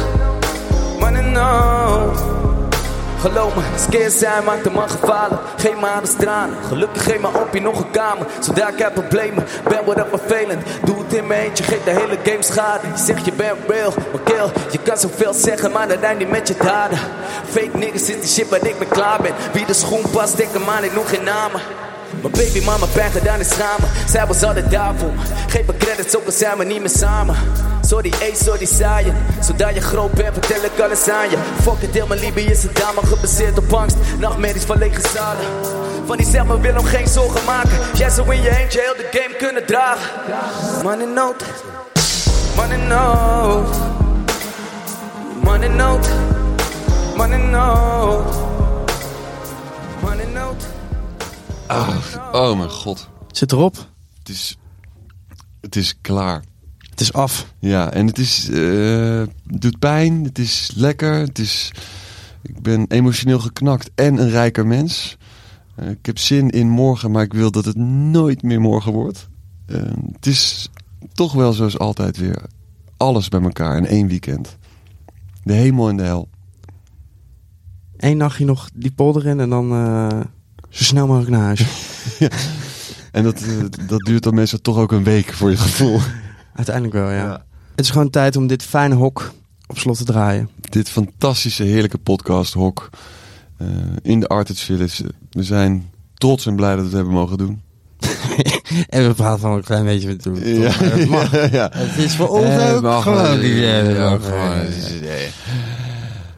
money 1.00 1.22
note. 1.32 2.45
Geloof 3.26 3.54
me, 3.54 3.62
scared 3.76 4.12
zijn 4.12 4.44
maakt 4.44 4.64
de 4.64 4.70
man 4.70 4.90
gevaarlijk. 4.90 5.40
Geen 5.56 5.78
maar 5.78 6.02
de 6.02 6.16
tranen. 6.18 6.56
Gelukkig 6.68 7.04
geef 7.04 7.20
me 7.20 7.26
op 7.26 7.54
je 7.54 7.60
nog 7.60 7.78
een 7.78 7.90
kamer. 7.90 8.26
Zodra 8.40 8.68
ik 8.68 8.78
heb 8.78 8.94
problemen, 8.94 9.44
ben 9.68 9.84
wat 9.84 9.98
up 9.98 10.08
vervelend. 10.08 10.62
Doe 10.84 10.98
het 10.98 11.14
in 11.14 11.26
mijn 11.26 11.40
eentje, 11.40 11.64
geef 11.64 11.84
de 11.84 11.90
hele 11.90 12.18
game 12.24 12.42
schade. 12.42 12.86
Je 12.94 13.02
zegt 13.04 13.24
je 13.24 13.32
bent 13.32 13.58
real, 13.68 13.92
maar 14.12 14.22
kill. 14.24 14.50
Je 14.70 14.78
kan 14.78 14.96
zoveel 14.96 15.32
zeggen, 15.32 15.72
maar 15.72 15.88
dat 15.88 15.98
rijdt 16.00 16.18
niet 16.18 16.30
met 16.30 16.48
je 16.48 16.54
daden. 16.56 16.98
Fake 17.48 17.76
niggas 17.78 18.00
is 18.00 18.20
die 18.20 18.28
shit 18.28 18.48
waar 18.48 18.66
ik 18.66 18.78
mee 18.78 18.88
klaar 18.88 19.20
ben. 19.22 19.32
Wie 19.52 19.66
de 19.66 19.74
schoen 19.74 20.02
past, 20.10 20.36
denk 20.36 20.52
hem 20.52 20.68
aan, 20.68 20.84
ik 20.84 20.94
noem 20.94 21.06
geen 21.06 21.24
namen. 21.24 21.60
Mijn 22.20 22.32
baby 22.32 22.64
mama 22.64 22.86
pijn 22.86 23.12
gedaan 23.12 23.40
is 23.40 23.48
schamen. 23.48 23.88
Zij 24.08 24.26
was 24.26 24.42
altijd 24.42 24.70
daar 24.70 24.94
voor 24.96 25.12
me. 25.12 25.20
Geef 25.48 25.66
me 25.66 25.76
credits, 25.76 26.16
ook 26.16 26.26
al 26.26 26.32
zijn 26.32 26.58
we 26.58 26.64
niet 26.64 26.80
meer 26.80 26.96
samen. 26.96 27.36
Sorry 27.86 28.12
A, 28.12 28.34
sorry 28.34 28.66
saaien. 28.66 29.16
Zodra 29.40 29.68
je 29.68 29.80
groot 29.80 30.12
bent, 30.12 30.32
vertel 30.32 30.64
ik 30.64 30.80
alles 30.80 31.08
aan 31.08 31.30
je. 31.30 31.36
Fuck 31.62 31.80
it, 31.80 31.94
heel 31.94 32.06
mijn 32.06 32.20
liefde 32.20 32.42
is 32.42 32.64
een 32.64 32.70
dame 32.72 33.06
gebaseerd 33.06 33.58
op 33.58 33.72
angst. 33.72 33.96
Nachtmerries 34.18 34.64
van 34.64 34.78
lege 34.78 35.00
zalen. 35.14 35.44
Van 36.06 36.16
die 36.16 36.26
zelf, 36.26 36.46
maar 36.46 36.60
wil 36.60 36.74
hem 36.74 36.84
geen 36.84 37.08
zorgen 37.08 37.44
maken. 37.44 37.78
Jij 37.96 38.10
zou 38.10 38.34
in 38.34 38.42
je 38.42 38.58
eentje 38.58 38.80
heel 38.80 38.96
de 38.96 39.18
game 39.18 39.36
kunnen 39.36 39.66
dragen. 39.66 40.10
Money 40.82 41.06
note. 41.06 41.44
Money 42.56 42.76
note. 42.76 43.78
Money 45.42 45.68
note. 45.68 46.08
Money 47.16 47.38
note. 47.38 48.38
Money 50.02 50.26
note. 50.26 50.64
Ah, 51.66 51.88
oh 52.32 52.56
mijn 52.56 52.70
god. 52.70 53.08
Zit 53.30 53.52
erop. 53.52 53.76
Het 54.18 54.28
is, 54.28 54.56
het 55.60 55.76
is 55.76 55.94
klaar. 56.00 56.42
Het 56.96 57.04
is 57.04 57.12
af. 57.12 57.52
Ja, 57.58 57.92
en 57.92 58.06
het 58.06 58.18
is, 58.18 58.48
eh, 58.48 59.18
het 59.18 59.60
doet 59.60 59.78
pijn. 59.78 60.24
Het 60.24 60.38
is 60.38 60.72
lekker. 60.74 61.14
Het 61.14 61.38
is, 61.38 61.72
ik 62.42 62.62
ben 62.62 62.84
emotioneel 62.88 63.38
geknakt 63.38 63.90
en 63.94 64.18
een 64.18 64.30
rijker 64.30 64.66
mens. 64.66 65.16
Eh, 65.74 65.90
ik 65.90 66.06
heb 66.06 66.18
zin 66.18 66.50
in 66.50 66.68
morgen, 66.68 67.10
maar 67.10 67.22
ik 67.22 67.32
wil 67.32 67.50
dat 67.50 67.64
het 67.64 67.76
nooit 67.76 68.42
meer 68.42 68.60
morgen 68.60 68.92
wordt. 68.92 69.28
Eh, 69.66 69.80
het 70.12 70.26
is 70.26 70.68
toch 71.12 71.32
wel 71.32 71.52
zoals 71.52 71.78
altijd 71.78 72.16
weer 72.16 72.42
alles 72.96 73.28
bij 73.28 73.40
elkaar 73.40 73.76
in 73.76 73.86
één 73.86 74.08
weekend. 74.08 74.56
De 75.42 75.52
hemel 75.52 75.88
en 75.88 75.96
de 75.96 76.02
hel. 76.02 76.28
Eén 77.96 78.16
nachtje 78.16 78.44
nog 78.44 78.68
die 78.74 78.92
polder 78.92 79.26
in 79.26 79.40
en 79.40 79.48
dan 79.48 79.68
zo 80.70 80.84
snel 80.84 81.06
mogelijk 81.06 81.30
naar 81.30 81.44
huis. 81.44 81.64
En 83.12 83.22
dat, 83.22 83.44
dat 83.86 84.00
duurt 84.00 84.22
dan 84.22 84.34
meestal 84.34 84.58
toch 84.58 84.76
ook 84.76 84.92
een 84.92 85.04
week 85.04 85.32
voor 85.32 85.50
je 85.50 85.56
gevoel. 85.56 86.00
Uiteindelijk 86.56 86.94
wel, 86.94 87.10
ja. 87.10 87.44
Het 87.74 87.84
is 87.84 87.90
gewoon 87.90 88.10
tijd 88.10 88.36
om 88.36 88.46
dit 88.46 88.62
fijne 88.62 88.94
hok 88.94 89.32
op 89.66 89.78
slot 89.78 89.96
te 89.96 90.04
draaien. 90.04 90.50
Dit 90.60 90.88
fantastische, 90.88 91.62
heerlijke 91.62 91.98
podcast 91.98 92.52
Hok 92.52 92.90
eh, 93.58 93.66
in 94.02 94.20
de 94.20 94.28
Artist 94.28 94.60
Village. 94.62 95.04
We 95.30 95.42
zijn 95.42 95.90
trots 96.14 96.46
en 96.46 96.56
blij 96.56 96.70
dat 96.70 96.78
we 96.78 96.84
het 96.84 96.94
hebben 96.94 97.12
mogen 97.14 97.38
doen. 97.38 97.60
En 98.88 99.06
we 99.06 99.14
praten 99.14 99.40
van 99.40 99.52
een 99.52 99.62
klein 99.64 99.84
beetje 99.84 100.08
met 100.08 100.22
toe. 100.22 100.34
Ja, 100.60 100.70
Het 100.70 101.30
ja, 101.30 101.48
ja. 101.52 101.72
Is 101.72 102.16
voor 102.16 102.28
ons 102.28 102.44
Eh, 102.44 102.74
ook 102.74 103.02
gewoon. 103.02 103.40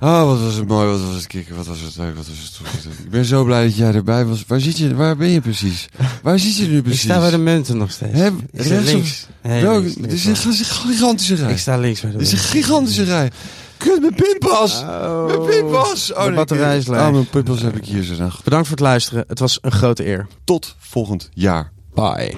Oh, 0.00 0.26
wat 0.26 0.40
was 0.40 0.54
het 0.54 0.68
mooi, 0.68 0.88
wat 0.88 1.00
was 1.00 1.14
het 1.14 1.26
kicken, 1.26 1.56
wat 1.56 1.66
was 1.66 1.80
het 1.80 1.96
leuk, 1.96 2.16
wat 2.16 2.26
was 2.26 2.60
het... 2.84 2.84
Ik 3.04 3.10
ben 3.10 3.24
zo 3.24 3.44
blij 3.44 3.64
dat 3.64 3.76
jij 3.76 3.94
erbij 3.94 4.24
was. 4.24 4.44
Waar 4.46 4.60
zit 4.60 4.78
je, 4.78 4.94
waar 4.94 5.16
ben 5.16 5.28
je 5.28 5.40
precies? 5.40 5.88
Waar 6.22 6.38
zit 6.38 6.56
je 6.56 6.66
nu 6.66 6.76
Ik 6.76 6.82
precies? 6.82 7.02
sta 7.02 7.18
bij 7.18 7.30
de 7.30 7.38
munten 7.38 7.76
nog 7.76 7.90
steeds. 7.90 8.20
Ik 8.20 8.32
rechts 8.52 8.90
links. 8.90 9.26
Nee, 9.42 9.80
links, 9.80 10.26
is 10.26 10.26
een 10.58 10.64
gigantische 10.64 11.34
rij. 11.34 11.50
Ik 11.50 11.58
sta 11.58 11.76
links 11.78 12.00
bij 12.00 12.10
de 12.10 12.16
Het 12.16 12.26
is 12.26 12.32
een 12.32 12.38
gigantische 12.38 13.04
rij. 13.04 13.30
Kut, 13.76 14.00
mijn 14.00 14.14
pinpas! 14.14 14.84
Mijn 15.26 15.46
pinpas! 15.46 16.06
de 16.06 16.32
batterij 16.34 16.76
is 16.76 16.86
leeg. 16.86 17.00
Oh, 17.00 17.10
mijn 17.10 17.28
pinpas 17.28 17.62
heb 17.62 17.76
ik 17.76 17.84
hier 17.84 18.02
zo. 18.02 18.14
Bedankt 18.44 18.68
voor 18.68 18.76
het 18.76 18.86
luisteren. 18.86 19.24
Het 19.28 19.38
was 19.38 19.58
een 19.60 19.72
grote 19.72 20.06
eer. 20.06 20.26
Tot 20.44 20.76
volgend 20.78 21.28
jaar. 21.34 21.72
Bye. 21.94 22.36